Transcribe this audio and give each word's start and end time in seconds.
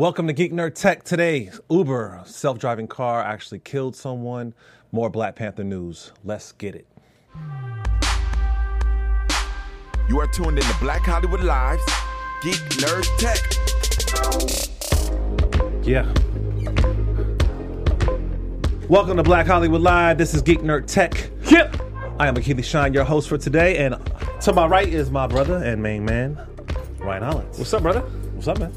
Welcome 0.00 0.28
to 0.28 0.32
Geek 0.32 0.50
Nerd 0.50 0.74
Tech. 0.76 1.04
Today, 1.04 1.50
Uber 1.68 2.22
self 2.24 2.58
driving 2.58 2.86
car 2.86 3.22
actually 3.22 3.58
killed 3.58 3.94
someone. 3.94 4.54
More 4.92 5.10
Black 5.10 5.36
Panther 5.36 5.62
news. 5.62 6.12
Let's 6.24 6.52
get 6.52 6.74
it. 6.74 6.86
You 10.08 10.18
are 10.18 10.26
tuned 10.28 10.56
in 10.56 10.64
to 10.64 10.76
Black 10.80 11.02
Hollywood 11.02 11.42
Lives, 11.42 11.82
Geek 12.40 12.54
Nerd 12.80 13.04
Tech. 13.18 13.36
Yeah. 15.84 16.10
Welcome 18.88 19.18
to 19.18 19.22
Black 19.22 19.46
Hollywood 19.46 19.82
Live. 19.82 20.16
This 20.16 20.32
is 20.32 20.40
Geek 20.40 20.60
Nerd 20.60 20.86
Tech. 20.86 21.30
Yep. 21.50 21.76
I 22.18 22.26
am 22.26 22.36
Akili 22.36 22.64
Shine, 22.64 22.94
your 22.94 23.04
host 23.04 23.28
for 23.28 23.36
today, 23.36 23.76
and 23.76 23.96
to 24.40 24.54
my 24.54 24.66
right 24.66 24.88
is 24.88 25.10
my 25.10 25.26
brother 25.26 25.56
and 25.62 25.82
main 25.82 26.06
man, 26.06 26.40
Ryan 27.00 27.22
Hollins. 27.22 27.58
What's 27.58 27.74
up, 27.74 27.82
brother? 27.82 28.00
What's 28.00 28.48
up, 28.48 28.58
man? 28.58 28.72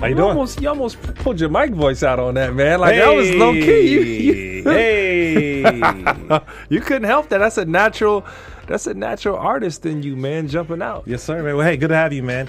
How 0.00 0.06
you 0.06 0.16
You 0.16 0.22
almost, 0.22 0.60
you 0.60 0.68
almost 0.68 1.02
pulled 1.16 1.40
your 1.40 1.48
mic 1.48 1.72
voice 1.72 2.04
out 2.04 2.20
on 2.20 2.34
that, 2.34 2.54
man. 2.54 2.78
Like 2.78 2.96
that 2.96 3.12
was 3.14 3.30
low 3.32 3.52
key. 3.52 3.88
You, 3.88 4.00
you, 4.62 4.62
hey. 4.62 6.40
you 6.68 6.80
couldn't 6.80 7.08
help 7.08 7.28
that. 7.30 7.38
That's 7.38 7.58
a 7.58 7.64
natural. 7.64 8.24
That's 8.68 8.86
a 8.86 8.94
natural 8.94 9.36
artist 9.36 9.84
in 9.86 10.02
you, 10.04 10.14
man. 10.14 10.46
Jumping 10.46 10.82
out. 10.82 11.04
yes, 11.06 11.24
sir, 11.24 11.42
man. 11.42 11.56
Well, 11.56 11.66
hey, 11.66 11.76
good 11.76 11.88
to 11.88 11.96
have 11.96 12.12
you, 12.12 12.22
man. 12.22 12.48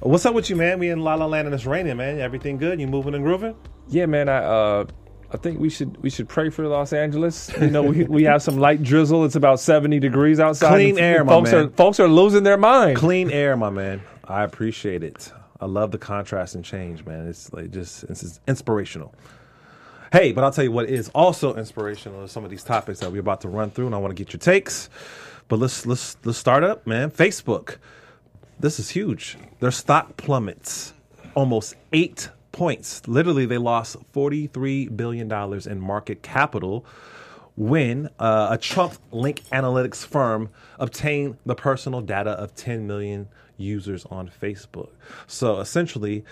What's 0.00 0.24
up 0.24 0.34
with 0.34 0.50
you, 0.50 0.56
man? 0.56 0.78
We 0.78 0.90
in 0.90 1.00
La 1.00 1.14
La 1.14 1.26
Land 1.26 1.46
and 1.46 1.54
it's 1.54 1.66
raining, 1.66 1.96
man. 1.96 2.20
Everything 2.20 2.58
good? 2.58 2.78
You 2.78 2.86
moving 2.86 3.14
and 3.14 3.24
grooving? 3.24 3.56
Yeah, 3.88 4.06
man. 4.06 4.28
I 4.28 4.44
uh, 4.44 4.84
I 5.32 5.36
think 5.36 5.58
we 5.58 5.70
should 5.70 6.00
we 6.00 6.10
should 6.10 6.28
pray 6.28 6.48
for 6.48 6.64
Los 6.68 6.92
Angeles. 6.92 7.50
You 7.60 7.70
know, 7.70 7.82
we, 7.82 8.04
we 8.04 8.22
have 8.24 8.40
some 8.40 8.58
light 8.58 8.84
drizzle. 8.84 9.24
It's 9.24 9.34
about 9.34 9.58
seventy 9.58 9.98
degrees 9.98 10.38
outside. 10.38 10.68
Clean 10.68 10.98
air, 10.98 11.24
my 11.24 11.32
folks 11.32 11.50
man. 11.50 11.64
are 11.64 11.68
folks 11.70 11.98
are 11.98 12.08
losing 12.08 12.44
their 12.44 12.58
mind. 12.58 12.98
Clean 12.98 13.32
air, 13.32 13.56
my 13.56 13.70
man. 13.70 14.00
I 14.22 14.44
appreciate 14.44 15.02
it. 15.02 15.32
I 15.60 15.66
love 15.66 15.90
the 15.90 15.98
contrast 15.98 16.54
and 16.54 16.64
change, 16.64 17.04
man. 17.04 17.28
It's 17.28 17.52
like 17.52 17.70
just 17.70 18.04
it's 18.04 18.20
just 18.20 18.40
inspirational. 18.46 19.14
Hey, 20.12 20.32
but 20.32 20.44
I'll 20.44 20.52
tell 20.52 20.64
you 20.64 20.72
what 20.72 20.88
is 20.88 21.08
also 21.10 21.54
inspirational 21.56 22.24
is 22.24 22.32
some 22.32 22.44
of 22.44 22.50
these 22.50 22.64
topics 22.64 23.00
that 23.00 23.10
we're 23.10 23.20
about 23.20 23.40
to 23.42 23.48
run 23.48 23.70
through, 23.70 23.86
and 23.86 23.94
I 23.94 23.98
want 23.98 24.16
to 24.16 24.22
get 24.22 24.32
your 24.32 24.40
takes. 24.40 24.88
But 25.48 25.58
let's 25.58 25.86
let's 25.86 26.16
let's 26.24 26.38
start 26.38 26.64
up, 26.64 26.86
man. 26.86 27.10
Facebook. 27.10 27.76
This 28.60 28.78
is 28.78 28.90
huge. 28.90 29.36
Their 29.60 29.72
stock 29.72 30.16
plummets 30.16 30.94
almost 31.34 31.74
eight 31.92 32.30
points. 32.52 33.06
Literally, 33.08 33.46
they 33.46 33.58
lost 33.58 33.96
forty-three 34.12 34.88
billion 34.88 35.28
dollars 35.28 35.66
in 35.66 35.80
market 35.80 36.22
capital 36.22 36.84
when 37.56 38.08
uh, 38.18 38.48
a 38.50 38.58
Trump 38.58 38.94
Link 39.12 39.42
Analytics 39.52 40.04
firm 40.04 40.50
obtained 40.78 41.36
the 41.46 41.54
personal 41.54 42.00
data 42.00 42.30
of 42.30 42.54
10 42.54 42.86
million 42.86 43.28
users 43.56 44.04
on 44.06 44.30
Facebook. 44.42 44.90
So 45.26 45.60
essentially, 45.60 46.24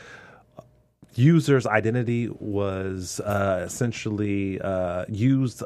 users' 1.14 1.66
identity 1.66 2.28
was 2.40 3.20
uh, 3.20 3.62
essentially 3.66 4.60
uh, 4.60 5.04
used 5.08 5.62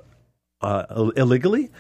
uh, 0.61 1.11
illegally, 1.17 1.71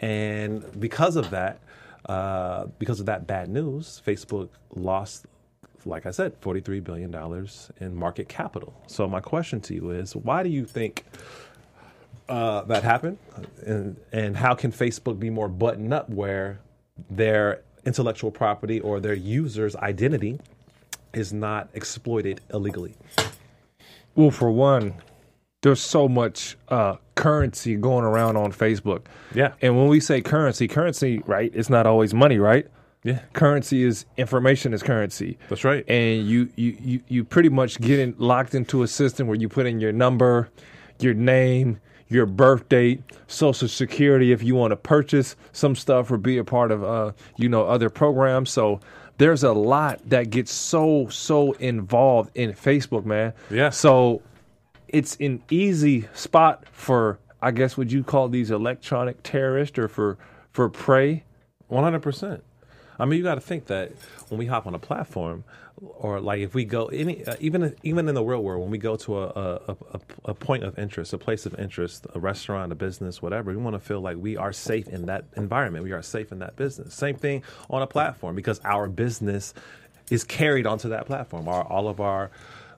and 0.00 0.64
because 0.78 1.16
of 1.16 1.30
that, 1.30 1.60
uh, 2.06 2.66
because 2.78 3.00
of 3.00 3.06
that 3.06 3.26
bad 3.26 3.48
news, 3.48 4.02
Facebook 4.06 4.48
lost. 4.74 5.26
Like 5.84 6.04
I 6.04 6.10
said, 6.10 6.40
$43 6.40 6.82
billion 6.82 7.14
in 7.80 7.94
market 7.94 8.28
capital. 8.28 8.74
So, 8.88 9.06
my 9.06 9.20
question 9.20 9.60
to 9.62 9.74
you 9.74 9.90
is 9.90 10.16
why 10.16 10.42
do 10.42 10.48
you 10.48 10.64
think 10.64 11.04
uh, 12.28 12.62
that 12.62 12.82
happened, 12.82 13.18
and 13.64 13.96
and 14.12 14.36
how 14.36 14.54
can 14.54 14.72
Facebook 14.72 15.18
be 15.18 15.30
more 15.30 15.48
buttoned 15.48 15.94
up 15.94 16.10
where 16.10 16.58
their 17.10 17.62
intellectual 17.86 18.30
property 18.30 18.80
or 18.80 19.00
their 19.00 19.14
users' 19.14 19.76
identity 19.76 20.38
is 21.14 21.32
not 21.32 21.70
exploited 21.72 22.40
illegally? 22.52 22.94
Well, 24.14 24.30
for 24.30 24.50
one, 24.50 24.94
there's 25.62 25.80
so 25.80 26.08
much 26.08 26.56
uh, 26.68 26.96
currency 27.14 27.76
going 27.76 28.04
around 28.04 28.36
on 28.36 28.52
Facebook. 28.52 29.06
Yeah. 29.34 29.52
And 29.62 29.76
when 29.76 29.88
we 29.88 30.00
say 30.00 30.20
currency, 30.20 30.68
currency, 30.68 31.22
right? 31.26 31.50
It's 31.54 31.70
not 31.70 31.86
always 31.86 32.12
money, 32.12 32.38
right? 32.38 32.66
Yeah, 33.04 33.20
Currency 33.34 33.84
is 33.84 34.04
information 34.16 34.74
is 34.74 34.82
currency. 34.82 35.38
that's 35.48 35.62
right. 35.62 35.84
And 35.88 36.26
you 36.26 36.48
you 36.56 36.76
you, 36.80 37.00
you 37.06 37.24
pretty 37.24 37.50
much 37.50 37.80
get 37.80 38.00
in, 38.00 38.16
locked 38.18 38.52
into 38.52 38.82
a 38.82 38.88
system 38.88 39.28
where 39.28 39.36
you 39.36 39.48
put 39.48 39.64
in 39.66 39.78
your 39.78 39.92
number, 39.92 40.48
your 40.98 41.14
name, 41.14 41.78
your 42.08 42.26
birth 42.26 42.68
date, 42.68 43.02
social 43.26 43.68
security 43.68 44.32
if 44.32 44.42
you 44.42 44.54
want 44.54 44.72
to 44.72 44.76
purchase 44.76 45.36
some 45.52 45.74
stuff 45.74 46.10
or 46.10 46.18
be 46.18 46.38
a 46.38 46.44
part 46.44 46.70
of 46.70 46.84
uh 46.84 47.12
you 47.36 47.48
know 47.48 47.66
other 47.66 47.90
programs. 47.90 48.50
So 48.50 48.80
there's 49.18 49.42
a 49.42 49.52
lot 49.52 50.00
that 50.08 50.30
gets 50.30 50.52
so 50.52 51.08
so 51.08 51.52
involved 51.52 52.30
in 52.34 52.52
Facebook, 52.52 53.04
man. 53.04 53.32
Yeah. 53.50 53.70
So 53.70 54.22
it's 54.88 55.16
an 55.16 55.42
easy 55.50 56.08
spot 56.14 56.64
for 56.72 57.18
I 57.42 57.50
guess 57.50 57.76
would 57.76 57.92
you 57.92 58.02
call 58.02 58.28
these 58.28 58.50
electronic 58.50 59.22
terrorists 59.22 59.78
or 59.78 59.88
for 59.88 60.18
for 60.52 60.68
prey? 60.68 61.24
One 61.68 61.82
hundred 61.82 62.02
percent. 62.02 62.42
I 62.98 63.04
mean, 63.04 63.18
you 63.18 63.24
got 63.24 63.34
to 63.34 63.40
think 63.40 63.66
that 63.66 63.92
when 64.28 64.38
we 64.38 64.46
hop 64.46 64.66
on 64.66 64.74
a 64.74 64.78
platform, 64.78 65.44
or 65.82 66.20
like 66.20 66.40
if 66.40 66.54
we 66.54 66.64
go 66.64 66.86
any, 66.86 67.24
uh, 67.26 67.36
even 67.40 67.74
even 67.82 68.08
in 68.08 68.14
the 68.14 68.24
real 68.24 68.42
world, 68.42 68.62
when 68.62 68.70
we 68.70 68.78
go 68.78 68.96
to 68.96 69.18
a 69.18 69.26
a, 69.28 69.76
a 69.92 70.00
a 70.26 70.34
point 70.34 70.64
of 70.64 70.78
interest, 70.78 71.12
a 71.12 71.18
place 71.18 71.46
of 71.46 71.58
interest, 71.58 72.06
a 72.14 72.20
restaurant, 72.20 72.72
a 72.72 72.74
business, 72.74 73.20
whatever, 73.20 73.50
we 73.50 73.56
want 73.56 73.74
to 73.74 73.80
feel 73.80 74.00
like 74.00 74.16
we 74.16 74.36
are 74.36 74.52
safe 74.52 74.88
in 74.88 75.06
that 75.06 75.24
environment. 75.36 75.84
We 75.84 75.92
are 75.92 76.02
safe 76.02 76.32
in 76.32 76.38
that 76.40 76.56
business. 76.56 76.94
Same 76.94 77.16
thing 77.16 77.42
on 77.68 77.82
a 77.82 77.86
platform 77.86 78.36
because 78.36 78.60
our 78.64 78.88
business 78.88 79.52
is 80.10 80.24
carried 80.24 80.66
onto 80.66 80.88
that 80.90 81.06
platform. 81.06 81.48
Our 81.48 81.62
all 81.64 81.88
of 81.88 82.00
our 82.00 82.30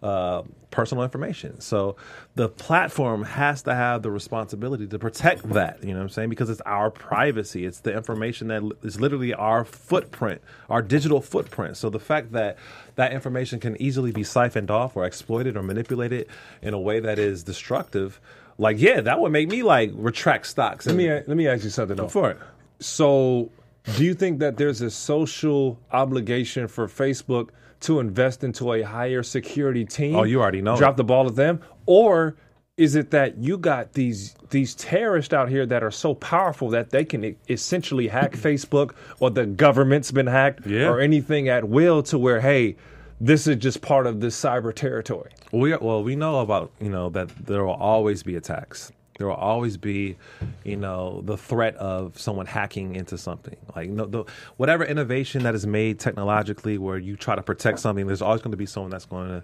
uh, 0.02 0.42
personal 0.70 1.02
information. 1.02 1.60
So 1.60 1.96
the 2.34 2.48
platform 2.48 3.24
has 3.24 3.62
to 3.62 3.74
have 3.74 4.02
the 4.02 4.10
responsibility 4.10 4.86
to 4.86 4.98
protect 4.98 5.48
that. 5.50 5.82
You 5.82 5.90
know 5.90 5.98
what 5.98 6.04
I'm 6.04 6.08
saying? 6.10 6.30
Because 6.30 6.50
it's 6.50 6.60
our 6.62 6.90
privacy. 6.90 7.64
It's 7.64 7.80
the 7.80 7.94
information 7.94 8.48
that 8.48 8.62
is 8.82 9.00
literally 9.00 9.34
our 9.34 9.64
footprint, 9.64 10.40
our 10.68 10.82
digital 10.82 11.20
footprint. 11.20 11.76
So 11.76 11.90
the 11.90 11.98
fact 11.98 12.32
that 12.32 12.58
that 12.96 13.12
information 13.12 13.60
can 13.60 13.80
easily 13.80 14.12
be 14.12 14.24
siphoned 14.24 14.70
off 14.70 14.96
or 14.96 15.04
exploited 15.04 15.56
or 15.56 15.62
manipulated 15.62 16.28
in 16.62 16.74
a 16.74 16.78
way 16.80 17.00
that 17.00 17.18
is 17.18 17.42
destructive, 17.42 18.20
like 18.58 18.78
yeah, 18.78 19.00
that 19.00 19.20
would 19.20 19.32
make 19.32 19.48
me 19.48 19.62
like 19.62 19.90
retract 19.94 20.46
stocks. 20.46 20.86
Let 20.86 20.96
me 20.96 21.08
let 21.10 21.28
me 21.28 21.48
ask 21.48 21.64
you 21.64 21.70
something 21.70 21.96
though. 21.96 22.08
for 22.08 22.30
it. 22.32 22.38
So, 22.80 23.50
do 23.96 24.04
you 24.04 24.14
think 24.14 24.38
that 24.40 24.56
there's 24.56 24.80
a 24.82 24.90
social 24.90 25.78
obligation 25.92 26.68
for 26.68 26.86
Facebook 26.86 27.50
to 27.80 28.00
invest 28.00 28.44
into 28.44 28.72
a 28.72 28.82
higher 28.82 29.22
security 29.22 29.84
team? 29.84 30.16
Oh, 30.16 30.24
you 30.24 30.40
already 30.40 30.62
know 30.62 30.76
Drop 30.76 30.94
it. 30.94 30.96
the 30.98 31.04
ball 31.04 31.26
at 31.26 31.36
them, 31.36 31.60
or 31.86 32.36
is 32.76 32.94
it 32.94 33.10
that 33.10 33.38
you 33.38 33.58
got 33.58 33.92
these 33.94 34.34
these 34.50 34.74
terrorists 34.74 35.34
out 35.34 35.48
here 35.48 35.66
that 35.66 35.82
are 35.82 35.90
so 35.90 36.14
powerful 36.14 36.70
that 36.70 36.90
they 36.90 37.04
can 37.04 37.36
essentially 37.48 38.08
hack 38.08 38.32
Facebook, 38.36 38.92
or 39.20 39.30
the 39.30 39.46
government's 39.46 40.10
been 40.10 40.26
hacked, 40.26 40.66
Yeah. 40.66 40.88
or 40.88 41.00
anything 41.00 41.48
at 41.48 41.68
will, 41.68 42.02
to 42.04 42.18
where 42.18 42.40
hey, 42.40 42.76
this 43.20 43.46
is 43.46 43.56
just 43.56 43.80
part 43.82 44.06
of 44.06 44.20
this 44.20 44.40
cyber 44.40 44.72
territory. 44.74 45.30
We 45.52 45.72
are, 45.72 45.78
well, 45.80 46.02
we 46.04 46.14
know 46.16 46.40
about 46.40 46.70
you 46.80 46.90
know 46.90 47.10
that 47.10 47.28
there 47.46 47.64
will 47.64 47.74
always 47.74 48.22
be 48.22 48.36
attacks. 48.36 48.92
There 49.18 49.26
will 49.26 49.34
always 49.34 49.76
be, 49.76 50.16
you 50.64 50.76
know, 50.76 51.20
the 51.24 51.36
threat 51.36 51.76
of 51.76 52.18
someone 52.18 52.46
hacking 52.46 52.96
into 52.96 53.18
something. 53.18 53.56
Like 53.76 53.90
no, 53.90 54.06
the, 54.06 54.24
whatever 54.56 54.84
innovation 54.84 55.42
that 55.42 55.54
is 55.54 55.66
made 55.66 55.98
technologically, 55.98 56.78
where 56.78 56.98
you 56.98 57.16
try 57.16 57.34
to 57.36 57.42
protect 57.42 57.80
something, 57.80 58.06
there's 58.06 58.22
always 58.22 58.40
going 58.40 58.52
to 58.52 58.56
be 58.56 58.66
someone 58.66 58.90
that's 58.90 59.06
going 59.06 59.28
to 59.28 59.42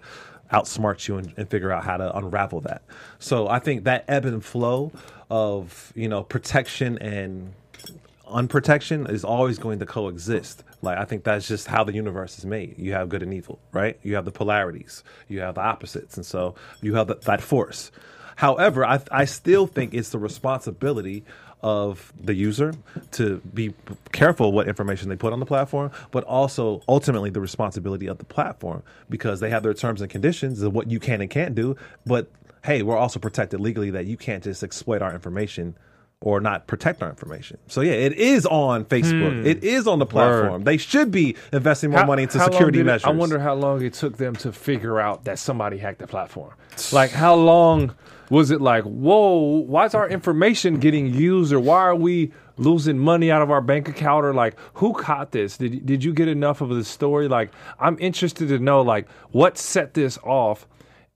outsmart 0.51 1.07
you 1.07 1.17
and, 1.17 1.33
and 1.37 1.49
figure 1.49 1.71
out 1.71 1.83
how 1.83 1.97
to 1.97 2.17
unravel 2.17 2.61
that. 2.61 2.81
So 3.19 3.47
I 3.47 3.59
think 3.59 3.83
that 3.83 4.05
ebb 4.07 4.25
and 4.25 4.43
flow 4.43 4.91
of 5.29 5.91
you 5.95 6.07
know 6.07 6.23
protection 6.23 6.97
and 6.99 7.53
unprotection 8.27 9.07
is 9.07 9.23
always 9.23 9.57
going 9.59 9.79
to 9.79 9.85
coexist. 9.85 10.63
Like 10.81 10.97
I 10.97 11.05
think 11.05 11.23
that's 11.23 11.47
just 11.47 11.67
how 11.67 11.83
the 11.83 11.93
universe 11.93 12.37
is 12.37 12.45
made. 12.45 12.75
You 12.77 12.93
have 12.93 13.09
good 13.09 13.23
and 13.23 13.33
evil, 13.33 13.59
right? 13.71 13.99
You 14.03 14.15
have 14.15 14.25
the 14.25 14.31
polarities, 14.31 15.03
you 15.27 15.39
have 15.41 15.55
the 15.55 15.61
opposites, 15.61 16.17
and 16.17 16.25
so 16.25 16.55
you 16.81 16.95
have 16.95 17.07
th- 17.07 17.21
that 17.21 17.41
force. 17.41 17.91
However, 18.35 18.85
I, 18.85 18.99
I 19.11 19.25
still 19.25 19.65
think 19.67 19.93
it's 19.93 20.09
the 20.09 20.19
responsibility 20.19 21.23
of 21.61 22.13
the 22.21 22.33
user 22.35 22.73
to 23.11 23.37
be 23.53 23.73
careful 24.11 24.51
what 24.51 24.67
information 24.67 25.09
they 25.09 25.15
put 25.15 25.33
on 25.33 25.39
the 25.39 25.45
platform, 25.45 25.89
but 26.11 26.23
also 26.25 26.81
ultimately 26.87 27.29
the 27.29 27.39
responsibility 27.41 28.07
of 28.07 28.17
the 28.19 28.25
platform 28.25 28.83
because 29.09 29.39
they 29.39 29.49
have 29.49 29.63
their 29.63 29.73
terms 29.73 30.01
and 30.01 30.09
conditions 30.11 30.61
of 30.61 30.73
what 30.73 30.91
you 30.91 30.99
can 30.99 31.21
and 31.21 31.29
can't 31.31 31.55
do. 31.55 31.75
But 32.05 32.29
hey, 32.63 32.81
we're 32.83 32.97
also 32.97 33.19
protected 33.19 33.59
legally 33.61 33.89
that 33.91 34.05
you 34.05 34.17
can't 34.17 34.43
just 34.43 34.63
exploit 34.63 35.01
our 35.01 35.13
information 35.13 35.75
or 36.21 36.39
not 36.39 36.65
protect 36.67 37.01
our 37.01 37.09
information. 37.09 37.57
So 37.67 37.81
yeah, 37.81 37.93
it 37.93 38.13
is 38.13 38.45
on 38.45 38.85
Facebook. 38.85 39.41
Hmm. 39.41 39.45
It 39.47 39.63
is 39.63 39.87
on 39.87 39.99
the 39.99 40.05
platform. 40.05 40.63
They 40.63 40.77
should 40.77 41.11
be 41.11 41.35
investing 41.53 41.91
more 41.91 41.99
How- 42.01 42.05
money 42.05 42.23
into 42.23 42.39
security 42.39 42.77
did 42.79 42.81
it- 42.81 42.85
measures. 42.91 43.05
I 43.07 43.11
wonder 43.11 43.39
how 43.39 43.53
long 43.53 43.81
it 43.83 43.93
took 43.93 44.17
them 44.17 44.35
to 44.37 44.51
figure 44.51 44.99
out 44.99 45.23
that 45.25 45.39
somebody 45.39 45.77
hacked 45.77 45.99
the 45.99 46.07
platform. 46.07 46.53
Like, 46.91 47.11
how 47.11 47.35
long 47.35 47.95
was 48.29 48.51
it 48.51 48.61
like, 48.61 48.83
whoa, 48.83 49.35
why 49.67 49.85
is 49.85 49.95
our 49.95 50.09
information 50.09 50.79
getting 50.79 51.13
used 51.13 51.53
or 51.53 51.59
why 51.59 51.79
are 51.79 51.95
we 51.95 52.31
losing 52.57 52.97
money 52.97 53.31
out 53.31 53.41
of 53.41 53.51
our 53.51 53.61
bank 53.61 53.87
account 53.87 54.25
or 54.25 54.33
like 54.33 54.55
who 54.75 54.93
caught 54.93 55.31
this? 55.31 55.57
Did, 55.57 55.85
did 55.85 56.03
you 56.03 56.13
get 56.13 56.27
enough 56.27 56.61
of 56.61 56.69
the 56.69 56.83
story? 56.83 57.27
Like, 57.27 57.51
I'm 57.79 57.97
interested 57.99 58.47
to 58.49 58.59
know 58.59 58.81
like 58.81 59.09
what 59.31 59.57
set 59.57 59.93
this 59.93 60.17
off 60.23 60.67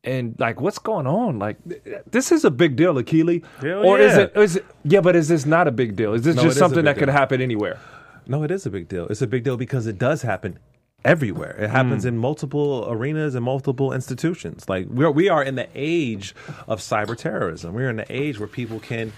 and 0.04 0.36
like 0.40 0.62
what's 0.62 0.80
going 0.80 1.08
on? 1.08 1.40
Like 1.40 1.58
th- 1.68 1.82
this 2.10 2.32
is 2.32 2.46
a 2.46 2.52
big 2.52 2.76
deal, 2.76 2.96
Akili. 2.96 3.44
Hell 3.62 3.86
or 3.86 4.00
is 4.00 4.16
yeah. 4.16 4.24
it? 4.24 4.38
Is 4.38 4.56
it? 4.58 4.66
Yeah, 4.84 5.02
but 5.02 5.16
is 5.16 5.28
this 5.28 5.46
not 5.46 5.68
a 5.68 5.72
big 5.72 5.96
deal? 5.96 6.14
Is 6.14 6.24
this 6.24 6.36
No, 6.36 6.44
just 6.44 6.58
something 6.58 6.86
that 6.86 6.98
could 6.98 7.10
happen 7.10 7.42
anywhere? 7.42 7.80
No, 8.28 8.44
it 8.44 8.52
is 8.52 8.66
a 8.66 8.70
big 8.70 8.88
deal. 8.88 9.08
It's 9.08 9.22
a 9.22 9.28
big 9.28 9.44
deal 9.44 9.58
because 9.58 9.88
it 9.88 9.98
does 9.98 10.22
happen 10.22 10.60
everywhere. 11.06 11.56
It 11.60 11.69
happens 11.69 12.04
Hmm. 12.04 12.10
in 12.10 12.18
multiple 12.18 12.86
arenas 12.90 13.36
and 13.36 13.44
multiple 13.46 13.94
institutions. 13.94 14.68
Like 14.68 14.88
we 14.90 15.06
are, 15.06 15.12
we 15.12 15.30
are 15.30 15.44
in 15.44 15.56
the 15.56 15.68
age 15.75 16.36
of 16.68 16.80
cyber 16.80 17.16
terrorism. 17.18 17.74
We're 17.74 17.90
in 17.90 17.98
the 17.98 18.12
age 18.12 18.40
where 18.40 18.48
people 18.48 18.80
can 18.80 19.13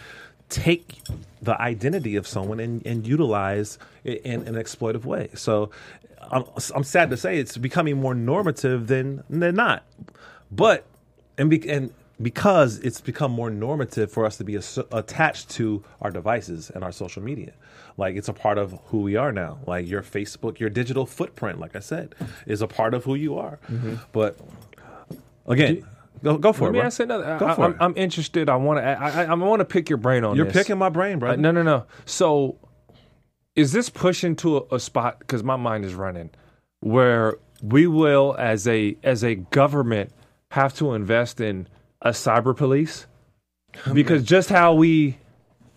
take 0.49 0.99
the 1.41 1.59
identity 1.61 2.15
of 2.17 2.27
someone 2.27 2.59
and, 2.59 2.85
and 2.85 3.07
utilize 3.07 3.79
it 4.03 4.21
in 4.23 4.47
an 4.47 4.55
exploitive 4.55 5.05
way. 5.05 5.29
So 5.33 5.71
I'm, 6.29 6.43
I'm 6.75 6.83
sad 6.83 7.09
to 7.09 7.17
say 7.17 7.39
it's 7.39 7.57
becoming 7.57 7.97
more 7.97 8.13
normative 8.13 8.87
than 8.87 9.23
than 9.29 9.55
not. 9.55 9.83
But 10.51 10.85
and 11.37 11.49
be, 11.49 11.67
and 11.69 11.91
because 12.21 12.77
it's 12.79 13.01
become 13.01 13.31
more 13.31 13.49
normative 13.49 14.11
for 14.11 14.25
us 14.25 14.37
to 14.37 14.43
be 14.43 14.55
as- 14.55 14.77
attached 14.91 15.49
to 15.51 15.83
our 16.01 16.11
devices 16.11 16.69
and 16.69 16.83
our 16.83 16.91
social 16.91 17.23
media. 17.23 17.53
Like 18.01 18.15
it's 18.15 18.27
a 18.27 18.33
part 18.33 18.57
of 18.57 18.67
who 18.87 19.01
we 19.01 19.15
are 19.15 19.31
now. 19.31 19.59
Like 19.67 19.87
your 19.87 20.01
Facebook, 20.01 20.59
your 20.59 20.71
digital 20.71 21.05
footprint, 21.05 21.59
like 21.59 21.75
I 21.75 21.79
said, 21.79 22.15
is 22.47 22.61
a 22.61 22.67
part 22.67 22.93
of 22.95 23.03
who 23.05 23.15
you 23.15 23.37
are. 23.37 23.59
But 24.11 24.37
again, 25.45 25.85
go 26.23 26.37
go 26.37 26.51
for 26.51 26.65
Let 26.65 26.69
it. 26.69 26.73
me 26.73 26.79
bro. 26.79 26.87
ask 26.87 26.99
another. 26.99 27.37
Go 27.39 27.47
I, 27.47 27.55
for 27.55 27.65
I'm, 27.65 27.71
it. 27.73 27.77
I'm 27.79 27.93
interested. 27.95 28.49
I 28.49 28.55
want 28.55 28.79
to. 28.79 28.83
I, 28.83 29.23
I, 29.23 29.23
I 29.25 29.33
want 29.35 29.59
to 29.59 29.65
pick 29.65 29.87
your 29.89 29.97
brain 29.97 30.23
on 30.23 30.35
You're 30.35 30.45
this. 30.45 30.55
picking 30.55 30.77
my 30.79 30.89
brain, 30.89 31.19
bro. 31.19 31.31
Uh, 31.31 31.35
no, 31.35 31.51
no, 31.51 31.61
no. 31.63 31.85
So, 32.05 32.57
is 33.55 33.71
this 33.71 33.89
pushing 33.89 34.35
to 34.37 34.57
a, 34.57 34.75
a 34.75 34.79
spot? 34.79 35.19
Because 35.19 35.43
my 35.43 35.55
mind 35.55 35.85
is 35.85 35.93
running, 35.93 36.31
where 36.79 37.37
we 37.61 37.85
will, 37.85 38.35
as 38.39 38.67
a 38.67 38.97
as 39.03 39.23
a 39.23 39.35
government, 39.35 40.11
have 40.51 40.73
to 40.75 40.93
invest 40.95 41.39
in 41.39 41.67
a 42.01 42.09
cyber 42.09 42.57
police, 42.57 43.05
because 43.93 44.23
just 44.23 44.49
how 44.49 44.73
we, 44.73 45.17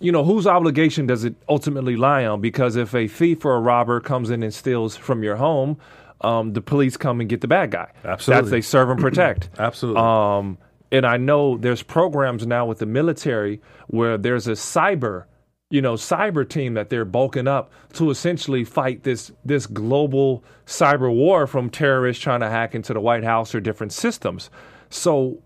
you 0.05 0.13
know, 0.13 0.23
whose 0.23 0.47
obligation 0.47 1.07
does 1.07 1.25
it 1.25 1.35
ultimately 1.49 1.97
lie 1.97 2.27
on? 2.27 2.43
Because 2.43 2.77
if 2.77 2.95
a 2.95 3.09
thief 3.09 3.43
or 3.47 3.57
a 3.57 3.61
robber 3.61 4.01
comes 4.01 4.29
in 4.29 4.43
and 4.43 4.53
steals 4.53 4.97
from 4.97 5.23
your 5.23 5.37
home, 5.37 5.79
um, 6.21 6.53
the 6.53 6.61
police 6.61 6.99
come 6.99 7.21
and 7.21 7.29
get 7.29 7.41
the 7.41 7.49
bad 7.49 7.71
guy. 7.71 7.91
Absolutely. 8.05 8.43
that's 8.43 8.51
they 8.51 8.61
serve 8.61 8.91
and 8.91 9.01
protect. 9.01 9.49
Absolutely. 9.59 10.03
Um, 10.03 10.59
and 10.93 11.07
I 11.07 11.17
know 11.17 11.57
there's 11.57 11.83
programs 11.83 12.47
now 12.47 12.67
with 12.67 12.81
the 12.81 12.87
military 12.87 13.63
where 13.87 14.19
there's 14.19 14.47
a 14.47 14.53
cyber, 14.53 15.25
you 15.71 15.81
know, 15.81 15.95
cyber 15.95 16.47
team 16.47 16.75
that 16.75 16.91
they're 16.91 17.07
bulking 17.07 17.49
up 17.49 17.73
to 17.95 18.11
essentially 18.11 18.63
fight 18.63 19.05
this 19.05 19.33
this 19.43 19.67
global 19.67 20.45
cyber 20.67 21.11
war 21.11 21.47
from 21.47 21.71
terrorists 21.71 22.23
trying 22.23 22.41
to 22.41 22.51
hack 22.51 22.75
into 22.75 22.93
the 22.93 23.01
White 23.01 23.25
House 23.25 23.55
or 23.55 23.61
different 23.61 23.93
systems. 23.95 24.51
So 24.91 25.43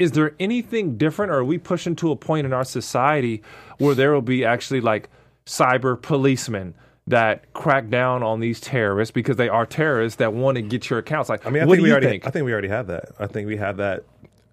is 0.00 0.12
there 0.12 0.34
anything 0.40 0.96
different 0.96 1.30
or 1.30 1.36
are 1.36 1.44
we 1.44 1.58
pushing 1.58 1.94
to 1.96 2.10
a 2.10 2.16
point 2.16 2.46
in 2.46 2.52
our 2.52 2.64
society 2.64 3.42
where 3.78 3.94
there 3.94 4.12
will 4.12 4.22
be 4.22 4.44
actually 4.44 4.80
like 4.80 5.08
cyber 5.46 6.00
policemen 6.00 6.74
that 7.06 7.52
crack 7.52 7.88
down 7.90 8.22
on 8.22 8.40
these 8.40 8.60
terrorists 8.60 9.12
because 9.12 9.36
they 9.36 9.48
are 9.48 9.66
terrorists 9.66 10.16
that 10.16 10.32
want 10.32 10.56
to 10.56 10.62
get 10.62 10.88
your 10.88 10.98
accounts 11.00 11.28
like 11.28 11.46
I 11.46 11.50
mean, 11.50 11.62
I 11.62 11.66
what 11.66 11.74
think 11.74 11.80
do 11.80 11.82
we 11.84 11.88
you 11.88 11.92
already. 11.94 12.06
think 12.08 12.26
I 12.26 12.30
think 12.30 12.44
we 12.46 12.52
already 12.52 12.68
have 12.68 12.86
that. 12.88 13.10
I 13.18 13.26
think 13.26 13.46
we 13.46 13.56
have 13.58 13.76
that. 13.76 14.04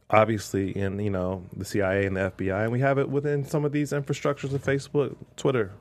Obviously, 0.09 0.71
in 0.75 0.99
you 0.99 1.09
know 1.09 1.43
the 1.55 1.65
CIA 1.65 2.05
and 2.05 2.15
the 2.15 2.31
FBI, 2.37 2.63
and 2.63 2.71
we 2.71 2.79
have 2.79 2.97
it 2.97 3.09
within 3.09 3.43
some 3.43 3.65
of 3.65 3.73
these 3.73 3.91
infrastructures 3.91 4.53
of 4.53 4.63
Facebook, 4.63 5.13
Twitter, 5.35 5.71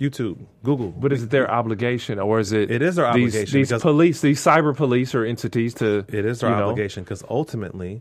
YouTube, 0.00 0.38
Google. 0.62 0.92
But 0.92 1.12
is 1.12 1.22
it 1.24 1.30
their 1.30 1.50
obligation, 1.50 2.18
or 2.18 2.40
is 2.40 2.52
it? 2.52 2.70
It 2.70 2.80
is 2.80 2.96
their 2.96 3.06
obligation 3.06 3.52
These 3.58 3.68
because- 3.68 3.82
police, 3.82 4.20
these 4.22 4.42
cyber 4.42 4.74
police 4.74 5.14
or 5.14 5.26
entities 5.26 5.74
to. 5.74 6.06
It 6.08 6.24
is 6.24 6.40
their 6.40 6.54
obligation 6.54 7.02
because 7.04 7.22
ultimately, 7.28 8.00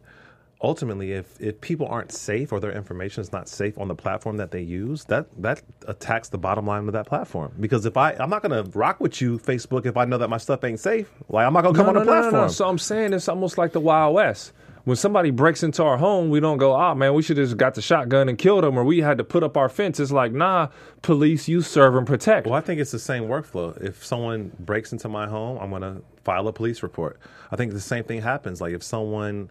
ultimately, 0.65 1.13
if 1.13 1.39
if 1.39 1.61
people 1.61 1.87
aren't 1.87 2.11
safe 2.11 2.51
or 2.51 2.59
their 2.59 2.71
information 2.71 3.21
is 3.21 3.31
not 3.31 3.47
safe 3.47 3.77
on 3.77 3.87
the 3.87 3.95
platform 3.95 4.37
that 4.37 4.51
they 4.51 4.61
use, 4.61 5.05
that 5.05 5.27
that 5.41 5.61
attacks 5.87 6.29
the 6.29 6.37
bottom 6.37 6.65
line 6.67 6.87
of 6.87 6.93
that 6.93 7.07
platform. 7.07 7.53
Because 7.59 7.85
if 7.85 7.97
I 7.97 8.13
I'm 8.13 8.29
not 8.29 8.41
gonna 8.41 8.63
rock 8.73 8.99
with 8.99 9.21
you, 9.21 9.39
Facebook, 9.39 9.85
if 9.85 9.97
I 9.97 10.05
know 10.05 10.17
that 10.17 10.29
my 10.29 10.37
stuff 10.37 10.63
ain't 10.63 10.79
safe, 10.79 11.07
like 11.29 11.45
I'm 11.47 11.53
not 11.53 11.63
gonna 11.63 11.75
come 11.77 11.85
No, 11.85 11.89
on 11.91 11.95
no, 11.95 11.99
the 12.01 12.05
no, 12.05 12.13
no, 12.13 12.21
platform. 12.21 12.41
no. 12.43 12.47
So 12.49 12.67
I'm 12.67 12.79
saying 12.79 13.13
it's 13.13 13.29
almost 13.29 13.57
like 13.57 13.71
the 13.71 13.79
Wild 13.79 14.15
West. 14.15 14.53
When 14.85 14.95
somebody 14.95 15.31
breaks 15.31 15.63
into 15.63 15.81
our 15.83 15.97
home, 15.97 16.29
we 16.29 16.39
don't 16.39 16.59
go, 16.59 16.75
oh 16.75 16.93
man, 16.93 17.15
we 17.15 17.23
should 17.23 17.37
have 17.37 17.47
just 17.47 17.57
got 17.57 17.73
the 17.73 17.81
shotgun 17.81 18.29
and 18.29 18.37
killed 18.37 18.63
them," 18.63 18.77
or 18.77 18.83
we 18.83 19.01
had 19.01 19.17
to 19.17 19.23
put 19.23 19.41
up 19.43 19.57
our 19.57 19.67
fence. 19.67 19.99
It's 19.99 20.11
like, 20.11 20.31
nah, 20.31 20.67
police, 21.01 21.47
you 21.47 21.61
serve 21.61 21.95
and 21.95 22.05
protect. 22.05 22.45
Well, 22.45 22.55
I 22.55 22.61
think 22.61 22.79
it's 22.79 22.91
the 22.91 22.99
same 22.99 23.23
workflow. 23.23 23.81
If 23.83 24.05
someone 24.05 24.51
breaks 24.59 24.91
into 24.91 25.09
my 25.09 25.27
home, 25.27 25.57
I'm 25.59 25.71
going 25.71 25.81
to 25.81 26.03
file 26.23 26.47
a 26.47 26.53
police 26.53 26.83
report. 26.83 27.19
I 27.51 27.55
think 27.55 27.73
the 27.73 27.79
same 27.79 28.03
thing 28.03 28.21
happens. 28.21 28.61
Like 28.61 28.73
if 28.73 28.83
someone 28.83 29.49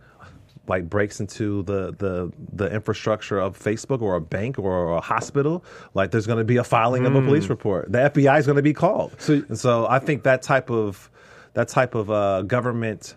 like 0.66 0.88
breaks 0.88 1.20
into 1.20 1.62
the 1.64 1.92
the 1.98 2.32
the 2.52 2.72
infrastructure 2.72 3.38
of 3.38 3.58
Facebook 3.58 4.00
or 4.02 4.16
a 4.16 4.20
bank 4.20 4.58
or 4.58 4.96
a 4.96 5.00
hospital, 5.00 5.64
like 5.94 6.10
there's 6.10 6.26
going 6.26 6.38
to 6.38 6.44
be 6.44 6.56
a 6.56 6.64
filing 6.64 7.04
of 7.06 7.14
a 7.14 7.20
police 7.22 7.48
report. 7.48 7.92
The 7.92 7.98
FBI 8.10 8.38
is 8.38 8.46
going 8.46 8.56
to 8.56 8.62
be 8.62 8.72
called. 8.74 9.14
So- 9.20 9.42
and 9.48 9.58
so 9.58 9.86
I 9.86 9.98
think 9.98 10.22
that 10.24 10.42
type 10.42 10.70
of 10.70 11.10
that 11.54 11.68
type 11.68 11.94
of 11.94 12.10
uh, 12.10 12.42
government 12.42 13.14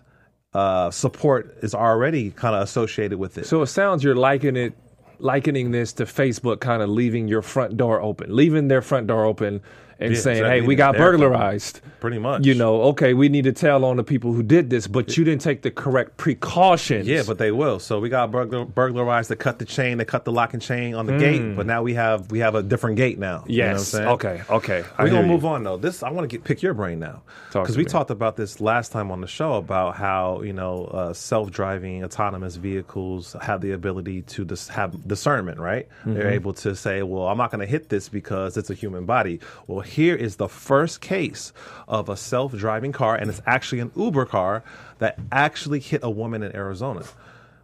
uh, 0.54 0.90
support 0.90 1.56
is 1.62 1.74
already 1.74 2.30
kind 2.30 2.54
of 2.54 2.62
associated 2.62 3.18
with 3.18 3.36
it. 3.38 3.46
So 3.46 3.62
it 3.62 3.66
sounds 3.66 4.02
you're 4.04 4.14
likening 4.14 4.56
it, 4.56 4.72
likening 5.18 5.70
this 5.72 5.92
to 5.94 6.04
Facebook 6.04 6.60
kind 6.60 6.82
of 6.82 6.88
leaving 6.88 7.28
your 7.28 7.42
front 7.42 7.76
door 7.76 8.00
open, 8.00 8.34
leaving 8.34 8.68
their 8.68 8.82
front 8.82 9.06
door 9.06 9.24
open, 9.24 9.60
and 10.00 10.14
Yeah, 10.14 10.20
saying, 10.20 10.36
exactly. 10.38 10.60
"Hey, 10.60 10.66
we 10.66 10.74
got 10.74 10.96
burglarized." 10.96 11.80
Pretty 12.00 12.18
much. 12.20 12.46
You 12.46 12.54
know, 12.54 12.82
okay, 12.82 13.12
we 13.14 13.28
need 13.28 13.42
to 13.44 13.52
tell 13.52 13.84
on 13.84 13.96
the 13.96 14.04
people 14.04 14.32
who 14.32 14.42
did 14.44 14.70
this, 14.70 14.86
but 14.86 15.16
you 15.16 15.24
didn't 15.24 15.40
take 15.40 15.62
the 15.62 15.70
correct 15.72 16.16
precautions. 16.16 17.08
Yeah, 17.08 17.22
but 17.26 17.38
they 17.38 17.50
will. 17.50 17.80
So 17.80 17.98
we 17.98 18.08
got 18.08 18.30
burglar, 18.30 18.64
burglarized. 18.64 19.30
They 19.30 19.34
cut 19.34 19.58
the 19.58 19.64
chain. 19.64 19.98
They 19.98 20.04
cut 20.04 20.24
the 20.24 20.30
lock 20.30 20.52
and 20.54 20.62
chain 20.62 20.94
on 20.94 21.06
the 21.06 21.18
gate. 21.18 21.56
But 21.56 21.66
now 21.66 21.82
we 21.82 21.94
have 21.94 22.30
we 22.30 22.38
have 22.38 22.54
a 22.54 22.62
different 22.62 22.96
gate 22.96 23.18
now. 23.18 23.42
You 23.48 23.58
know 23.58 23.64
what 23.64 23.70
I'm 23.70 23.74
Hmm. 23.74 23.78
yes, 23.78 23.88
saying? 23.88 24.08
okay, 24.08 24.42
okay. 24.48 24.84
We're 24.98 25.08
gonna 25.10 25.22
you. 25.22 25.26
move 25.26 25.44
on 25.44 25.64
though. 25.64 25.76
This 25.76 26.04
I 26.04 26.10
want 26.10 26.30
to 26.30 26.36
get 26.36 26.44
pick 26.44 26.62
your 26.62 26.74
brain 26.74 27.00
now 27.00 27.22
because 27.52 27.76
we 27.76 27.82
me. 27.82 27.90
talked 27.90 28.10
about 28.10 28.36
this 28.36 28.60
last 28.60 28.92
time 28.92 29.10
on 29.10 29.20
the 29.20 29.26
show 29.26 29.54
about 29.54 29.96
how 29.96 30.42
you 30.42 30.52
know 30.52 30.84
uh, 30.92 31.12
self-driving 31.12 32.04
autonomous 32.04 32.56
vehicles 32.56 33.34
have 33.42 33.60
the 33.60 33.72
ability 33.72 34.22
to 34.22 34.44
dis- 34.44 34.68
have 34.68 35.06
discernment. 35.08 35.58
Right? 35.58 35.88
Mm-hmm. 36.02 36.14
They're 36.14 36.30
able 36.30 36.52
to 36.54 36.76
say, 36.76 37.02
"Well, 37.02 37.26
I'm 37.26 37.38
not 37.38 37.50
going 37.50 37.60
to 37.66 37.66
hit 37.66 37.88
this 37.88 38.08
because 38.08 38.56
it's 38.56 38.70
a 38.70 38.74
human 38.74 39.04
body." 39.04 39.40
Well, 39.66 39.80
here 39.88 40.14
is 40.14 40.36
the 40.36 40.48
first 40.48 41.00
case 41.00 41.52
of 41.86 42.08
a 42.08 42.16
self-driving 42.16 42.92
car, 42.92 43.16
and 43.16 43.30
it's 43.30 43.42
actually 43.46 43.80
an 43.80 43.90
Uber 43.96 44.26
car 44.26 44.62
that 44.98 45.18
actually 45.32 45.80
hit 45.80 46.00
a 46.02 46.10
woman 46.10 46.42
in 46.42 46.54
Arizona. 46.54 47.04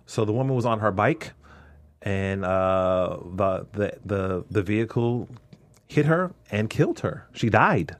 So 0.06 0.25
the 0.25 0.32
woman 0.32 0.55
was 0.55 0.67
on 0.67 0.81
her 0.81 0.91
bike 0.91 1.32
and 2.05 2.44
uh, 2.44 3.17
the, 3.34 3.67
the 3.72 3.98
the 4.05 4.44
the 4.51 4.63
vehicle 4.63 5.29
hit 5.87 6.06
her 6.06 6.32
and 6.51 6.69
killed 6.69 7.01
her. 7.01 7.27
She 7.32 7.48
died. 7.48 7.96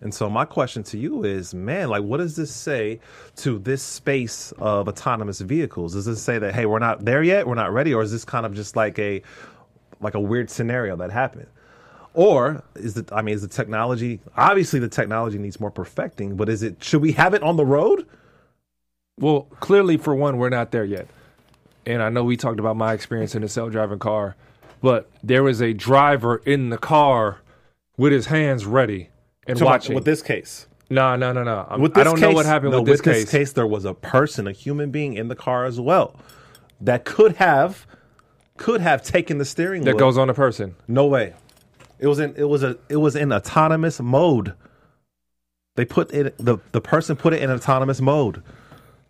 And 0.00 0.12
so 0.12 0.28
my 0.28 0.44
question 0.44 0.82
to 0.84 0.98
you 0.98 1.22
is, 1.22 1.54
man, 1.54 1.88
like, 1.88 2.02
what 2.02 2.16
does 2.16 2.34
this 2.34 2.52
say 2.52 2.98
to 3.36 3.60
this 3.60 3.84
space 3.84 4.50
of 4.58 4.88
autonomous 4.88 5.40
vehicles? 5.40 5.92
Does 5.92 6.06
this 6.06 6.20
say 6.20 6.40
that 6.40 6.52
hey, 6.54 6.66
we're 6.66 6.80
not 6.80 7.04
there 7.04 7.22
yet, 7.22 7.46
we're 7.46 7.54
not 7.54 7.72
ready, 7.72 7.94
or 7.94 8.02
is 8.02 8.10
this 8.10 8.24
kind 8.24 8.44
of 8.44 8.54
just 8.54 8.74
like 8.74 8.98
a 8.98 9.22
like 10.00 10.14
a 10.14 10.20
weird 10.20 10.50
scenario 10.50 10.96
that 10.96 11.12
happened? 11.12 11.46
Or 12.14 12.62
is 12.74 12.96
it? 12.96 13.10
I 13.12 13.22
mean, 13.22 13.34
is 13.34 13.42
the 13.42 13.48
technology 13.48 14.20
obviously 14.36 14.78
the 14.80 14.88
technology 14.88 15.38
needs 15.38 15.58
more 15.60 15.70
perfecting, 15.70 16.36
but 16.36 16.48
is 16.48 16.62
it? 16.62 16.82
Should 16.84 17.00
we 17.02 17.12
have 17.12 17.32
it 17.34 17.42
on 17.42 17.56
the 17.56 17.64
road? 17.64 18.06
Well, 19.18 19.42
clearly, 19.60 19.96
for 19.96 20.14
one, 20.14 20.36
we're 20.38 20.48
not 20.50 20.72
there 20.72 20.84
yet. 20.84 21.06
And 21.86 22.02
I 22.02 22.08
know 22.10 22.24
we 22.24 22.36
talked 22.36 22.60
about 22.60 22.76
my 22.76 22.92
experience 22.92 23.34
in 23.34 23.42
a 23.42 23.48
self 23.48 23.72
driving 23.72 23.98
car, 23.98 24.36
but 24.82 25.10
there 25.22 25.42
was 25.42 25.60
a 25.60 25.72
driver 25.72 26.36
in 26.46 26.70
the 26.70 26.78
car 26.78 27.38
with 27.96 28.12
his 28.12 28.26
hands 28.26 28.64
ready 28.66 29.08
and 29.46 29.58
So 29.58 29.64
watching. 29.64 29.94
with 29.94 30.04
this 30.04 30.22
case. 30.22 30.66
no, 30.90 31.16
no, 31.16 31.32
no, 31.32 31.42
no. 31.44 31.66
I'm- 31.68 31.80
With 31.80 31.96
I 31.96 32.04
don't 32.04 32.20
know 32.20 32.30
what 32.32 32.46
happened 32.46 32.72
no, 32.72 32.82
with 32.82 33.02
this 33.02 33.26
case. 33.30 33.52
There 33.52 33.66
was 33.66 33.84
a 33.84 33.94
person, 33.94 34.46
a 34.46 34.52
human 34.52 34.90
being 34.90 35.14
in 35.14 35.28
the 35.28 35.34
car 35.36 35.64
as 35.64 35.80
well, 35.80 36.14
that 36.80 37.04
could 37.04 37.36
have, 37.36 37.86
could 38.56 38.80
have 38.80 39.02
taken 39.02 39.38
the 39.38 39.44
steering 39.44 39.80
wheel. 39.82 39.86
That 39.86 39.96
wheel. 39.96 40.06
goes 40.06 40.18
on 40.18 40.30
a 40.30 40.34
person. 40.34 40.74
No 40.88 41.06
way. 41.06 41.34
It 42.02 42.08
was 42.08 42.18
in. 42.18 42.34
It 42.36 42.44
was 42.44 42.64
a. 42.64 42.76
It 42.88 42.96
was 42.96 43.14
in 43.14 43.32
autonomous 43.32 44.00
mode. 44.00 44.54
They 45.76 45.84
put 45.84 46.12
it. 46.12 46.36
The 46.36 46.58
the 46.72 46.80
person 46.80 47.16
put 47.16 47.32
it 47.32 47.40
in 47.40 47.50
autonomous 47.50 48.00
mode, 48.00 48.42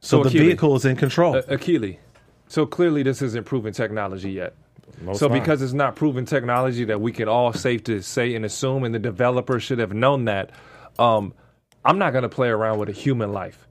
so, 0.00 0.22
So 0.22 0.28
the 0.28 0.38
Akili- 0.38 0.44
vehicle 0.44 0.76
is 0.76 0.84
in 0.84 0.96
control. 0.96 1.36
Uh, 1.36 1.42
Akili. 1.42 1.98
So 2.48 2.66
clearly, 2.66 3.02
this 3.02 3.22
isn't 3.22 3.44
proven 3.44 3.72
technology 3.72 4.32
yet. 4.32 4.54
Most 5.00 5.20
so 5.20 5.30
fine. 5.30 5.38
because 5.38 5.62
it's 5.62 5.72
not 5.72 5.96
proven 5.96 6.26
technology 6.26 6.84
that 6.84 7.00
we 7.00 7.12
can 7.12 7.28
all 7.28 7.54
safe 7.54 7.82
to 7.84 8.02
say 8.02 8.34
and 8.34 8.44
assume, 8.44 8.84
and 8.84 8.94
the 8.94 8.98
developer 8.98 9.58
should 9.58 9.78
have 9.78 9.94
known 9.94 10.26
that, 10.26 10.50
um, 10.98 11.32
I'm 11.82 11.98
not 11.98 12.12
going 12.12 12.22
to 12.22 12.28
play 12.28 12.48
around 12.48 12.78
with 12.78 12.90
a 12.90 12.92
human 12.92 13.32
life. 13.32 13.66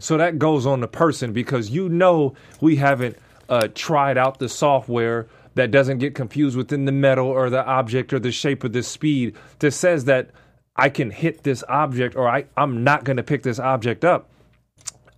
So 0.00 0.18
that 0.18 0.38
goes 0.38 0.66
on 0.66 0.80
the 0.80 0.88
person 0.88 1.32
because 1.32 1.70
you 1.70 1.88
know 1.88 2.34
we 2.60 2.76
haven't 2.76 3.16
uh, 3.48 3.68
tried 3.74 4.18
out 4.18 4.38
the 4.38 4.50
software 4.50 5.28
that 5.54 5.70
doesn't 5.70 5.98
get 5.98 6.14
confused 6.14 6.56
within 6.56 6.84
the 6.84 6.92
metal 6.92 7.26
or 7.26 7.50
the 7.50 7.64
object 7.64 8.12
or 8.12 8.18
the 8.18 8.32
shape 8.32 8.64
or 8.64 8.68
the 8.68 8.82
speed 8.82 9.36
that 9.58 9.72
says 9.72 10.04
that 10.06 10.30
I 10.76 10.88
can 10.88 11.10
hit 11.10 11.42
this 11.42 11.62
object 11.68 12.16
or 12.16 12.28
I, 12.28 12.46
I'm 12.56 12.84
not 12.84 13.04
going 13.04 13.18
to 13.18 13.22
pick 13.22 13.42
this 13.42 13.58
object 13.58 14.04
up. 14.04 14.30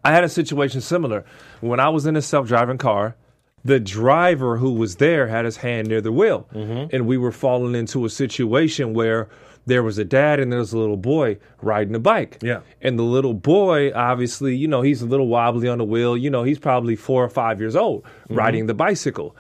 I 0.04 0.12
had 0.12 0.24
a 0.24 0.28
situation 0.28 0.80
similar 0.80 1.24
when 1.60 1.80
I 1.80 1.88
was 1.88 2.06
in 2.06 2.16
a 2.16 2.22
self-driving 2.22 2.78
car. 2.78 3.16
The 3.64 3.80
driver 3.80 4.58
who 4.58 4.74
was 4.74 4.96
there 4.96 5.26
had 5.26 5.46
his 5.46 5.56
hand 5.56 5.88
near 5.88 6.02
the 6.02 6.12
wheel, 6.12 6.46
mm-hmm. 6.52 6.94
and 6.94 7.06
we 7.06 7.16
were 7.16 7.32
falling 7.32 7.74
into 7.74 8.04
a 8.04 8.10
situation 8.10 8.92
where 8.92 9.30
there 9.64 9.82
was 9.82 9.96
a 9.96 10.04
dad 10.04 10.40
and 10.40 10.52
there 10.52 10.58
was 10.58 10.74
a 10.74 10.78
little 10.78 10.98
boy 10.98 11.38
riding 11.62 11.94
a 11.94 11.98
bike. 11.98 12.38
Yeah. 12.42 12.60
and 12.82 12.98
the 12.98 13.02
little 13.02 13.34
boy, 13.34 13.92
obviously, 13.94 14.54
you 14.54 14.68
know, 14.68 14.82
he's 14.82 15.00
a 15.00 15.06
little 15.06 15.28
wobbly 15.28 15.68
on 15.68 15.78
the 15.78 15.84
wheel. 15.84 16.16
You 16.16 16.28
know, 16.28 16.42
he's 16.42 16.58
probably 16.58 16.96
four 16.96 17.24
or 17.24 17.30
five 17.30 17.60
years 17.60 17.74
old 17.74 18.04
mm-hmm. 18.04 18.34
riding 18.34 18.66
the 18.66 18.74
bicycle, 18.74 19.34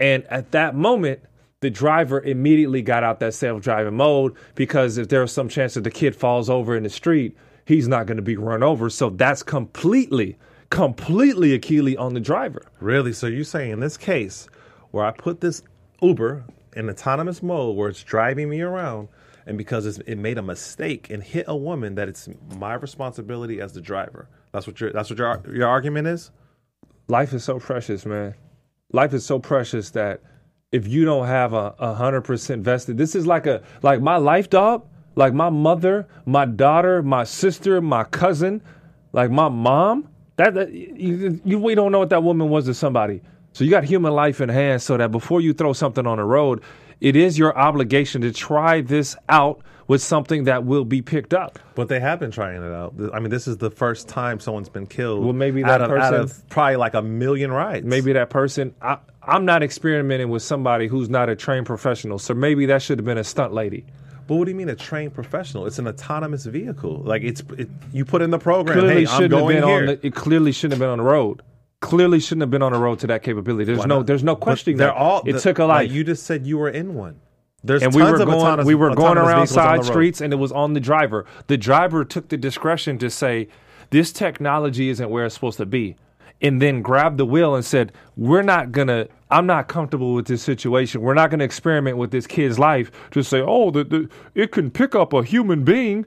and 0.00 0.24
at 0.28 0.50
that 0.52 0.74
moment. 0.74 1.20
The 1.62 1.68
driver 1.68 2.22
immediately 2.22 2.80
got 2.80 3.04
out 3.04 3.20
that 3.20 3.34
self-driving 3.34 3.94
mode 3.94 4.34
because 4.54 4.96
if 4.96 5.08
there's 5.08 5.30
some 5.30 5.50
chance 5.50 5.74
that 5.74 5.84
the 5.84 5.90
kid 5.90 6.16
falls 6.16 6.48
over 6.48 6.74
in 6.74 6.84
the 6.84 6.88
street, 6.88 7.36
he's 7.66 7.86
not 7.86 8.06
going 8.06 8.16
to 8.16 8.22
be 8.22 8.38
run 8.38 8.62
over. 8.62 8.88
So 8.88 9.10
that's 9.10 9.42
completely, 9.42 10.38
completely 10.70 11.58
Akili 11.58 11.98
on 11.98 12.14
the 12.14 12.20
driver. 12.20 12.62
Really? 12.80 13.12
So 13.12 13.26
you're 13.26 13.44
saying 13.44 13.72
in 13.72 13.80
this 13.80 13.98
case, 13.98 14.48
where 14.90 15.04
I 15.04 15.10
put 15.10 15.42
this 15.42 15.60
Uber 16.00 16.44
in 16.74 16.88
autonomous 16.88 17.42
mode, 17.42 17.76
where 17.76 17.90
it's 17.90 18.02
driving 18.02 18.48
me 18.48 18.62
around, 18.62 19.08
and 19.44 19.58
because 19.58 19.84
it's, 19.84 19.98
it 19.98 20.16
made 20.16 20.38
a 20.38 20.42
mistake 20.42 21.10
and 21.10 21.22
hit 21.22 21.44
a 21.46 21.56
woman, 21.56 21.94
that 21.96 22.08
it's 22.08 22.26
my 22.56 22.72
responsibility 22.72 23.60
as 23.60 23.74
the 23.74 23.82
driver. 23.82 24.30
That's 24.52 24.66
what 24.66 24.80
your 24.80 24.92
that's 24.92 25.10
what 25.10 25.18
your 25.18 25.42
your 25.52 25.68
argument 25.68 26.08
is. 26.08 26.30
Life 27.08 27.34
is 27.34 27.44
so 27.44 27.58
precious, 27.58 28.06
man. 28.06 28.34
Life 28.92 29.14
is 29.14 29.24
so 29.24 29.38
precious 29.38 29.90
that 29.90 30.20
if 30.72 30.86
you 30.86 31.04
don't 31.04 31.26
have 31.26 31.52
a 31.52 31.94
hundred 31.94 32.22
percent 32.22 32.62
vested, 32.62 32.96
this 32.96 33.14
is 33.14 33.26
like 33.26 33.46
a 33.46 33.62
like 33.82 34.00
my 34.00 34.16
life, 34.16 34.50
dog. 34.50 34.86
Like 35.16 35.34
my 35.34 35.50
mother, 35.50 36.06
my 36.24 36.44
daughter, 36.44 37.02
my 37.02 37.24
sister, 37.24 37.80
my 37.80 38.04
cousin, 38.04 38.62
like 39.12 39.30
my 39.30 39.48
mom. 39.48 40.08
That, 40.36 40.54
that 40.54 40.72
you, 40.72 41.40
you 41.44 41.58
we 41.58 41.74
don't 41.74 41.90
know 41.92 41.98
what 41.98 42.10
that 42.10 42.22
woman 42.22 42.48
was 42.48 42.66
to 42.66 42.74
somebody. 42.74 43.20
So 43.52 43.64
you 43.64 43.70
got 43.70 43.82
human 43.84 44.12
life 44.12 44.40
in 44.40 44.48
hand, 44.48 44.80
so 44.80 44.96
that 44.96 45.10
before 45.10 45.40
you 45.40 45.52
throw 45.52 45.72
something 45.72 46.06
on 46.06 46.18
the 46.18 46.24
road, 46.24 46.62
it 47.00 47.16
is 47.16 47.36
your 47.36 47.58
obligation 47.58 48.22
to 48.22 48.32
try 48.32 48.80
this 48.80 49.16
out 49.28 49.62
with 49.90 50.00
something 50.02 50.44
that 50.44 50.64
will 50.64 50.84
be 50.84 51.02
picked 51.02 51.34
up. 51.34 51.58
But 51.74 51.88
they 51.88 51.98
have 51.98 52.20
been 52.20 52.30
trying 52.30 52.62
it 52.62 52.72
out. 52.72 52.94
I 53.12 53.18
mean, 53.18 53.30
this 53.30 53.48
is 53.48 53.56
the 53.56 53.70
first 53.70 54.08
time 54.08 54.38
someone's 54.38 54.68
been 54.68 54.86
killed. 54.86 55.24
Well, 55.24 55.32
maybe 55.32 55.64
out 55.64 55.78
that 55.78 55.80
of, 55.82 55.90
out 55.90 56.12
person- 56.12 56.20
of 56.20 56.48
probably 56.48 56.76
like 56.76 56.94
a 56.94 57.02
million 57.02 57.50
rides. 57.50 57.84
maybe 57.84 58.12
that 58.12 58.30
person 58.30 58.74
I, 58.80 58.98
i'm 59.22 59.44
not 59.44 59.62
experimenting 59.62 60.28
with 60.30 60.42
somebody 60.42 60.86
who's 60.86 61.10
not 61.10 61.28
a 61.28 61.36
trained 61.36 61.66
professional 61.66 62.18
so 62.18 62.32
maybe 62.34 62.66
that 62.66 62.80
should 62.82 62.98
have 62.98 63.04
been 63.04 63.18
a 63.18 63.24
stunt 63.24 63.52
lady 63.52 63.84
But 64.26 64.36
what 64.36 64.44
do 64.46 64.50
you 64.52 64.56
mean 64.56 64.68
a 64.68 64.76
trained 64.76 65.12
professional? 65.12 65.66
It's 65.66 65.78
an 65.80 65.88
autonomous 65.88 66.44
vehicle. 66.46 67.02
Like 67.12 67.22
it's 67.22 67.42
it, 67.58 67.68
you 67.92 68.04
put 68.04 68.22
in 68.22 68.30
the 68.30 68.38
program. 68.38 68.78
clearly 68.78 69.04
hey, 69.04 69.10
I'm 69.10 69.16
shouldn't 69.20 69.40
have 69.40 69.48
been 69.48 69.62
here. 69.68 69.76
on 69.80 69.86
the 69.86 70.06
it 70.06 70.14
clearly 70.14 70.52
shouldn't 70.52 70.74
have 70.74 70.80
been 70.84 70.88
on 70.96 70.98
the 70.98 71.04
road 71.16 71.42
clearly 71.80 72.20
shouldn't 72.20 72.42
have 72.42 72.50
been 72.50 72.62
on 72.62 72.72
the 72.72 72.78
road 72.78 72.98
to 73.00 73.06
that 73.08 73.22
capability 73.24 73.64
there's 73.64 73.86
no 73.86 74.02
there's 74.04 74.22
no 74.22 74.34
But 74.36 74.40
questioning 74.46 74.76
they're 74.76 74.88
that 74.88 74.96
all. 74.96 75.22
it 75.26 75.32
the- 75.32 75.40
took 75.40 75.58
a 75.58 75.64
like, 75.64 75.88
life 75.88 75.92
you 75.92 76.04
just 76.04 76.22
said 76.24 76.46
you 76.46 76.58
were 76.58 76.68
in 76.70 76.94
one. 76.94 77.16
There's 77.62 77.82
and 77.82 77.94
we 77.94 78.02
were 78.02 78.14
of 78.14 78.26
going 78.26 78.38
autonomous, 78.38 78.66
we 78.66 78.74
were 78.74 78.94
going 78.94 79.18
around 79.18 79.46
side 79.46 79.84
streets 79.84 80.20
and 80.20 80.32
it 80.32 80.36
was 80.36 80.52
on 80.52 80.72
the 80.72 80.80
driver. 80.80 81.26
The 81.46 81.58
driver 81.58 82.04
took 82.04 82.28
the 82.28 82.36
discretion 82.36 82.98
to 82.98 83.10
say 83.10 83.48
this 83.90 84.12
technology 84.12 84.88
isn't 84.88 85.10
where 85.10 85.26
it's 85.26 85.34
supposed 85.34 85.58
to 85.58 85.66
be. 85.66 85.96
And 86.42 86.62
then 86.62 86.80
grabbed 86.80 87.18
the 87.18 87.26
wheel 87.26 87.54
and 87.54 87.64
said 87.64 87.92
we're 88.16 88.42
not 88.42 88.72
gonna 88.72 89.08
i'm 89.30 89.44
not 89.44 89.68
comfortable 89.68 90.14
with 90.14 90.26
this 90.26 90.42
situation. 90.42 91.02
We're 91.02 91.14
not 91.14 91.30
gonna 91.30 91.44
experiment 91.44 91.98
with 91.98 92.10
this 92.10 92.26
kid's 92.26 92.58
life 92.58 92.90
to 93.10 93.22
say 93.22 93.40
oh 93.40 93.70
the, 93.70 93.84
the, 93.84 94.08
it 94.34 94.52
can 94.52 94.70
pick 94.70 94.94
up 94.94 95.12
a 95.12 95.22
human 95.22 95.64
being 95.64 96.06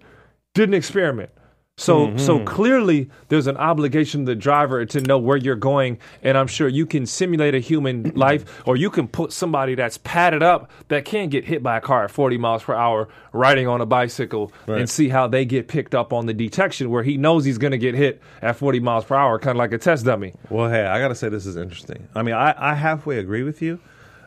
didn't 0.55 0.75
experiment 0.75 1.29
so 1.77 2.15
so 2.17 2.35
Mm-hmm. 2.35 2.45
clearly 2.45 3.09
there's 3.29 3.47
an 3.47 3.57
obligation 3.57 4.21
to 4.25 4.31
the 4.31 4.35
driver 4.35 4.85
to 4.85 5.01
know 5.01 5.17
where 5.17 5.37
you're 5.37 5.55
going 5.55 5.97
and 6.21 6.37
i'm 6.37 6.45
sure 6.45 6.67
you 6.67 6.85
can 6.85 7.05
simulate 7.07 7.55
a 7.55 7.59
human 7.59 8.03
life 8.15 8.61
or 8.67 8.75
you 8.75 8.91
can 8.91 9.07
put 9.07 9.33
somebody 9.33 9.73
that's 9.73 9.97
padded 9.99 10.43
up 10.43 10.69
that 10.89 11.03
can 11.03 11.29
get 11.29 11.45
hit 11.45 11.63
by 11.63 11.77
a 11.77 11.81
car 11.81 12.03
at 12.03 12.11
40 12.11 12.37
miles 12.37 12.61
per 12.63 12.75
hour 12.75 13.09
riding 13.31 13.67
on 13.67 13.81
a 13.81 13.87
bicycle 13.87 14.51
Right. 14.67 14.81
and 14.81 14.89
see 14.89 15.09
how 15.09 15.27
they 15.27 15.45
get 15.45 15.67
picked 15.67 15.95
up 15.95 16.13
on 16.13 16.27
the 16.27 16.33
detection 16.33 16.91
where 16.91 17.01
he 17.03 17.17
knows 17.17 17.43
he's 17.43 17.57
going 17.57 17.71
to 17.71 17.77
get 17.79 17.95
hit 17.95 18.21
at 18.43 18.55
40 18.55 18.79
miles 18.79 19.05
per 19.05 19.15
hour 19.15 19.39
kind 19.39 19.55
of 19.55 19.59
like 19.59 19.73
a 19.73 19.79
test 19.79 20.05
dummy 20.05 20.33
Well, 20.51 20.69
hey, 20.69 20.85
I 20.85 20.99
gotta 20.99 21.15
say 21.15 21.29
this 21.29 21.47
is 21.47 21.57
interesting. 21.57 22.07
I 22.13 22.21
mean, 22.21 22.35
I, 22.35 22.53
I 22.55 22.75
halfway 22.75 23.17
agree 23.17 23.41
with 23.43 23.63
you. 23.63 23.79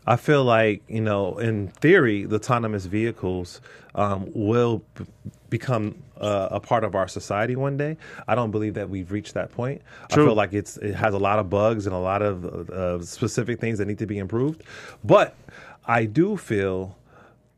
I 0.07 0.17
feel 0.17 0.45
like 0.45 0.83
you 0.89 1.01
know, 1.01 1.39
in 1.39 1.69
theory, 1.69 2.25
the 2.25 2.37
autonomous 2.37 2.87
vehicles 2.87 3.61
um, 3.95 4.31
will 4.35 4.83
b- 4.95 5.07
become 5.51 6.03
uh, 6.21 6.49
a 6.51 6.61
part 6.61 6.85
of 6.85 6.95
our 6.95 7.09
society 7.09 7.57
one 7.57 7.77
day. 7.77 7.97
I 8.29 8.35
don't 8.35 8.51
believe 8.51 8.75
that 8.75 8.89
we've 8.89 9.11
reached 9.11 9.35
that 9.35 9.53
point. 9.53 9.83
True. 10.11 10.25
I 10.25 10.27
feel 10.29 10.35
like 10.35 10.53
it's 10.53 10.77
it 10.79 10.95
has 10.95 11.15
a 11.15 11.19
lot 11.19 11.39
of 11.39 11.51
bugs 11.51 11.87
and 11.87 11.95
a 11.95 11.99
lot 11.99 12.23
of 12.23 12.71
uh, 12.71 13.03
specific 13.03 13.61
things 13.61 13.79
that 13.79 13.87
need 13.87 13.99
to 13.99 14.07
be 14.07 14.19
improved. 14.19 14.63
But 15.05 15.35
I 15.87 16.05
do 16.05 16.37
feel 16.37 16.97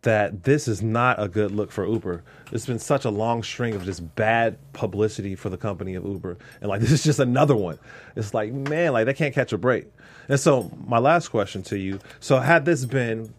that 0.03 0.45
this 0.45 0.69
is 0.69 0.81
not 0.81 1.21
a 1.21 1.29
good 1.29 1.51
look 1.51 1.73
for 1.73 1.87
Uber. 1.87 2.23
There's 2.51 2.67
been 2.67 2.79
such 2.79 3.05
a 3.05 3.11
long 3.11 3.43
string 3.43 3.75
of 3.75 3.85
just 3.85 4.15
bad 4.15 4.57
publicity 4.73 5.35
for 5.35 5.49
the 5.49 5.57
company 5.57 5.95
of 5.95 6.05
Uber. 6.05 6.39
And 6.61 6.69
like 6.69 6.81
this 6.83 6.93
is 6.93 7.03
just 7.03 7.19
another 7.19 7.57
one. 7.57 7.79
It's 8.17 8.33
like, 8.33 8.53
man, 8.53 8.93
like 8.93 9.07
they 9.07 9.15
can't 9.15 9.35
catch 9.35 9.53
a 9.53 9.59
break. 9.59 9.87
And 10.29 10.39
so 10.39 10.71
my 10.87 10.99
last 10.99 11.29
question 11.29 11.63
to 11.65 11.79
you. 11.79 11.99
So 12.21 12.39
had 12.39 12.65
this 12.65 12.85
been 12.85 13.33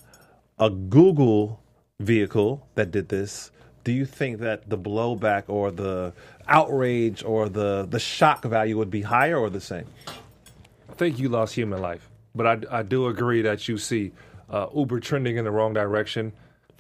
a 0.58 0.70
Google 0.70 1.62
vehicle 2.00 2.68
that 2.76 2.92
did 2.92 3.10
this, 3.10 3.52
do 3.84 3.92
you 3.92 4.06
think 4.06 4.40
that 4.40 4.70
the 4.70 4.78
blowback 4.78 5.44
or 5.48 5.72
the 5.72 6.14
outrage 6.48 7.24
or 7.24 7.48
the 7.48 7.88
the 7.90 8.00
shock 8.00 8.44
value 8.44 8.78
would 8.78 8.92
be 8.92 9.02
higher 9.02 9.38
or 9.38 9.50
the 9.50 9.62
same? 9.62 9.86
I 10.90 10.94
think 10.94 11.18
you 11.18 11.30
lost 11.30 11.56
human 11.56 11.82
life, 11.82 12.10
but 12.36 12.46
I, 12.46 12.80
I 12.80 12.84
do 12.84 13.08
agree 13.08 13.42
that 13.44 13.68
you 13.68 13.78
see 13.78 14.12
uh, 14.50 14.68
Uber 14.76 15.00
trending 15.00 15.38
in 15.38 15.46
the 15.46 15.52
wrong 15.52 15.74
direction. 15.74 16.34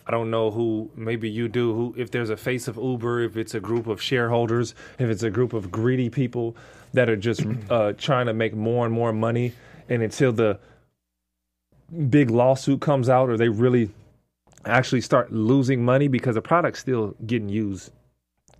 I 0.09 0.11
don't 0.11 0.31
know 0.31 0.49
who, 0.49 0.89
maybe 0.95 1.29
you 1.29 1.47
do, 1.47 1.71
who 1.71 1.93
if 1.95 2.09
there's 2.09 2.31
a 2.31 2.35
face 2.35 2.67
of 2.67 2.77
Uber, 2.77 3.21
if 3.21 3.37
it's 3.37 3.53
a 3.53 3.59
group 3.59 3.85
of 3.85 4.01
shareholders, 4.01 4.73
if 4.97 5.07
it's 5.07 5.21
a 5.21 5.29
group 5.29 5.53
of 5.53 5.71
greedy 5.71 6.09
people 6.09 6.57
that 6.93 7.11
are 7.11 7.15
just 7.15 7.45
uh, 7.69 7.93
trying 7.93 8.25
to 8.25 8.33
make 8.33 8.55
more 8.55 8.87
and 8.87 8.93
more 8.93 9.13
money, 9.13 9.53
and 9.87 10.01
until 10.01 10.31
the 10.31 10.57
big 12.09 12.31
lawsuit 12.31 12.81
comes 12.81 13.07
out 13.07 13.29
or 13.29 13.37
they 13.37 13.49
really 13.49 13.91
actually 14.65 15.01
start 15.01 15.31
losing 15.31 15.85
money 15.85 16.07
because 16.07 16.33
the 16.33 16.41
product's 16.41 16.79
still 16.79 17.15
getting 17.27 17.49
used. 17.49 17.91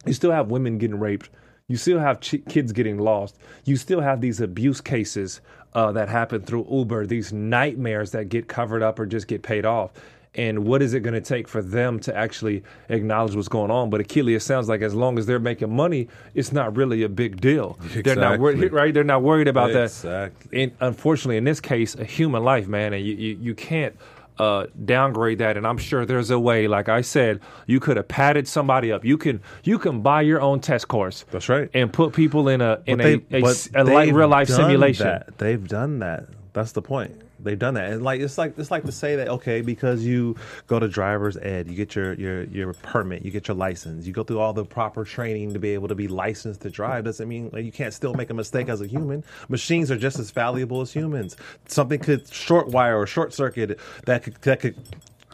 You 0.06 0.14
still 0.14 0.32
have 0.32 0.52
women 0.52 0.78
getting 0.78 1.00
raped. 1.00 1.32
You 1.68 1.78
still 1.78 1.98
have 1.98 2.20
ch- 2.20 2.46
kids 2.48 2.72
getting 2.74 3.00
lost. 3.00 3.40
You 3.66 3.76
still 3.76 4.02
have 4.02 4.22
these 4.22 4.40
abuse 4.40 4.82
cases 4.82 5.42
uh, 5.74 5.92
that 5.94 6.10
happen 6.10 6.44
through 6.44 6.68
Uber, 6.70 7.08
these 7.08 7.34
nightmares 7.34 8.12
that 8.12 8.30
get 8.30 8.48
covered 8.48 8.84
up 8.84 9.00
or 9.00 9.08
just 9.08 9.28
get 9.28 9.42
paid 9.42 9.66
off. 9.66 9.94
And 10.36 10.66
what 10.66 10.84
is 10.84 10.94
it 10.94 11.00
going 11.00 11.16
to 11.16 11.22
take 11.22 11.48
for 11.48 11.62
them 11.62 12.00
to 12.02 12.16
actually 12.16 12.64
acknowledge 12.90 13.36
what's 13.36 13.48
going 13.48 13.72
on? 13.72 13.90
But 13.90 14.00
Akili, 14.02 14.36
it 14.36 14.42
sounds 14.42 14.70
like 14.70 14.82
as 14.82 14.94
long 14.94 15.18
as 15.18 15.26
they're 15.26 15.40
making 15.40 15.76
money, 15.76 16.08
it's 16.36 16.52
not 16.52 16.78
really 16.78 17.02
a 17.02 17.10
big 17.10 17.42
deal. 17.42 17.80
They're 18.04 18.16
not 18.16 18.40
worried, 18.40 18.72
right? 18.72 18.94
They're 18.94 19.04
not 19.04 19.24
worried 19.24 19.48
about 19.48 19.74
that 19.74 19.86
Exactly. 19.86 20.64
in, 20.64 20.72
unfortunately, 20.82 21.38
in 21.38 21.46
this 21.46 21.60
case, 21.60 21.96
a 21.96 22.04
human 22.06 22.44
life, 22.44 22.68
man, 22.68 22.94
and 22.94 23.04
you, 23.04 23.16
you, 23.16 23.38
you 23.42 23.56
can't 23.56 23.96
uh, 24.38 24.68
downgrade 24.86 25.40
that. 25.40 25.58
And 25.58 25.66
I'm 25.66 25.80
sure 25.80 26.06
there's 26.06 26.30
a 26.30 26.40
way. 26.40 26.68
Like 26.68 26.90
I 26.90 27.02
said, 27.02 27.42
you 27.66 27.80
could 27.80 27.98
have 27.98 28.08
padded 28.08 28.48
somebody 28.48 28.92
up. 28.92 29.04
You 29.04 29.18
can 29.18 29.42
you 29.64 29.80
can 29.80 30.02
buy 30.02 30.22
your 30.22 30.42
own 30.42 30.60
test 30.62 30.88
course. 30.88 31.26
That's 31.32 31.50
right. 31.50 31.70
And 31.74 31.92
put 31.92 32.14
people 32.14 32.48
in 32.50 32.62
a 32.62 32.82
in 32.86 33.00
But 33.00 33.06
a, 33.08 33.18
they- 33.18 33.42
a, 33.42 33.82
a 33.82 33.84
light 33.84 34.14
real 34.14 34.28
life 34.28 34.48
simulation. 34.48 35.08
that. 35.08 35.40
They've 35.40 35.68
done 35.68 36.00
that. 36.00 36.28
That's 36.54 36.72
the 36.74 36.82
point. 36.84 37.20
They've 37.42 37.58
done 37.58 37.76
that, 37.76 37.92
and 37.92 38.04
like 38.04 38.22
it's 38.22 38.38
like 38.38 38.58
it's 38.58 38.72
like 38.72 38.84
to 38.84 38.92
say 38.92 39.16
that 39.16 39.30
okay, 39.30 39.62
because 39.62 40.04
you 40.04 40.36
go 40.68 40.80
to 40.80 40.88
driver's 40.88 41.38
ed, 41.38 41.70
you 41.70 41.76
get 41.76 41.96
your 41.96 42.14
your 42.14 42.44
your 42.46 42.74
permit, 42.74 43.24
you 43.24 43.32
get 43.32 43.48
your 43.48 43.56
license, 43.56 44.06
you 44.06 44.14
go 44.14 44.24
through 44.24 44.40
all 44.40 44.54
the 44.54 44.66
proper 44.66 45.06
training 45.06 45.54
to 45.54 45.60
be 45.60 45.70
able 45.70 45.88
to 45.88 45.96
be 45.96 46.08
licensed 46.08 46.62
to 46.62 46.70
drive. 46.70 47.06
Doesn't 47.06 47.28
mean 47.28 47.50
like, 47.54 47.66
you 47.66 47.72
can't 47.72 47.94
still 47.94 48.14
make 48.14 48.30
a 48.30 48.34
mistake 48.34 48.70
as 48.70 48.82
a 48.82 48.88
human. 48.88 49.24
Machines 49.48 49.90
are 49.90 49.98
just 49.98 50.20
as 50.20 50.32
valuable 50.32 50.82
as 50.82 50.92
humans. 50.92 51.38
Something 51.68 52.00
could 52.00 52.32
short 52.32 52.68
wire 52.68 52.98
or 52.98 53.08
short 53.08 53.34
circuit 53.34 53.80
that 54.06 54.24
could 54.24 54.36
that 54.42 54.60
could 54.60 54.76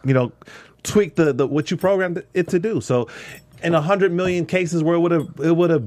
you 0.04 0.14
know 0.14 0.32
tweak 0.84 1.16
the, 1.16 1.34
the 1.34 1.48
what 1.48 1.72
you 1.72 1.78
programmed 1.78 2.24
it 2.34 2.48
to 2.50 2.60
do. 2.60 2.82
So, 2.82 3.10
in 3.64 3.74
a 3.74 3.82
hundred 3.82 4.14
million 4.14 4.46
cases 4.46 4.84
where 4.84 4.96
it 4.96 5.00
would 5.00 5.12
have 5.12 5.30
it 5.44 5.56
would 5.56 5.70
have 5.72 5.86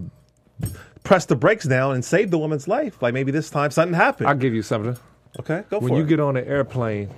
pressed 1.05 1.29
the 1.29 1.37
brakes 1.37 1.65
down 1.65 1.95
and 1.95 2.05
saved 2.05 2.31
the 2.31 2.39
woman's 2.39 2.69
life. 2.69 3.01
Like 3.01 3.15
maybe 3.15 3.33
this 3.33 3.51
time 3.51 3.71
something 3.71 3.95
happened. 3.95 4.29
I'll 4.29 4.35
give 4.37 4.55
you 4.55 4.63
something. 4.63 4.97
Okay, 5.41 5.65
go 5.71 5.79
When 5.79 5.81
for 5.81 5.87
it. 5.89 5.91
When 5.93 5.95
you 6.01 6.07
get 6.07 6.21
on 6.21 6.37
an 6.37 6.45
airplane, 6.47 7.11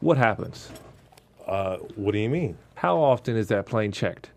what 0.00 0.16
happens? 0.16 0.70
uh, 1.46 1.76
what 1.96 2.12
do 2.12 2.18
you 2.18 2.28
mean? 2.30 2.56
How 2.74 2.96
often 2.96 3.36
is 3.36 3.48
that 3.48 3.66
plane 3.66 3.92
checked? 3.92 4.30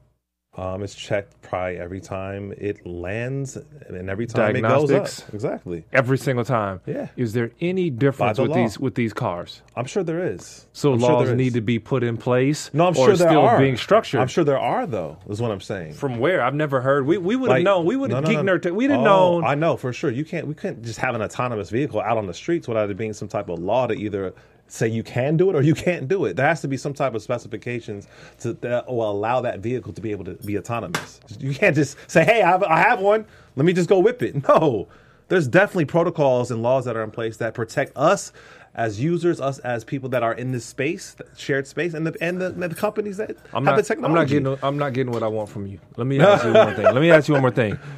Um, 0.57 0.81
it's 0.81 0.95
checked 0.95 1.39
probably 1.43 1.77
every 1.77 1.99
time 2.01 2.51
it 2.57 2.83
lands 2.83 3.57
and 3.57 4.09
every 4.09 4.25
time 4.25 4.55
it 4.55 4.61
goes 4.61 4.91
up. 4.91 5.07
Exactly. 5.31 5.85
Every 5.93 6.17
single 6.17 6.43
time. 6.43 6.81
Yeah. 6.87 7.09
Is 7.15 7.33
there 7.33 7.51
any 7.61 7.91
difference 7.91 8.39
with 8.39 8.49
law. 8.49 8.55
these 8.55 8.79
with 8.79 8.95
these 8.95 9.13
cars? 9.13 9.61
I'm 9.75 9.85
sure 9.85 10.01
there 10.03 10.25
is. 10.25 10.65
So 10.73 10.93
I'm 10.93 10.99
sure 10.99 11.09
laws 11.11 11.29
need 11.33 11.53
to 11.53 11.61
be 11.61 11.77
put 11.77 12.03
in 12.03 12.17
place. 12.17 12.71
No, 12.73 12.87
I'm 12.87 12.95
sure 12.95 13.07
there 13.15 13.27
still 13.29 13.41
are. 13.41 13.59
being 13.59 13.77
structured. 13.77 14.19
I'm 14.19 14.27
sure 14.27 14.43
there 14.43 14.57
are, 14.57 14.87
though. 14.87 15.17
Is 15.29 15.39
what 15.39 15.51
I'm 15.51 15.61
saying. 15.61 15.93
From 15.93 16.17
where? 16.17 16.41
I've 16.41 16.55
never 16.55 16.81
heard. 16.81 17.05
We 17.05 17.19
we 17.19 17.35
would 17.35 17.49
have 17.51 17.57
Like- 17.57 17.63
known. 17.63 17.85
We 17.85 17.95
would 17.95 18.09
have 18.11 18.23
no, 18.23 18.31
no, 18.31 18.41
no. 18.41 18.57
t- 18.57 18.71
We'd 18.71 18.89
have 18.89 19.01
Oh, 19.01 19.03
known. 19.03 19.43
I 19.45 19.53
know 19.53 19.77
for 19.77 19.93
sure. 19.93 20.09
You 20.09 20.25
can't. 20.25 20.47
We 20.47 20.55
couldn't 20.55 20.83
just 20.83 20.97
have 20.99 21.13
an 21.13 21.21
autonomous 21.21 21.69
vehicle 21.69 22.01
out 22.01 22.17
on 22.17 22.25
the 22.25 22.33
streets 22.33 22.67
without 22.67 22.89
it 22.89 22.97
being 22.97 23.13
some 23.13 23.27
type 23.27 23.49
of 23.49 23.59
law 23.59 23.85
to 23.85 23.93
either 23.93 24.33
say 24.67 24.87
you 24.87 25.03
can 25.03 25.37
do 25.37 25.49
it 25.49 25.55
or 25.55 25.61
you 25.61 25.73
can't 25.73 26.07
do 26.07 26.25
it. 26.25 26.35
There 26.35 26.45
has 26.47 26.61
to 26.61 26.67
be 26.67 26.77
some 26.77 26.93
type 26.93 27.13
of 27.15 27.21
specifications 27.21 28.07
to 28.39 28.53
that 28.53 28.87
will 28.87 29.09
allow 29.09 29.41
that 29.41 29.59
vehicle 29.59 29.93
to 29.93 30.01
be 30.01 30.11
able 30.11 30.25
to 30.25 30.33
be 30.45 30.57
autonomous. 30.57 31.19
You 31.39 31.53
can't 31.53 31.75
just 31.75 31.97
say, 32.09 32.23
"Hey, 32.23 32.41
I 32.41 32.49
have, 32.49 32.63
I 32.63 32.79
have 32.79 32.99
one. 32.99 33.25
Let 33.55 33.65
me 33.65 33.73
just 33.73 33.89
go 33.89 33.99
whip 33.99 34.21
it." 34.21 34.35
No, 34.47 34.87
there's 35.29 35.47
definitely 35.47 35.85
protocols 35.85 36.51
and 36.51 36.61
laws 36.61 36.85
that 36.85 36.95
are 36.95 37.03
in 37.03 37.11
place 37.11 37.37
that 37.37 37.53
protect 37.53 37.91
us. 37.97 38.31
As 38.75 38.99
users, 39.01 39.41
us 39.41 39.57
as 39.59 39.83
people 39.83 40.07
that 40.09 40.21
are 40.21 40.33
in 40.35 40.51
this 40.51 40.63
space, 40.63 41.15
shared 41.35 41.65
space, 41.65 41.95
and 41.95 42.05
the 42.05 42.15
and 42.21 42.39
the, 42.39 42.51
the 42.51 42.75
companies 42.75 43.17
that 43.17 43.31
I'm 43.51 43.65
have 43.65 43.75
not. 43.75 43.75
the 43.75 43.79
I'm 43.79 43.83
technology. 43.83 44.39
not 44.39 44.57
getting. 44.59 44.67
I'm 44.67 44.77
not 44.77 44.93
getting 44.93 45.11
what 45.11 45.23
I 45.23 45.27
want 45.27 45.49
from 45.49 45.65
you. 45.65 45.79
Let 45.95 46.05
me 46.05 46.19
ask 46.19 46.45
you 46.45 46.53
one 46.53 46.75
thing. 46.75 46.85
Let 46.85 46.95
me 47.01 47.09
ask 47.09 47.27
you 47.27 47.33
one 47.33 47.41
more 47.41 47.51
thing. 47.51 47.79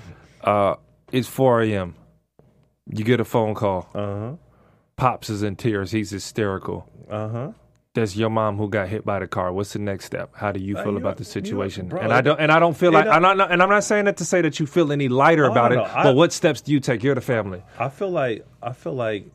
Uh, 0.41 0.75
it's 1.11 1.27
4 1.27 1.63
a.m. 1.63 1.95
You 2.88 3.03
get 3.03 3.19
a 3.19 3.25
phone 3.25 3.55
call. 3.55 3.89
Uh 3.93 3.97
Uh-huh. 3.99 4.35
Pops 5.00 5.29
is 5.29 5.44
in 5.44 5.56
tears. 5.56 5.91
He's 5.91 6.10
hysterical. 6.12 6.88
Uh 7.10 7.27
huh. 7.29 7.51
That's 7.96 8.15
your 8.15 8.29
mom 8.29 8.58
who 8.58 8.70
got 8.70 8.88
hit 8.88 9.03
by 9.03 9.18
the 9.20 9.27
car. 9.27 9.51
What's 9.51 9.74
the 9.74 9.79
next 9.79 10.06
step? 10.06 10.29
How 10.36 10.51
do 10.51 10.60
you 10.60 10.75
feel 10.75 10.89
Uh, 10.89 10.91
you- 10.91 10.98
about 10.98 11.18
the 11.18 11.22
you- 11.24 11.29
situation? 11.32 11.88
bro, 11.88 12.00
and 12.00 12.13
I 12.13 12.22
don't. 12.22 12.39
And 12.39 12.51
I 12.51 12.60
don't 12.60 12.77
feel 12.77 12.91
you 12.91 12.98
like. 13.00 13.08
I'm 13.08 13.22
not. 13.24 13.51
And 13.51 13.63
I'm 13.63 13.70
not 13.70 13.84
saying 13.84 14.06
that 14.06 14.18
to 14.18 14.25
say 14.25 14.41
that 14.41 14.60
you 14.60 14.68
feel 14.68 14.91
any 14.91 15.08
lighter 15.10 15.46
Oh, 15.48 15.51
about 15.51 15.72
no, 15.72 15.84
it. 15.84 15.88
no, 15.88 15.91
I- 15.94 16.03
but 16.03 16.15
what 16.15 16.32
steps 16.32 16.62
do 16.62 16.72
you 16.72 16.79
take? 16.79 17.03
You're 17.03 17.15
the 17.15 17.22
family. 17.22 17.63
I 17.79 17.89
feel 17.89 18.12
like 18.12 18.46
I 18.62 18.74
feel 18.74 18.94
like 18.94 19.25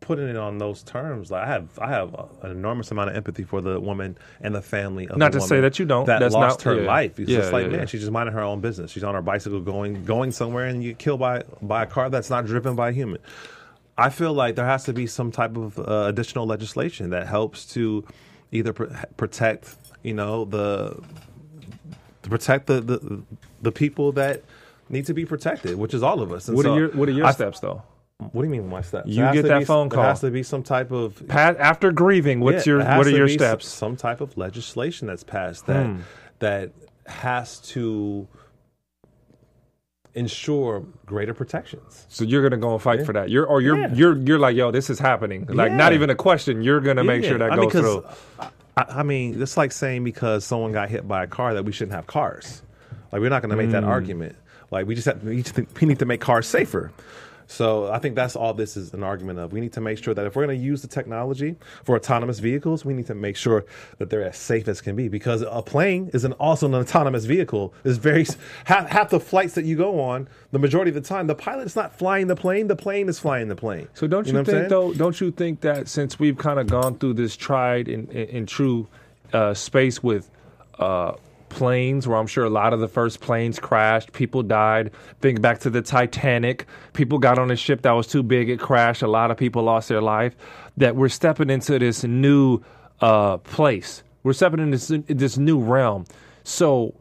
putting 0.00 0.28
it 0.28 0.36
on 0.36 0.58
those 0.58 0.82
terms. 0.82 1.30
Like 1.30 1.44
I 1.44 1.46
have 1.46 1.78
I 1.80 1.88
have 1.88 2.14
an 2.42 2.50
enormous 2.50 2.90
amount 2.90 3.10
of 3.10 3.16
empathy 3.16 3.44
for 3.44 3.60
the 3.60 3.80
woman 3.80 4.18
and 4.40 4.54
the 4.54 4.62
family. 4.62 5.08
Of. 5.08 5.16
Not 5.16 5.32
to 5.32 5.40
say 5.40 5.60
that 5.60 5.78
you 5.78 5.84
don't. 5.86 6.06
That 6.06 6.18
That's 6.20 6.34
lost 6.34 6.64
not- 6.64 6.74
her 6.74 6.80
yeah. 6.82 6.86
life. 6.86 7.18
It's 7.20 7.30
Yeah, 7.30 7.38
just 7.38 7.52
like 7.52 7.64
yeah, 7.66 7.70
man, 7.70 7.78
yeah. 7.80 7.84
she's 7.86 8.00
just 8.00 8.12
minding 8.12 8.34
her 8.34 8.42
own 8.42 8.60
business. 8.60 8.90
She's 8.90 9.04
on 9.04 9.14
her 9.14 9.22
bicycle 9.22 9.60
going 9.60 10.04
going 10.04 10.32
somewhere, 10.32 10.66
and 10.66 10.82
you 10.82 10.90
get 10.90 10.98
killed 10.98 11.20
by 11.20 11.42
by 11.62 11.84
a 11.84 11.86
car 11.86 12.10
that's 12.10 12.28
not 12.30 12.44
driven 12.46 12.74
by 12.74 12.88
a 12.90 12.92
human. 12.92 13.18
I 13.98 14.10
feel 14.10 14.32
like 14.34 14.56
there 14.56 14.66
has 14.66 14.84
to 14.84 14.92
be 14.92 15.06
some 15.06 15.30
type 15.30 15.56
of 15.56 15.78
uh, 15.78 16.04
additional 16.06 16.46
legislation 16.46 17.10
that 17.10 17.26
helps 17.26 17.64
to 17.74 18.04
either 18.52 18.72
pr- 18.72 18.84
protect, 19.16 19.74
you 20.02 20.12
know, 20.14 20.44
the 20.44 21.00
to 22.22 22.28
protect 22.30 22.66
the, 22.66 22.80
the 22.80 23.22
the 23.62 23.72
people 23.72 24.12
that 24.12 24.42
need 24.88 25.06
to 25.06 25.14
be 25.14 25.24
protected, 25.24 25.76
which 25.78 25.94
is 25.94 26.02
all 26.02 26.20
of 26.20 26.30
us. 26.32 26.48
And 26.48 26.56
What 26.56 26.64
so 26.64 26.74
are 26.74 26.78
your 26.78 26.88
What 26.90 27.08
are 27.08 27.12
your 27.12 27.26
I- 27.26 27.32
steps 27.32 27.60
though? 27.60 27.82
What 28.18 28.42
do 28.42 28.48
you 28.48 28.50
mean 28.50 28.68
my 28.70 28.80
steps? 28.80 29.08
You 29.08 29.30
get 29.32 29.42
that 29.42 29.58
be- 29.60 29.64
phone 29.66 29.90
call. 29.90 30.00
There 30.02 30.08
has 30.10 30.20
to 30.20 30.30
be 30.30 30.42
some 30.42 30.62
type 30.62 30.90
of 30.90 31.22
Pat, 31.28 31.58
after 31.58 31.92
grieving, 31.92 32.40
what's 32.40 32.66
yeah, 32.66 32.72
your 32.74 32.78
What 32.82 33.06
are 33.06 33.10
to 33.10 33.16
your 33.16 33.28
steps? 33.28 33.68
Some 33.68 33.94
type 33.94 34.22
of 34.22 34.38
legislation 34.38 35.06
that's 35.06 35.22
passed 35.22 35.66
that 35.66 35.84
Hmm. 35.86 36.00
that 36.38 36.72
has 37.06 37.58
to 37.60 38.26
ensure 40.16 40.82
greater 41.04 41.34
protections. 41.34 42.06
So 42.08 42.24
you're 42.24 42.42
gonna 42.42 42.60
go 42.60 42.72
and 42.72 42.82
fight 42.82 43.04
for 43.06 43.12
that. 43.12 43.30
You're 43.30 43.46
or 43.46 43.60
you're 43.60 43.78
Yeah. 43.78 43.94
you're 43.94 44.16
you're 44.16 44.38
like, 44.38 44.56
yo, 44.56 44.70
this 44.70 44.90
is 44.90 44.98
happening. 44.98 45.46
Like 45.48 45.72
not 45.72 45.92
even 45.92 46.10
a 46.10 46.14
question. 46.14 46.62
You're 46.62 46.80
gonna 46.80 47.04
make 47.04 47.22
Yeah. 47.22 47.28
sure 47.30 47.38
that 47.38 47.52
I 47.52 47.56
mean, 47.56 47.70
through. 47.70 48.04
I, 48.40 48.50
I 48.88 49.02
mean, 49.02 49.40
it's 49.40 49.56
like 49.56 49.72
saying 49.72 50.04
because 50.04 50.44
someone 50.44 50.72
got 50.72 50.88
hit 50.90 51.06
by 51.06 51.22
a 51.24 51.26
car 51.26 51.54
that 51.54 51.64
we 51.64 51.72
shouldn't 51.72 51.94
have 51.94 52.06
cars. 52.06 52.62
Like 53.12 53.20
we're 53.20 53.28
not 53.30 53.42
to 53.42 53.56
make 53.56 53.70
that 53.70 53.84
Hmm. 53.84 53.88
argument. 53.90 54.36
Like 54.70 54.86
we 54.86 54.94
just 54.96 55.06
have, 55.06 55.22
we, 55.22 55.42
to, 55.44 55.66
we 55.80 55.86
need 55.86 56.00
to 56.00 56.06
make 56.06 56.20
cars 56.20 56.46
safer. 56.46 56.90
So 57.46 57.90
I 57.92 57.98
think 57.98 58.14
that's 58.14 58.36
all 58.36 58.54
this 58.54 58.76
is 58.76 58.92
an 58.92 59.02
argument 59.02 59.38
of. 59.38 59.52
We 59.52 59.60
need 59.60 59.72
to 59.74 59.80
make 59.80 60.02
sure 60.02 60.14
that 60.14 60.26
if 60.26 60.36
we're 60.36 60.46
going 60.46 60.58
to 60.58 60.64
use 60.64 60.82
the 60.82 60.88
technology 60.88 61.56
for 61.84 61.96
autonomous 61.96 62.38
vehicles, 62.38 62.84
we 62.84 62.94
need 62.94 63.06
to 63.06 63.14
make 63.14 63.36
sure 63.36 63.64
that 63.98 64.10
they're 64.10 64.24
as 64.24 64.36
safe 64.36 64.68
as 64.68 64.80
can 64.80 64.96
be. 64.96 65.08
Because 65.08 65.42
a 65.42 65.62
plane 65.62 66.10
is 66.12 66.24
an 66.24 66.32
also 66.34 66.66
an 66.66 66.74
autonomous 66.74 67.24
vehicle. 67.24 67.72
Is 67.84 67.98
very 67.98 68.26
half, 68.64 68.88
half 68.88 69.10
the 69.10 69.20
flights 69.20 69.54
that 69.54 69.64
you 69.64 69.76
go 69.76 70.00
on, 70.00 70.28
the 70.52 70.58
majority 70.58 70.90
of 70.90 70.94
the 70.94 71.00
time, 71.00 71.26
the 71.26 71.34
pilot 71.34 71.66
is 71.66 71.76
not 71.76 71.96
flying 71.96 72.26
the 72.26 72.36
plane. 72.36 72.66
The 72.66 72.76
plane 72.76 73.08
is 73.08 73.18
flying 73.18 73.48
the 73.48 73.56
plane. 73.56 73.88
So 73.94 74.06
don't 74.06 74.26
you, 74.26 74.32
know 74.32 74.44
think 74.44 74.68
though? 74.68 74.92
Don't 74.92 75.20
you 75.20 75.30
think 75.30 75.60
that 75.60 75.88
since 75.88 76.18
we've 76.18 76.36
kind 76.36 76.58
of 76.58 76.66
gone 76.66 76.98
through 76.98 77.14
this 77.14 77.36
tried 77.36 77.88
and, 77.88 78.08
and, 78.10 78.30
and 78.30 78.48
true 78.48 78.88
uh, 79.32 79.54
space 79.54 80.02
with 80.02 80.30
uh, 80.78 81.12
planes, 81.48 82.06
where 82.06 82.18
I'm 82.18 82.26
sure 82.26 82.44
a 82.44 82.50
lot 82.50 82.72
of 82.72 82.80
the 82.80 82.88
first 82.88 83.20
planes 83.20 83.58
crashed, 83.58 84.12
people 84.12 84.42
died. 84.42 84.90
Think 85.20 85.40
back 85.40 85.60
to 85.60 85.70
the 85.70 85.82
Titanic. 85.82 86.66
People 86.92 87.18
got 87.18 87.38
on 87.38 87.50
a 87.50 87.56
ship 87.56 87.82
that 87.82 87.92
was 87.92 88.06
too 88.06 88.22
big, 88.22 88.48
it 88.48 88.60
crashed. 88.60 89.02
A 89.02 89.08
lot 89.08 89.30
of 89.30 89.36
people 89.36 89.62
lost 89.62 89.88
their 89.88 90.02
life. 90.02 90.36
That 90.76 90.96
we're 90.96 91.08
stepping 91.08 91.50
into 91.50 91.78
this 91.78 92.04
new 92.04 92.60
uh, 93.00 93.38
place. 93.38 94.02
We're 94.22 94.32
stepping 94.32 94.60
into 94.60 94.78
this, 94.78 95.04
this 95.08 95.38
new 95.38 95.58
realm. 95.58 96.04
So 96.44 96.94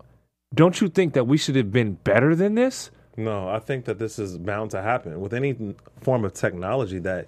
don't 0.53 0.79
you 0.79 0.89
think 0.89 1.13
that 1.13 1.25
we 1.25 1.37
should 1.37 1.55
have 1.55 1.71
been 1.71 1.93
better 1.93 2.35
than 2.35 2.55
this? 2.55 2.91
No, 3.17 3.47
I 3.47 3.59
think 3.59 3.85
that 3.85 3.97
this 3.97 4.19
is 4.19 4.37
bound 4.37 4.71
to 4.71 4.81
happen 4.81 5.19
with 5.21 5.33
any 5.33 5.75
form 6.01 6.25
of 6.25 6.33
technology 6.33 6.99
that 6.99 7.27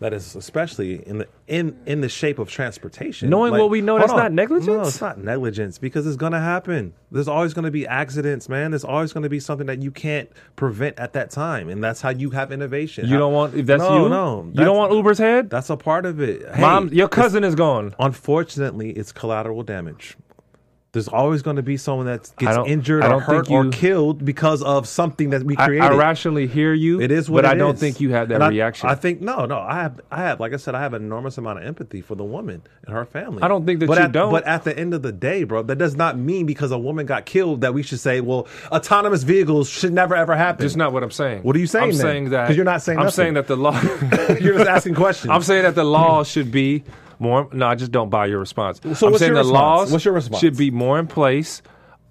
that 0.00 0.12
is 0.12 0.36
especially 0.36 1.06
in 1.06 1.18
the 1.18 1.28
in 1.46 1.76
in 1.86 2.00
the 2.00 2.08
shape 2.08 2.38
of 2.38 2.48
transportation. 2.48 3.28
Knowing 3.30 3.52
what 3.52 3.70
we 3.70 3.80
know, 3.80 3.98
that's 3.98 4.12
not 4.12 4.32
negligence? 4.32 4.66
No, 4.66 4.82
it's 4.82 5.00
not 5.00 5.18
negligence 5.18 5.78
because 5.78 6.06
it's 6.06 6.16
going 6.16 6.32
to 6.32 6.40
happen. 6.40 6.94
There's 7.10 7.28
always 7.28 7.54
going 7.54 7.64
to 7.64 7.70
be 7.70 7.86
accidents, 7.86 8.48
man. 8.48 8.70
There's 8.70 8.84
always 8.84 9.12
going 9.12 9.22
to 9.22 9.28
be 9.28 9.40
something 9.40 9.66
that 9.66 9.82
you 9.82 9.90
can't 9.90 10.30
prevent 10.56 10.98
at 10.98 11.14
that 11.14 11.30
time, 11.30 11.68
and 11.68 11.82
that's 11.82 12.00
how 12.00 12.10
you 12.10 12.30
have 12.30 12.52
innovation. 12.52 13.08
You 13.08 13.18
don't 13.18 13.32
want 13.32 13.54
if 13.54 13.66
that's 13.66 13.82
no, 13.82 14.04
you. 14.04 14.08
No, 14.08 14.50
you 14.54 14.64
don't 14.64 14.76
want 14.76 14.92
Uber's 14.92 15.18
head. 15.18 15.50
That's 15.50 15.70
a 15.70 15.76
part 15.76 16.06
of 16.06 16.20
it. 16.20 16.48
Hey, 16.54 16.60
Mom, 16.60 16.88
your 16.92 17.08
cousin 17.08 17.42
is 17.42 17.54
gone. 17.54 17.94
Unfortunately, 17.98 18.90
it's 18.90 19.12
collateral 19.12 19.62
damage. 19.62 20.16
There's 20.92 21.06
always 21.06 21.42
going 21.42 21.56
to 21.56 21.62
be 21.62 21.76
someone 21.76 22.06
that 22.06 22.32
gets 22.38 22.56
injured 22.66 23.04
I 23.04 23.12
or 23.12 23.20
hurt 23.20 23.46
think 23.46 23.50
or 23.50 23.64
you- 23.66 23.70
killed 23.70 24.24
because 24.24 24.62
of 24.62 24.88
something 24.88 25.30
that 25.30 25.42
we 25.42 25.54
I, 25.58 25.66
created. 25.66 25.84
I 25.84 25.94
rationally 25.94 26.46
hear 26.46 26.72
you. 26.72 26.98
It 26.98 27.10
is 27.10 27.28
what 27.28 27.42
but 27.42 27.50
I 27.50 27.54
don't 27.56 27.74
is. 27.74 27.80
think 27.80 28.00
you 28.00 28.12
have 28.12 28.28
that 28.30 28.40
And 28.40 28.50
reaction. 28.50 28.88
I, 28.88 28.94
think 28.94 29.20
no, 29.20 29.44
no. 29.44 29.58
I 29.58 29.74
have, 29.82 30.00
I 30.10 30.22
have, 30.22 30.40
like 30.40 30.54
I 30.54 30.56
said, 30.56 30.74
I 30.74 30.80
have 30.80 30.94
an 30.94 31.02
enormous 31.02 31.36
amount 31.36 31.58
of 31.58 31.66
empathy 31.66 32.00
for 32.00 32.14
the 32.14 32.24
woman 32.24 32.62
and 32.86 32.94
her 32.94 33.04
family. 33.04 33.42
I 33.42 33.48
don't 33.48 33.66
think 33.66 33.80
that 33.80 33.86
but 33.86 33.98
you 33.98 34.04
at, 34.04 34.12
don't. 34.12 34.32
But 34.32 34.44
at 34.46 34.64
the 34.64 34.76
end 34.78 34.94
of 34.94 35.02
the 35.02 35.12
day, 35.12 35.44
bro, 35.44 35.62
that 35.64 35.76
does 35.76 35.94
not 35.94 36.16
mean 36.16 36.46
because 36.46 36.70
a 36.72 36.78
woman 36.78 37.04
got 37.04 37.26
killed 37.26 37.60
that 37.60 37.74
we 37.74 37.82
should 37.82 38.00
say, 38.00 38.22
well, 38.22 38.48
autonomous 38.72 39.24
vehicles 39.24 39.68
should 39.68 39.92
never 39.92 40.16
ever 40.16 40.34
happen. 40.36 40.64
That's 40.64 40.74
not 40.74 40.94
what 40.94 41.02
I'm 41.02 41.10
saying. 41.10 41.42
What 41.42 41.54
are 41.54 41.58
you 41.58 41.66
saying 41.66 41.84
I'm 41.84 41.90
then? 41.90 42.00
saying 42.00 42.30
that 42.30 42.46
'Cause 42.46 42.56
you're 42.56 42.64
not 42.64 42.80
saying 42.80 42.98
I'm 42.98 43.04
nothing. 43.04 43.14
saying 43.14 43.34
that 43.34 43.46
the 43.46 43.56
law. 43.56 43.78
You're 44.40 44.54
just 44.56 44.68
asking 44.70 44.94
questions. 45.04 45.30
I'm 45.30 45.42
saying 45.42 45.64
that 45.64 45.74
the 45.74 45.84
law 45.84 46.24
should 46.24 46.50
be 46.50 46.82
more. 47.20 47.48
No, 47.52 47.66
I 47.66 47.74
just 47.74 47.92
don't 47.92 48.10
buy 48.10 48.26
your 48.26 48.38
response. 48.38 48.80
So 48.94 49.06
I'm 49.06 49.12
what's 49.12 49.20
saying 49.20 49.32
your 49.32 49.42
the 49.42 49.48
response? 49.48 49.52
laws 49.52 49.92
What's 49.92 50.04
your 50.04 50.14
response? 50.14 50.40
should 50.40 50.56
be 50.56 50.70
more 50.70 50.98
in 50.98 51.06
place. 51.06 51.62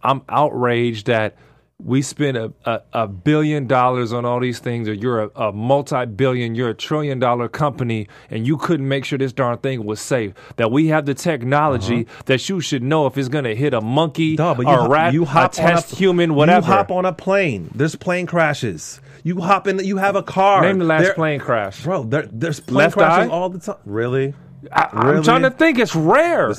I'm 0.03 0.21
outraged 0.29 1.07
that 1.07 1.35
we 1.83 2.01
spend 2.01 2.37
a, 2.37 2.51
a, 2.65 2.81
a 2.93 3.07
billion 3.07 3.67
dollars 3.67 4.11
on 4.11 4.25
all 4.25 4.39
these 4.39 4.57
things, 4.57 4.89
or 4.89 4.93
you're 4.93 5.25
a, 5.25 5.29
a 5.35 5.51
multi-billion, 5.53 6.55
you're 6.55 6.69
a 6.69 6.73
trillion 6.73 7.19
dollar 7.19 7.47
company, 7.47 8.07
and 8.31 8.47
you 8.47 8.57
couldn't 8.57 8.87
make 8.87 9.05
sure 9.05 9.19
this 9.19 9.31
darn 9.31 9.59
thing 9.59 9.85
was 9.85 9.99
safe. 9.99 10.33
That 10.55 10.71
we 10.71 10.87
have 10.87 11.05
the 11.05 11.13
technology 11.13 12.07
uh-huh. 12.07 12.23
that 12.25 12.49
you 12.49 12.61
should 12.61 12.81
know 12.81 13.05
if 13.05 13.15
it's 13.17 13.29
going 13.29 13.43
to 13.43 13.55
hit 13.55 13.75
a 13.75 13.81
monkey 13.81 14.35
Duh, 14.35 14.55
but 14.55 14.65
you, 14.65 14.71
a 14.71 14.75
hop- 14.77 14.89
rat, 14.89 15.13
you 15.13 15.25
hop 15.25 15.53
a 15.53 15.55
test 15.55 15.93
on 15.93 15.95
a, 15.95 15.99
human, 15.99 16.33
whatever. 16.33 16.65
You 16.65 16.73
hop 16.73 16.89
on 16.91 17.05
a 17.05 17.13
plane. 17.13 17.69
There's 17.75 17.95
plane 17.95 18.25
crashes. 18.25 18.99
You 19.23 19.41
hop 19.41 19.67
in. 19.67 19.77
You 19.79 19.97
have 19.97 20.15
a 20.15 20.23
car. 20.23 20.61
Name 20.61 20.79
the 20.79 20.85
last 20.85 21.03
There- 21.03 21.13
plane 21.13 21.39
crash. 21.39 21.83
bro. 21.83 22.03
There, 22.03 22.27
there's 22.31 22.59
plane 22.59 22.77
Left 22.77 22.95
crashes 22.95 23.29
eye? 23.29 23.31
all 23.31 23.49
the 23.49 23.59
time. 23.59 23.77
Really? 23.85 24.33
I, 24.71 24.89
I'm 24.91 25.23
trying 25.23 25.43
to 25.43 25.51
think. 25.51 25.79
It's 25.79 25.95
rare. 25.95 26.53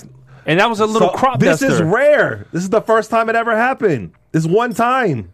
And 0.46 0.61
that 0.61 0.68
was 0.68 0.80
a 0.80 0.87
little 0.87 1.11
So, 1.11 1.14
crop 1.14 1.40
This 1.40 1.61
duster. 1.61 1.74
is 1.74 1.82
rare. 1.82 2.46
This 2.52 2.62
is 2.62 2.70
the 2.70 2.80
first 2.80 3.11
time 3.11 3.28
it 3.28 3.37
ever 3.37 3.54
happened. 3.56 4.12
This 4.32 4.46
one 4.46 4.72
time. 4.72 5.30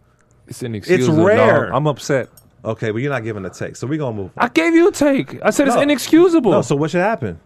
It's 0.47 0.61
inexcusable. 0.61 1.19
It's 1.19 1.25
rare. 1.25 1.65
dog. 1.67 1.75
I'm 1.75 1.87
upset. 1.87 2.29
Okay, 2.65 2.91
but 2.91 2.97
you're 2.97 3.11
not 3.11 3.23
giving 3.23 3.45
a 3.45 3.49
take, 3.49 3.75
so 3.75 3.85
we're 3.87 3.99
gonna 3.99 4.15
move. 4.17 4.31
I 4.37 4.47
gave 4.49 4.73
you 4.73 4.87
a 4.87 4.91
take. 4.91 5.41
I 5.43 5.51
said 5.51 5.67
it's 5.67 5.77
inexcusable. 5.77 6.51
No, 6.51 6.61
so 6.61 6.75
what 6.75 6.91
should 6.91 7.01
happen? 7.01 7.39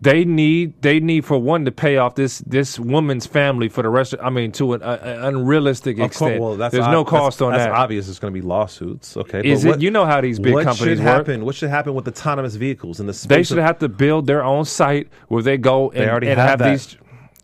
They 0.00 0.24
need 0.24 0.80
they 0.82 1.00
need 1.00 1.24
for 1.24 1.38
one 1.38 1.64
to 1.64 1.72
pay 1.72 1.96
off 1.96 2.14
this 2.14 2.38
this 2.46 2.78
woman's 2.78 3.26
family 3.26 3.68
for 3.68 3.82
the 3.82 3.88
rest. 3.88 4.12
Of, 4.14 4.20
I 4.20 4.30
mean, 4.30 4.52
to 4.52 4.74
an, 4.74 4.82
uh, 4.82 4.98
an 5.02 5.24
unrealistic 5.36 5.98
extent. 5.98 6.38
course, 6.38 6.40
well, 6.40 6.56
that's 6.56 6.72
There's 6.72 6.84
ob- 6.84 6.92
no 6.92 7.04
cost 7.04 7.38
that's, 7.38 7.42
on 7.46 7.52
that's 7.52 7.64
that. 7.64 7.72
obvious. 7.72 8.08
It's 8.08 8.18
going 8.18 8.32
to 8.32 8.40
be 8.40 8.46
lawsuits. 8.46 9.16
Okay, 9.16 9.40
Is 9.48 9.62
but 9.62 9.68
it? 9.68 9.70
what- 9.72 9.80
You 9.82 9.90
know 9.90 10.04
how 10.06 10.20
these 10.20 10.38
big 10.38 10.54
what 10.54 10.64
companies 10.64 10.98
should 10.98 11.04
work. 11.06 11.16
happen? 11.26 11.44
What 11.44 11.54
should 11.56 11.70
happen 11.70 11.94
with 11.94 12.06
autonomous 12.06 12.54
vehicles 12.54 13.00
in 13.00 13.06
the 13.06 13.12
space? 13.12 13.28
They 13.28 13.42
should 13.42 13.58
of- 13.58 13.64
have 13.64 13.78
to 13.80 13.88
build 13.88 14.26
their 14.26 14.44
own 14.44 14.64
site 14.64 15.08
where 15.28 15.42
they 15.42 15.56
go 15.58 15.90
and, 15.90 16.00
they 16.00 16.08
already 16.08 16.28
and 16.28 16.38
have 16.38 16.60
have 16.60 16.70
these. 16.70 16.96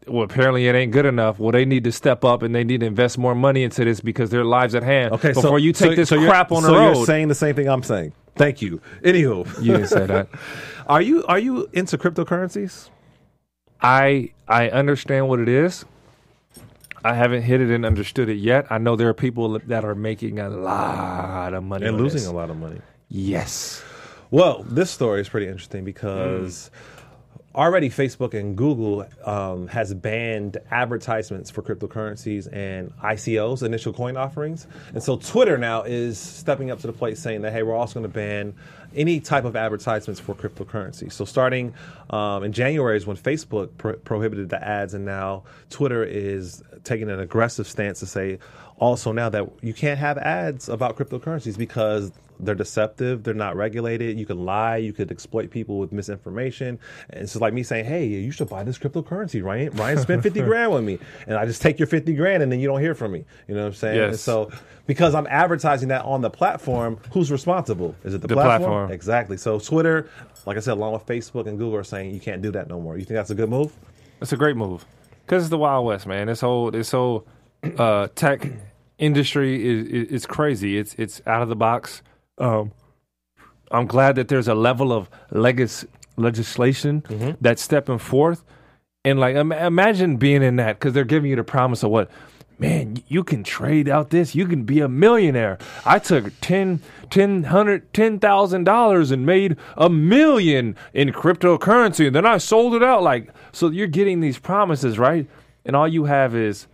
Well, 0.06 0.22
apparently 0.22 0.68
it 0.68 0.74
ain't 0.74 0.92
good 0.92 1.06
enough. 1.06 1.38
Well, 1.38 1.50
they 1.50 1.64
need 1.64 1.82
to 1.84 1.92
step 1.92 2.24
up 2.26 2.42
and 2.42 2.54
they 2.54 2.62
need 2.62 2.80
to 2.80 2.86
invest 2.86 3.16
more 3.16 3.34
money 3.34 3.62
into 3.64 3.84
this 3.86 4.00
because 4.00 4.28
their 4.30 4.44
lives 4.44 4.74
at 4.74 4.82
hand. 4.82 5.12
Okay, 5.14 5.28
before 5.30 5.42
so, 5.42 5.56
you 5.56 5.72
take 5.72 5.92
so- 5.92 5.96
this 5.96 6.08
so 6.10 6.18
crap 6.24 6.52
on 6.52 6.62
the 6.62 6.68
road. 6.70 6.96
you're 6.96 7.06
saying 7.06 7.28
the 7.28 7.34
same 7.34 7.54
thing 7.54 7.68
I'm 7.68 7.82
saying. 7.82 8.12
Thank 8.36 8.62
you. 8.62 8.80
Anywho, 9.02 9.62
you 9.62 9.72
didn't 9.72 9.88
say 9.88 10.06
that. 10.06 10.28
are 10.86 11.02
you 11.02 11.24
are 11.26 11.38
you 11.38 11.68
into 11.72 11.96
cryptocurrencies? 11.98 12.90
I 13.80 14.30
I 14.48 14.70
understand 14.70 15.28
what 15.28 15.40
it 15.40 15.48
is. 15.48 15.84
I 17.04 17.12
haven't 17.12 17.42
hit 17.42 17.60
it 17.60 17.70
and 17.70 17.84
understood 17.84 18.30
it 18.30 18.38
yet. 18.38 18.66
I 18.70 18.78
know 18.78 18.96
there 18.96 19.08
are 19.10 19.14
people 19.14 19.58
that 19.58 19.84
are 19.84 19.94
making 19.94 20.38
a 20.38 20.48
lot 20.48 21.52
of 21.52 21.62
money 21.62 21.86
and 21.86 21.98
losing 21.98 22.20
this. 22.20 22.28
a 22.28 22.32
lot 22.32 22.48
of 22.48 22.56
money. 22.56 22.80
Yes. 23.08 23.84
Well, 24.30 24.62
this 24.64 24.90
story 24.90 25.20
is 25.20 25.28
pretty 25.28 25.46
interesting 25.46 25.84
because 25.84 26.70
mm. 26.72 26.93
Already 27.54 27.88
Facebook 27.88 28.34
and 28.34 28.56
Google 28.56 29.06
um, 29.24 29.68
has 29.68 29.94
banned 29.94 30.58
advertisements 30.70 31.50
for 31.50 31.62
cryptocurrencies 31.62 32.52
and 32.52 32.92
ICOs, 32.98 33.62
initial 33.62 33.92
coin 33.92 34.16
offerings, 34.16 34.66
and 34.92 35.02
so 35.02 35.16
Twitter 35.16 35.56
now 35.56 35.82
is 35.82 36.18
stepping 36.18 36.70
up 36.70 36.80
to 36.80 36.86
the 36.86 36.92
plate, 36.92 37.18
saying 37.18 37.42
that 37.42 37.52
hey, 37.52 37.62
we're 37.62 37.74
also 37.74 37.94
going 37.94 38.10
to 38.10 38.14
ban 38.14 38.54
any 38.94 39.20
type 39.20 39.44
of 39.44 39.56
advertisements 39.56 40.20
for 40.20 40.34
cryptocurrency. 40.34 41.10
So 41.12 41.24
starting 41.24 41.74
um, 42.10 42.44
in 42.44 42.52
January 42.52 42.96
is 42.96 43.06
when 43.06 43.16
Facebook 43.16 43.70
pro- 43.76 43.94
prohibited 43.94 44.48
the 44.48 44.62
ads, 44.62 44.94
and 44.94 45.04
now 45.04 45.44
Twitter 45.70 46.04
is 46.04 46.62
taking 46.84 47.10
an 47.10 47.20
aggressive 47.20 47.66
stance 47.66 48.00
to 48.00 48.06
say 48.06 48.38
also 48.78 49.12
now 49.12 49.28
that 49.28 49.48
you 49.62 49.72
can't 49.72 49.98
have 49.98 50.18
ads 50.18 50.68
about 50.68 50.96
cryptocurrencies 50.96 51.56
because 51.56 52.10
they're 52.40 52.54
deceptive, 52.54 53.22
they're 53.22 53.34
not 53.34 53.56
regulated. 53.56 54.18
You 54.18 54.26
can 54.26 54.44
lie, 54.44 54.76
you 54.76 54.92
could 54.92 55.10
exploit 55.10 55.50
people 55.50 55.78
with 55.78 55.92
misinformation. 55.92 56.78
And 57.10 57.22
it's 57.22 57.32
just 57.32 57.40
like 57.42 57.52
me 57.54 57.62
saying, 57.62 57.84
"Hey, 57.84 58.06
you 58.06 58.30
should 58.30 58.48
buy 58.48 58.64
this 58.64 58.78
cryptocurrency, 58.78 59.42
Ryan. 59.42 59.70
Ryan 59.72 59.98
spent 59.98 60.22
fifty 60.22 60.42
grand 60.50 60.72
with 60.72 60.84
me, 60.84 60.98
and 61.26 61.36
I 61.36 61.46
just 61.46 61.62
take 61.62 61.78
your 61.78 61.86
fifty 61.86 62.14
grand, 62.14 62.42
and 62.42 62.50
then 62.50 62.60
you 62.60 62.66
don't 62.68 62.80
hear 62.80 62.94
from 62.94 63.12
me. 63.12 63.24
You 63.48 63.54
know 63.54 63.62
what 63.62 63.68
I'm 63.68 63.74
saying? 63.74 63.96
Yes. 63.96 64.08
And 64.10 64.18
so 64.18 64.50
because 64.86 65.14
I'm 65.14 65.26
advertising 65.28 65.88
that 65.88 66.04
on 66.04 66.20
the 66.20 66.30
platform, 66.30 66.98
who's 67.12 67.30
responsible? 67.32 67.94
Is 68.04 68.14
it 68.14 68.20
the, 68.20 68.28
The 68.28 68.34
platform? 68.34 68.70
platform. 68.70 68.92
Exactly. 68.92 69.36
So 69.36 69.58
Twitter, 69.58 70.08
like 70.46 70.56
I 70.56 70.60
said, 70.60 70.72
along 70.72 70.92
with 70.92 71.06
Facebook 71.06 71.46
and 71.46 71.56
Google, 71.58 71.76
are 71.76 71.84
saying 71.84 72.12
you 72.12 72.20
can't 72.20 72.42
do 72.42 72.50
that 72.52 72.68
no 72.68 72.80
more. 72.80 72.98
You 72.98 73.04
think 73.04 73.16
that's 73.16 73.30
a 73.30 73.34
good 73.34 73.48
move? 73.48 73.72
It's 74.20 74.32
a 74.32 74.36
great 74.36 74.56
move 74.56 74.84
because 75.26 75.44
it's 75.44 75.50
the 75.50 75.58
Wild 75.58 75.86
West, 75.86 76.06
man. 76.06 76.26
This 76.26 76.40
whole 76.40 76.70
this 76.70 76.90
whole 76.90 77.26
uh, 77.78 78.08
tech 78.14 78.46
industry 78.98 79.66
is, 79.66 79.86
is 79.86 80.08
is 80.08 80.26
crazy. 80.26 80.78
It's 80.78 80.94
it's 80.94 81.20
out 81.26 81.42
of 81.42 81.48
the 81.48 81.56
box. 81.56 82.02
Um, 82.38 82.72
I'm 83.70 83.86
glad 83.86 84.16
that 84.16 84.28
there's 84.28 84.48
a 84.48 84.54
level 84.54 84.92
of 84.92 85.08
legis- 85.30 85.86
legislation 86.16 87.02
that's 87.40 87.62
stepping 87.62 87.98
forth, 87.98 88.44
and 89.04 89.18
like 89.18 89.36
im- 89.36 89.52
imagine 89.52 90.16
being 90.16 90.42
in 90.42 90.56
that 90.56 90.78
because 90.78 90.92
they're 90.94 91.04
giving 91.04 91.30
you 91.30 91.36
the 91.36 91.44
promise 91.44 91.82
of 91.82 91.90
what. 91.90 92.10
Man, 92.56 92.98
you 93.08 93.24
can 93.24 93.42
trade 93.42 93.88
out 93.88 94.10
this. 94.10 94.36
You 94.36 94.46
can 94.46 94.62
be 94.62 94.78
a 94.78 94.88
millionaire. 94.88 95.58
I 95.84 95.98
took 95.98 96.32
ten, 96.40 96.80
ten 97.10 97.42
hundred, 97.42 97.92
ten 97.92 98.20
thousand 98.20 98.62
dollars 98.62 99.10
and 99.10 99.26
made 99.26 99.56
a 99.76 99.90
million 99.90 100.76
in 100.92 101.08
cryptocurrency, 101.10 102.06
and 102.06 102.14
then 102.14 102.24
I 102.24 102.38
sold 102.38 102.74
it 102.76 102.82
out. 102.82 103.02
Like, 103.02 103.28
so 103.50 103.70
you're 103.70 103.88
getting 103.88 104.20
these 104.20 104.38
promises, 104.38 105.00
right? 105.00 105.26
And 105.64 105.74
all 105.74 105.88
you 105.88 106.04
have 106.04 106.36
is 106.36 106.68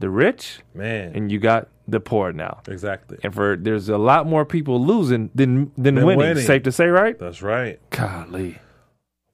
the 0.00 0.10
rich, 0.10 0.58
Man, 0.74 1.12
and 1.14 1.30
you 1.30 1.38
got 1.38 1.68
the 1.88 2.00
poor 2.00 2.32
now. 2.32 2.60
exactly. 2.68 3.18
And 3.22 3.34
for 3.34 3.56
there's 3.56 3.88
a 3.88 3.98
lot 3.98 4.26
more 4.26 4.44
people 4.44 4.84
losing 4.84 5.30
than 5.34 5.72
than 5.76 5.96
Than 5.96 6.04
winning. 6.06 6.18
winning. 6.18 6.44
Safe 6.44 6.62
to 6.64 6.72
say, 6.72 6.86
right? 6.86 7.18
That's 7.18 7.42
right. 7.42 7.78
Golly. 7.90 8.58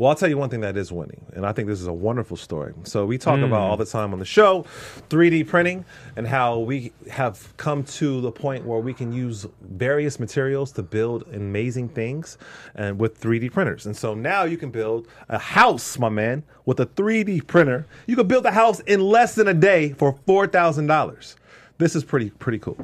Well, 0.00 0.10
I'll 0.10 0.14
tell 0.14 0.28
you 0.28 0.38
one 0.38 0.48
thing 0.48 0.60
that 0.60 0.76
is 0.76 0.92
winning, 0.92 1.26
and 1.34 1.44
I 1.44 1.50
think 1.50 1.66
this 1.66 1.80
is 1.80 1.88
a 1.88 1.92
wonderful 1.92 2.36
story. 2.36 2.72
So 2.84 3.04
we 3.04 3.18
talk 3.18 3.38
Hmm. 3.38 3.46
about 3.46 3.62
all 3.62 3.76
the 3.76 3.84
time 3.84 4.12
on 4.12 4.20
the 4.20 4.24
show 4.24 4.64
3D 5.10 5.42
printing 5.42 5.84
and 6.16 6.28
how 6.28 6.60
we 6.60 6.92
have 7.10 7.52
come 7.56 7.82
to 7.98 8.20
the 8.20 8.30
point 8.30 8.64
where 8.64 8.78
we 8.78 8.94
can 8.94 9.12
use 9.12 9.44
various 9.60 10.20
materials 10.20 10.70
to 10.72 10.84
build 10.84 11.24
amazing 11.34 11.88
things 11.88 12.38
and 12.76 13.00
with 13.00 13.18
3D 13.20 13.48
printers. 13.52 13.86
And 13.86 13.96
so 13.96 14.14
now 14.14 14.44
you 14.44 14.56
can 14.56 14.70
build 14.70 15.08
a 15.28 15.38
house, 15.40 15.98
my 15.98 16.08
man, 16.08 16.44
with 16.64 16.78
a 16.78 16.86
3D 16.86 17.40
printer. 17.48 17.84
You 18.06 18.14
can 18.14 18.28
build 18.28 18.46
a 18.46 18.52
house 18.52 18.78
in 18.86 19.00
less 19.00 19.34
than 19.34 19.48
a 19.48 19.54
day 19.54 19.94
for 19.98 20.12
$4,000. 20.28 21.34
This 21.78 21.96
is 21.96 22.04
pretty 22.04 22.30
pretty 22.30 22.58
cool. 22.58 22.76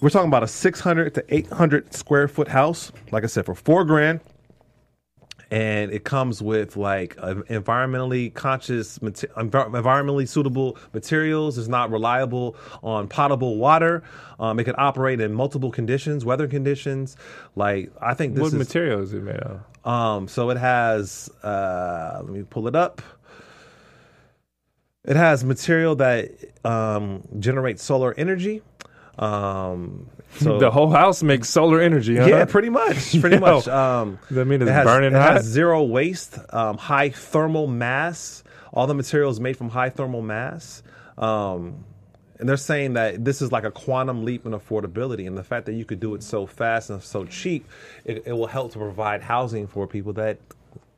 We're 0.00 0.10
talking 0.10 0.28
about 0.28 0.42
a 0.42 0.48
600 0.48 1.14
to 1.14 1.34
800 1.34 1.92
square 1.94 2.28
foot 2.28 2.48
house, 2.48 2.92
like 3.10 3.24
I 3.24 3.26
said, 3.26 3.46
for 3.46 3.54
4 3.54 3.84
grand 3.84 4.20
and 5.50 5.92
it 5.92 6.04
comes 6.04 6.42
with 6.42 6.76
like 6.76 7.16
uh, 7.18 7.34
environmentally 7.48 8.32
conscious, 8.34 8.98
environmentally 8.98 10.28
suitable 10.28 10.76
materials. 10.92 11.56
It's 11.56 11.68
not 11.68 11.90
reliable 11.90 12.56
on 12.82 13.08
potable 13.08 13.56
water. 13.56 14.02
Um, 14.40 14.58
it 14.58 14.64
can 14.64 14.74
operate 14.76 15.20
in 15.20 15.32
multiple 15.32 15.70
conditions, 15.70 16.24
weather 16.24 16.48
conditions. 16.48 17.16
Like 17.54 17.92
I 18.00 18.14
think 18.14 18.34
this 18.34 18.42
what 18.42 18.48
is 18.48 18.54
material 18.54 19.02
is 19.02 19.12
it 19.12 19.22
made 19.22 19.36
of? 19.36 19.60
um, 19.84 20.28
so 20.28 20.50
it 20.50 20.56
has. 20.56 21.30
Uh, 21.42 22.20
let 22.24 22.32
me 22.32 22.42
pull 22.42 22.66
it 22.66 22.74
up. 22.74 23.00
It 25.06 25.16
has 25.16 25.44
material 25.44 25.94
that 25.96 26.32
um, 26.64 27.22
generates 27.38 27.82
solar 27.82 28.12
energy. 28.14 28.62
Um, 29.18 30.10
so 30.38 30.58
the 30.58 30.70
whole 30.70 30.90
house 30.90 31.22
makes 31.22 31.48
solar 31.48 31.80
energy. 31.80 32.16
Huh? 32.16 32.26
yeah, 32.26 32.44
pretty 32.44 32.68
much, 32.68 33.18
pretty 33.20 33.38
much. 33.38 33.68
Um, 33.68 34.18
that 34.30 34.44
mean 34.44 34.60
it's 34.60 34.70
it 34.70 34.74
has, 34.74 34.84
burning 34.84 35.14
it 35.14 35.16
hot? 35.16 35.34
has 35.34 35.44
zero 35.44 35.82
waste, 35.84 36.38
um, 36.50 36.76
high 36.76 37.10
thermal 37.10 37.66
mass. 37.66 38.42
All 38.72 38.86
the 38.86 38.94
materials 38.94 39.40
made 39.40 39.56
from 39.56 39.70
high 39.70 39.90
thermal 39.90 40.22
mass. 40.22 40.82
Um, 41.16 41.84
and 42.38 42.48
they're 42.48 42.58
saying 42.58 42.94
that 42.94 43.24
this 43.24 43.40
is 43.40 43.50
like 43.50 43.64
a 43.64 43.70
quantum 43.70 44.24
leap 44.24 44.44
in 44.44 44.52
affordability, 44.52 45.26
and 45.26 45.38
the 45.38 45.44
fact 45.44 45.66
that 45.66 45.72
you 45.72 45.86
could 45.86 46.00
do 46.00 46.14
it 46.14 46.22
so 46.22 46.44
fast 46.46 46.90
and 46.90 47.02
so 47.02 47.24
cheap, 47.24 47.66
it, 48.04 48.24
it 48.26 48.32
will 48.32 48.46
help 48.46 48.72
to 48.72 48.78
provide 48.78 49.22
housing 49.22 49.66
for 49.66 49.86
people 49.86 50.12
that 50.14 50.38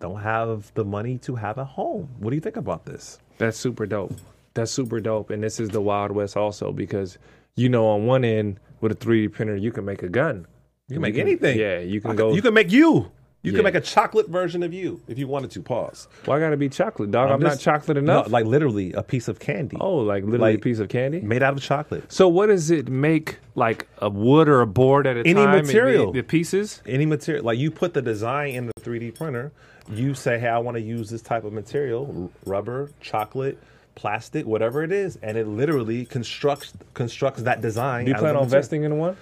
don't 0.00 0.20
have 0.20 0.72
the 0.74 0.84
money 0.84 1.18
to 1.18 1.36
have 1.36 1.58
a 1.58 1.64
home. 1.64 2.08
What 2.18 2.30
do 2.30 2.36
you 2.36 2.40
think 2.40 2.56
about 2.56 2.86
this? 2.86 3.20
That's 3.38 3.56
super 3.56 3.86
dope. 3.86 4.14
That's 4.54 4.70
super 4.70 5.00
dope. 5.00 5.30
And 5.30 5.42
this 5.42 5.60
is 5.60 5.68
the 5.70 5.80
Wild 5.80 6.10
West 6.12 6.36
also 6.36 6.72
because 6.72 7.18
you 7.56 7.68
know 7.68 7.86
on 7.86 8.06
one 8.06 8.24
end 8.24 8.58
with 8.80 8.92
a 8.92 8.94
3D 8.96 9.32
printer 9.32 9.56
you 9.56 9.72
can 9.72 9.84
make 9.84 10.02
a 10.02 10.08
gun. 10.08 10.46
You 10.88 10.94
can 10.94 11.02
make 11.02 11.16
anything. 11.18 11.58
Yeah, 11.58 11.78
you 11.80 12.00
can 12.00 12.12
I 12.12 12.14
go. 12.14 12.32
You 12.32 12.42
can 12.42 12.54
make 12.54 12.72
you. 12.72 13.10
You 13.42 13.52
Yeah. 13.52 13.58
can 13.58 13.64
make 13.64 13.76
a 13.76 13.80
chocolate 13.80 14.28
version 14.28 14.64
of 14.64 14.74
you 14.74 15.00
if 15.06 15.16
you 15.16 15.28
wanted 15.28 15.52
to. 15.52 15.62
Pause. 15.62 16.08
Why 16.24 16.40
gotta 16.40 16.56
be 16.56 16.68
chocolate, 16.68 17.12
dog? 17.12 17.30
I'm, 17.30 17.38
not 17.40 17.50
just- 17.50 17.62
chocolate 17.62 17.96
No, 17.96 18.02
enough. 18.02 18.30
like 18.32 18.46
literally 18.46 18.92
a 18.94 19.02
piece 19.04 19.28
of 19.28 19.38
candy. 19.38 19.76
oh, 19.80 19.98
like 19.98 20.24
literally 20.24 20.52
like- 20.54 20.58
a 20.58 20.60
piece 20.60 20.80
of 20.80 20.88
candy. 20.88 21.20
made 21.20 21.42
out 21.44 21.52
of 21.54 21.60
chocolate. 21.62 22.10
So 22.10 22.26
what 22.26 22.46
does 22.46 22.70
it 22.72 22.88
make? 22.88 23.38
Like 23.54 23.86
a 23.98 24.08
wood 24.10 24.48
or 24.48 24.60
a 24.60 24.66
board 24.66 25.06
at 25.06 25.16
a 25.16 25.20
Any 25.20 25.34
time? 25.34 25.54
and 25.58 25.66
material. 25.66 26.10
The, 26.12 26.20
the 26.20 26.26
pieces. 26.26 26.82
Any 26.86 27.06
material, 27.06 27.44
like 27.44 27.58
you 27.58 27.70
put 27.70 27.94
the 27.94 28.02
design 28.02 28.54
in 28.54 28.66
the 28.66 28.72
3D 28.82 29.12
printer, 29.16 29.52
you 29.90 30.14
say, 30.14 30.38
"Hey, 30.38 30.48
I 30.48 30.58
want 30.58 30.76
to 30.76 30.80
use 30.80 31.10
this 31.10 31.22
type 31.22 31.44
of 31.44 31.52
material: 31.52 32.30
r- 32.46 32.50
rubber, 32.50 32.90
chocolate, 33.00 33.58
plastic, 33.94 34.46
whatever 34.46 34.82
it 34.82 34.92
is," 34.92 35.16
and 35.22 35.36
it 35.36 35.46
literally 35.46 36.04
constructs 36.04 36.72
constructs 36.94 37.42
that 37.42 37.60
design. 37.60 38.04
Do 38.04 38.10
you 38.12 38.16
plan 38.16 38.36
on 38.36 38.44
investing 38.44 38.84
in 38.84 38.98
one? 38.98 39.16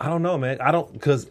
I 0.00 0.08
don't 0.08 0.22
know, 0.22 0.38
man. 0.38 0.60
I 0.60 0.70
don't 0.70 0.92
because 0.92 1.28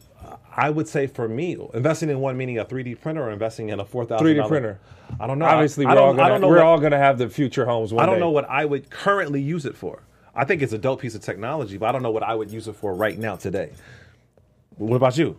I 0.55 0.69
would 0.69 0.87
say 0.87 1.07
for 1.07 1.27
me, 1.27 1.57
investing 1.73 2.09
in 2.09 2.19
one 2.19 2.35
meaning 2.37 2.57
a 2.57 2.65
3D 2.65 2.99
printer 3.01 3.23
or 3.23 3.31
investing 3.31 3.69
in 3.69 3.79
a 3.79 3.85
four 3.85 4.05
thousand 4.05 4.27
3D 4.27 4.47
printer. 4.47 4.79
I 5.19 5.27
don't 5.27 5.39
know. 5.39 5.45
Obviously, 5.45 5.85
I, 5.85 5.93
we're 5.93 5.99
I 6.01 6.03
all 6.03 6.13
gonna 6.13 6.47
we're 6.47 6.55
what- 6.57 6.65
all 6.65 6.79
gonna 6.79 6.97
have 6.97 7.17
the 7.17 7.29
future 7.29 7.65
homes 7.65 7.93
one 7.93 8.03
I 8.03 8.05
don't 8.05 8.15
day. 8.15 8.21
know 8.21 8.31
what 8.31 8.49
I 8.49 8.65
would 8.65 8.89
currently 8.89 9.41
use 9.41 9.65
it 9.65 9.75
for. 9.75 10.03
I 10.35 10.45
think 10.45 10.61
it's 10.61 10.73
a 10.73 10.77
dope 10.77 11.01
piece 11.01 11.15
of 11.15 11.21
technology, 11.21 11.77
but 11.77 11.87
I 11.87 11.91
don't 11.93 12.03
know 12.03 12.11
what 12.11 12.23
I 12.23 12.35
would 12.35 12.51
use 12.51 12.67
it 12.67 12.75
for 12.75 12.93
right 12.93 13.17
now 13.17 13.37
today. 13.37 13.71
What 14.77 14.97
about 14.97 15.17
you? 15.17 15.35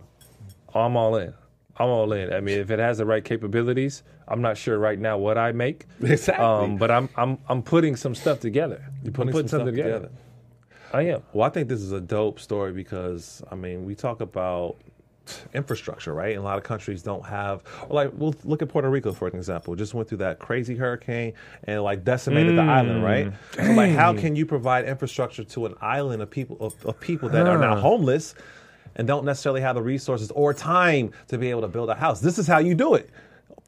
I'm 0.75 0.97
all 0.97 1.15
in. 1.15 1.33
I'm 1.79 1.87
all 1.87 2.11
in. 2.11 2.33
I 2.33 2.41
mean, 2.41 2.59
if 2.59 2.69
it 2.71 2.79
has 2.79 2.97
the 2.97 3.05
right 3.05 3.23
capabilities, 3.23 4.03
I'm 4.27 4.41
not 4.41 4.57
sure 4.57 4.77
right 4.77 4.99
now 4.99 5.17
what 5.17 5.37
I 5.37 5.51
make. 5.53 5.85
Exactly. 6.01 6.45
Um, 6.45 6.77
but 6.77 6.91
I'm 6.91 7.09
I'm 7.15 7.37
I'm 7.47 7.61
putting 7.61 7.95
some 7.95 8.15
stuff 8.15 8.39
together. 8.39 8.83
You're 9.03 9.13
putting 9.13 9.33
some 9.33 9.47
stuff 9.47 9.65
together. 9.65 10.09
I 10.91 11.03
am. 11.03 11.23
Well, 11.33 11.47
I 11.47 11.49
think 11.49 11.69
this 11.69 11.81
is 11.81 11.91
a 11.91 12.01
dope 12.01 12.39
story 12.39 12.73
because 12.73 13.43
I 13.51 13.55
mean, 13.55 13.85
we 13.85 13.95
talk 13.95 14.21
about 14.21 14.77
infrastructure, 15.53 16.13
right? 16.13 16.31
And 16.31 16.39
a 16.39 16.43
lot 16.43 16.57
of 16.57 16.63
countries 16.63 17.03
don't 17.03 17.25
have, 17.25 17.63
like, 17.89 18.11
we'll 18.15 18.33
look 18.43 18.63
at 18.63 18.69
Puerto 18.69 18.89
Rico 18.89 19.13
for 19.13 19.27
an 19.27 19.35
example. 19.35 19.75
Just 19.75 19.93
went 19.93 20.09
through 20.09 20.17
that 20.19 20.39
crazy 20.39 20.75
hurricane 20.75 21.33
and 21.65 21.83
like 21.83 22.03
decimated 22.03 22.57
the 22.57 22.63
island, 22.63 23.03
right? 23.03 23.31
So 23.53 23.71
like, 23.73 23.91
how 23.91 24.13
can 24.13 24.35
you 24.35 24.45
provide 24.45 24.85
infrastructure 24.85 25.43
to 25.43 25.65
an 25.67 25.75
island 25.81 26.21
of 26.21 26.29
people 26.29 26.57
of, 26.59 26.85
of 26.85 26.99
people 26.99 27.29
that 27.29 27.47
are 27.47 27.57
now 27.57 27.75
homeless 27.75 28.35
and 28.95 29.07
don't 29.07 29.25
necessarily 29.25 29.61
have 29.61 29.75
the 29.75 29.81
resources 29.81 30.31
or 30.31 30.53
time 30.53 31.11
to 31.27 31.37
be 31.37 31.49
able 31.49 31.61
to 31.61 31.67
build 31.67 31.89
a 31.89 31.95
house? 31.95 32.19
This 32.19 32.37
is 32.39 32.47
how 32.47 32.59
you 32.59 32.75
do 32.75 32.95
it. 32.95 33.09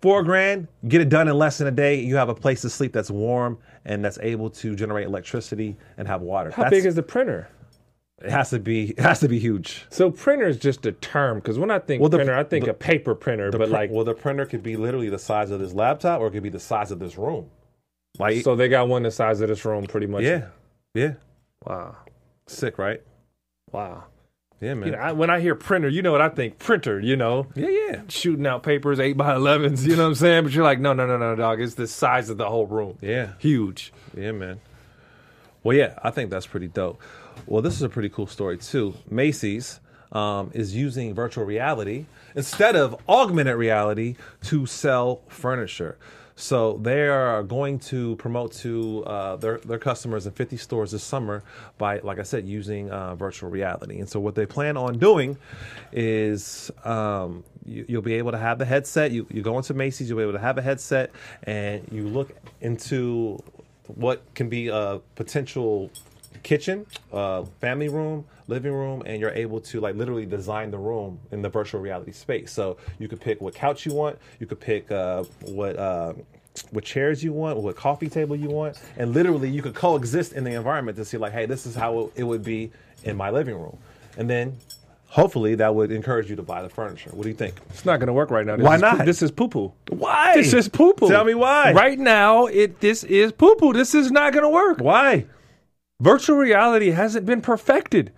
Four 0.01 0.23
grand, 0.23 0.67
get 0.87 0.99
it 1.01 1.09
done 1.09 1.27
in 1.27 1.37
less 1.37 1.59
than 1.59 1.67
a 1.67 1.71
day. 1.71 1.99
You 1.99 2.15
have 2.15 2.29
a 2.29 2.33
place 2.35 2.61
to 2.61 2.69
sleep 2.69 2.91
that's 2.93 3.11
warm 3.11 3.59
and 3.85 4.03
that's 4.03 4.17
able 4.21 4.49
to 4.49 4.75
generate 4.75 5.05
electricity 5.07 5.75
and 5.97 6.07
have 6.07 6.21
water. 6.21 6.49
How 6.51 6.63
That's- 6.63 6.79
big 6.81 6.87
is 6.87 6.95
the 6.95 7.03
printer? 7.03 7.47
it 8.23 8.29
has 8.29 8.51
to 8.51 8.59
be 8.59 8.91
it 8.91 8.99
has 8.99 9.19
to 9.19 9.27
be 9.27 9.39
huge. 9.39 9.85
So 9.89 10.11
printer 10.11 10.47
is 10.47 10.57
just 10.57 10.85
a 10.85 10.91
term 10.91 11.37
because 11.39 11.57
when 11.57 11.71
I 11.71 11.79
think 11.79 12.01
Well, 12.01 12.09
the- 12.09 12.17
printer, 12.17 12.35
I 12.35 12.43
think 12.43 12.65
the- 12.65 12.71
a 12.71 12.73
paper 12.75 13.15
printer, 13.15 13.49
but 13.51 13.61
pr- 13.61 13.65
like 13.73 13.89
well, 13.91 14.03
the 14.05 14.13
printer 14.13 14.45
could 14.45 14.61
be 14.61 14.75
literally 14.77 15.09
the 15.09 15.17
size 15.19 15.49
of 15.49 15.59
this 15.59 15.73
laptop, 15.73 16.19
or 16.21 16.27
it 16.27 16.31
could 16.31 16.43
be 16.43 16.49
the 16.49 16.59
size 16.59 16.91
of 16.91 16.99
this 16.99 17.17
room. 17.17 17.49
Like, 18.19 18.43
so 18.43 18.55
they 18.55 18.67
got 18.69 18.87
one 18.87 19.01
the 19.03 19.09
size 19.11 19.41
of 19.41 19.49
this 19.49 19.65
room, 19.65 19.85
pretty 19.85 20.05
much. 20.05 20.21
yeah, 20.23 20.47
yeah, 20.93 21.13
Wow. 21.65 21.95
sick, 22.45 22.77
right? 22.77 23.01
Wow. 23.71 24.03
Yeah, 24.61 24.75
man. 24.75 24.89
You 24.89 24.95
know, 24.95 24.99
I, 25.01 25.11
when 25.11 25.29
I 25.31 25.39
hear 25.39 25.55
printer, 25.55 25.89
you 25.89 26.01
know 26.03 26.11
what 26.11 26.21
I 26.21 26.29
think? 26.29 26.59
Printer. 26.59 26.99
You 26.99 27.15
know, 27.15 27.47
yeah, 27.55 27.67
yeah, 27.67 28.01
shooting 28.07 28.45
out 28.45 28.61
papers 28.63 28.99
eight 28.99 29.17
by 29.17 29.33
elevens. 29.33 29.85
You 29.85 29.95
know 29.95 30.03
what 30.03 30.09
I'm 30.09 30.15
saying? 30.15 30.43
But 30.43 30.53
you're 30.53 30.63
like, 30.63 30.79
no, 30.79 30.93
no, 30.93 31.07
no, 31.07 31.17
no, 31.17 31.35
dog. 31.35 31.59
It's 31.59 31.73
the 31.73 31.87
size 31.87 32.29
of 32.29 32.37
the 32.37 32.47
whole 32.47 32.67
room. 32.67 32.97
yeah, 33.01 33.33
Huge. 33.39 33.91
yeah, 34.15 34.31
man. 34.31 34.61
Well, 35.63 35.75
yeah, 35.75 35.97
I 36.03 36.11
think 36.11 36.29
that's 36.29 36.45
pretty 36.47 36.67
dope. 36.67 37.01
Well, 37.47 37.61
this 37.61 37.73
is 37.75 37.81
a 37.81 37.89
pretty 37.89 38.09
cool 38.09 38.27
story 38.27 38.57
too. 38.57 38.93
Macy's 39.09 39.79
um, 40.11 40.51
is 40.53 40.75
using 40.75 41.13
virtual 41.13 41.43
reality 41.45 42.05
instead 42.35 42.75
of 42.75 42.95
augmented 43.09 43.55
reality 43.55 44.15
to 44.43 44.65
sell 44.65 45.21
furniture. 45.27 45.97
So 46.35 46.79
they 46.81 47.07
are 47.07 47.43
going 47.43 47.79
to 47.79 48.15
promote 48.17 48.53
to 48.53 49.03
uh, 49.05 49.35
their 49.35 49.57
their 49.59 49.79
customers 49.79 50.25
in 50.25 50.33
50 50.33 50.57
stores 50.57 50.91
this 50.91 51.03
summer 51.03 51.43
by, 51.77 51.99
like 51.99 52.19
I 52.19 52.23
said, 52.23 52.47
using 52.47 52.89
uh, 52.89 53.15
virtual 53.15 53.49
reality. 53.49 53.99
And 53.99 54.09
so 54.09 54.19
what 54.19 54.35
they 54.35 54.45
plan 54.45 54.77
on 54.77 54.97
doing 54.97 55.37
is 55.91 56.71
um, 56.83 57.43
you, 57.65 57.85
you'll 57.87 58.01
be 58.01 58.15
able 58.15 58.31
to 58.31 58.37
have 58.37 58.57
the 58.59 58.65
headset. 58.65 59.11
You 59.11 59.27
you 59.29 59.41
go 59.41 59.57
into 59.57 59.73
Macy's, 59.73 60.09
you'll 60.09 60.17
be 60.17 60.23
able 60.23 60.33
to 60.33 60.39
have 60.39 60.57
a 60.57 60.61
headset, 60.61 61.11
and 61.43 61.87
you 61.91 62.07
look 62.07 62.35
into 62.61 63.39
what 63.87 64.21
can 64.35 64.49
be 64.49 64.69
a 64.69 65.01
potential 65.15 65.91
kitchen, 66.43 66.85
uh, 67.11 67.43
family 67.59 67.89
room, 67.89 68.25
living 68.47 68.73
room, 68.73 69.01
and 69.05 69.19
you're 69.19 69.31
able 69.31 69.59
to 69.61 69.79
like 69.79 69.95
literally 69.95 70.25
design 70.25 70.71
the 70.71 70.77
room 70.77 71.19
in 71.31 71.41
the 71.41 71.49
virtual 71.49 71.81
reality 71.81 72.11
space. 72.11 72.51
So 72.51 72.77
you 72.99 73.07
could 73.07 73.21
pick 73.21 73.41
what 73.41 73.55
couch 73.55 73.85
you 73.85 73.93
want, 73.93 74.17
you 74.39 74.47
could 74.47 74.59
pick 74.59 74.91
uh, 74.91 75.23
what 75.41 75.77
uh, 75.77 76.13
what 76.71 76.83
chairs 76.83 77.23
you 77.23 77.31
want, 77.31 77.57
what 77.59 77.75
coffee 77.75 78.09
table 78.09 78.35
you 78.35 78.49
want, 78.49 78.77
and 78.97 79.13
literally 79.13 79.49
you 79.49 79.61
could 79.61 79.73
coexist 79.73 80.33
in 80.33 80.43
the 80.43 80.51
environment 80.51 80.97
to 80.97 81.05
see 81.05 81.17
like, 81.17 81.31
hey, 81.31 81.45
this 81.45 81.65
is 81.65 81.75
how 81.75 82.11
it 82.15 82.23
would 82.23 82.43
be 82.43 82.71
in 83.03 83.15
my 83.15 83.29
living 83.29 83.55
room, 83.55 83.77
and 84.17 84.29
then. 84.29 84.57
Hopefully 85.07 85.55
that 85.55 85.75
would 85.75 85.91
encourage 85.91 86.29
you 86.29 86.37
to 86.37 86.41
buy 86.41 86.61
the 86.61 86.69
furniture. 86.69 87.09
What 87.09 87.23
do 87.23 87.29
you 87.29 87.35
think? 87.35 87.55
It's 87.69 87.83
not 87.83 87.99
going 87.99 88.07
to 88.07 88.13
work 88.13 88.31
right 88.31 88.45
now. 88.45 88.55
This 88.55 88.65
Why 88.65 88.75
is 88.75 88.81
not? 88.81 89.05
this 89.05 89.21
is 89.21 89.29
poo 89.29 89.49
poo. 89.49 89.73
Why? 89.89 90.35
This 90.35 90.53
is 90.53 90.69
poo 90.69 90.93
poo. 90.93 91.09
Tell 91.09 91.25
me 91.25 91.33
why. 91.33 91.73
Right 91.73 91.99
now, 91.99 92.45
it 92.45 92.79
this 92.79 93.03
is 93.03 93.33
poo 93.33 93.55
poo. 93.55 93.73
This 93.73 93.93
is 93.93 94.09
not 94.09 94.31
going 94.31 94.43
to 94.43 94.49
work. 94.49 94.79
Why? 94.79 95.25
Virtual 96.01 96.35
reality 96.35 96.89
hasn't 96.89 97.27
been 97.27 97.41
perfected. 97.41 98.11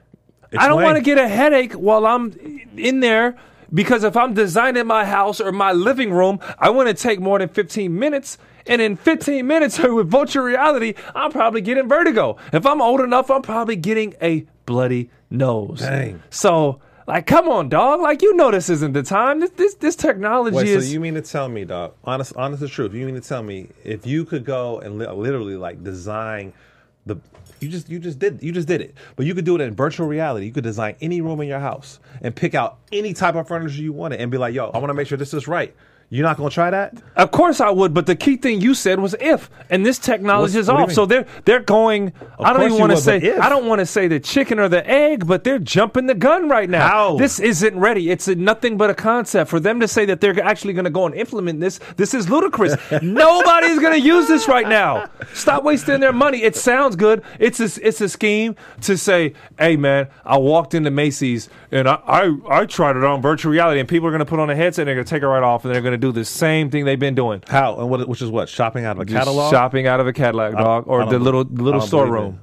I 0.57 0.69
don't 0.69 0.81
want 0.81 0.95
to 0.95 1.03
get 1.03 1.17
a 1.17 1.27
headache 1.27 1.73
while 1.73 2.05
I'm 2.05 2.31
in 2.77 3.01
there 3.01 3.35
because 3.73 4.05
if 4.05 4.15
I'm 4.15 4.33
designing 4.33 4.87
my 4.87 5.03
house 5.03 5.41
or 5.41 5.51
my 5.51 5.73
living 5.73 6.13
room, 6.13 6.39
I 6.57 6.69
want 6.69 6.87
to 6.87 6.93
take 6.93 7.19
more 7.19 7.39
than 7.39 7.49
15 7.49 7.99
minutes. 7.99 8.37
And 8.67 8.81
in 8.81 8.95
15 8.95 9.45
minutes 9.45 9.79
with 9.83 10.09
virtual 10.09 10.45
reality, 10.45 10.93
I'm 11.13 11.31
probably 11.33 11.59
getting 11.59 11.89
vertigo. 11.89 12.37
If 12.53 12.65
I'm 12.65 12.81
old 12.81 13.01
enough, 13.01 13.29
I'm 13.29 13.41
probably 13.41 13.75
getting 13.75 14.15
a 14.21 14.45
bloody 14.65 15.09
nose. 15.29 15.79
Dang. 15.79 16.23
So, 16.29 16.79
like, 17.05 17.27
come 17.27 17.49
on, 17.49 17.67
dog. 17.67 17.99
Like, 17.99 18.21
you 18.21 18.33
know, 18.33 18.49
this 18.49 18.69
isn't 18.69 18.93
the 18.93 19.03
time. 19.03 19.41
This 19.41 19.49
this, 19.51 19.75
this 19.75 19.95
technology 19.97 20.55
Wait, 20.55 20.67
so 20.67 20.77
is. 20.77 20.93
you 20.93 21.01
mean 21.01 21.15
to 21.15 21.21
tell 21.21 21.49
me, 21.49 21.65
dog? 21.65 21.95
Honest, 22.05 22.33
honest 22.37 22.61
the 22.61 22.69
truth. 22.69 22.93
You 22.93 23.05
mean 23.05 23.15
to 23.15 23.21
tell 23.21 23.43
me 23.43 23.67
if 23.83 24.07
you 24.07 24.23
could 24.23 24.45
go 24.45 24.79
and 24.79 24.97
li- 24.97 25.07
literally 25.07 25.57
like 25.57 25.83
design 25.83 26.53
the 27.05 27.17
you 27.63 27.69
just 27.69 27.89
you 27.89 27.99
just 27.99 28.19
did 28.19 28.43
you 28.43 28.51
just 28.51 28.67
did 28.67 28.81
it, 28.81 28.95
but 29.15 29.25
you 29.25 29.33
could 29.33 29.45
do 29.45 29.55
it 29.55 29.61
in 29.61 29.73
virtual 29.73 30.07
reality. 30.07 30.45
You 30.45 30.51
could 30.51 30.63
design 30.63 30.95
any 31.01 31.21
room 31.21 31.41
in 31.41 31.47
your 31.47 31.59
house 31.59 31.99
and 32.21 32.35
pick 32.35 32.53
out 32.53 32.79
any 32.91 33.13
type 33.13 33.35
of 33.35 33.47
furniture 33.47 33.81
you 33.81 33.93
wanted 33.93 34.19
and 34.19 34.29
be 34.29 34.37
like, 34.37 34.53
"Yo, 34.53 34.69
I 34.69 34.77
want 34.77 34.89
to 34.89 34.93
make 34.93 35.07
sure 35.07 35.17
this 35.17 35.33
is 35.33 35.47
right." 35.47 35.75
You're 36.09 36.23
not 36.23 36.37
gonna 36.37 36.49
try 36.49 36.69
that? 36.69 36.95
Of 37.15 37.31
course 37.31 37.59
I 37.59 37.69
would, 37.71 37.93
but 37.93 38.05
the 38.05 38.15
key 38.15 38.37
thing 38.37 38.61
you 38.61 38.75
said 38.75 38.99
was 38.99 39.15
if, 39.19 39.49
and 39.69 39.85
this 39.85 39.97
technology 39.97 40.53
What's- 40.53 40.55
is 40.55 40.67
what 40.67 40.73
do 40.75 40.79
you 40.81 40.85
off. 40.85 40.91
So 40.93 41.05
they're 41.05 41.25
they're 41.45 41.59
going. 41.59 42.13
I 42.39 42.53
don't 42.53 42.63
even 42.63 42.79
want 42.79 42.91
to 42.91 42.97
say. 42.97 43.35
I 43.35 43.49
don't 43.49 43.65
want 43.65 43.79
to 43.79 43.85
say 43.85 44.07
the 44.07 44.19
chicken 44.19 44.59
or 44.59 44.69
the 44.69 44.87
egg, 44.87 45.25
but 45.25 45.43
they're 45.43 45.59
jumping 45.59 46.05
the 46.05 46.13
gun 46.13 46.49
right 46.49 46.69
now. 46.69 46.87
How? 46.87 47.17
This 47.17 47.39
isn't 47.39 47.77
ready. 47.79 48.11
It's 48.11 48.27
a, 48.27 48.35
nothing 48.35 48.77
but 48.77 48.89
a 48.89 48.93
concept. 48.93 49.49
For 49.49 49.59
them 49.59 49.79
to 49.79 49.87
say 49.87 50.05
that 50.05 50.21
they're 50.21 50.39
actually 50.43 50.73
going 50.73 50.85
to 50.85 50.91
go 50.91 51.05
and 51.05 51.15
implement 51.15 51.59
this, 51.59 51.79
this 51.97 52.13
is 52.13 52.29
ludicrous. 52.29 52.75
Nobody's 53.01 53.79
going 53.79 53.93
to 53.93 53.99
use 53.99 54.27
this 54.27 54.47
right 54.47 54.67
now. 54.67 55.09
Stop 55.33 55.63
wasting 55.63 55.99
their 55.99 56.13
money. 56.13 56.43
It 56.43 56.55
sounds 56.55 56.95
good. 56.95 57.23
It's 57.39 57.59
a, 57.59 57.87
it's 57.87 58.01
a 58.01 58.09
scheme 58.09 58.55
to 58.81 58.97
say, 58.97 59.33
hey 59.57 59.77
man, 59.77 60.07
I 60.25 60.37
walked 60.37 60.73
into 60.73 60.91
Macy's 60.91 61.49
and 61.71 61.87
I 61.87 61.93
I, 62.05 62.37
I 62.49 62.65
tried 62.65 62.95
it 62.97 63.03
on 63.03 63.21
virtual 63.21 63.51
reality, 63.51 63.79
and 63.79 63.87
people 63.89 64.07
are 64.07 64.11
going 64.11 64.19
to 64.19 64.25
put 64.25 64.39
on 64.39 64.49
a 64.49 64.55
headset 64.55 64.83
and 64.83 64.87
they're 64.87 64.95
going 64.95 65.05
to 65.05 65.09
take 65.09 65.23
it 65.23 65.27
right 65.27 65.43
off, 65.43 65.65
and 65.65 65.73
they're 65.73 65.81
going 65.81 65.92
to 65.93 65.97
do 65.97 66.11
the 66.11 66.25
same 66.25 66.69
thing 66.69 66.85
they've 66.85 66.99
been 66.99 67.15
doing. 67.15 67.43
How 67.47 67.79
and 67.79 67.89
what? 67.89 68.07
Which 68.07 68.21
is 68.21 68.29
what? 68.29 68.49
Shopping 68.49 68.85
out 68.85 68.97
of 68.97 69.01
a 69.01 69.05
Just 69.05 69.17
catalog? 69.17 69.51
shopping 69.51 69.87
out 69.87 69.99
of 69.99 70.07
a 70.07 70.13
catalog, 70.13 70.53
dog, 70.55 70.85
or 70.87 71.05
the 71.05 71.19
little 71.19 71.43
little 71.43 71.81
storeroom. 71.81 72.39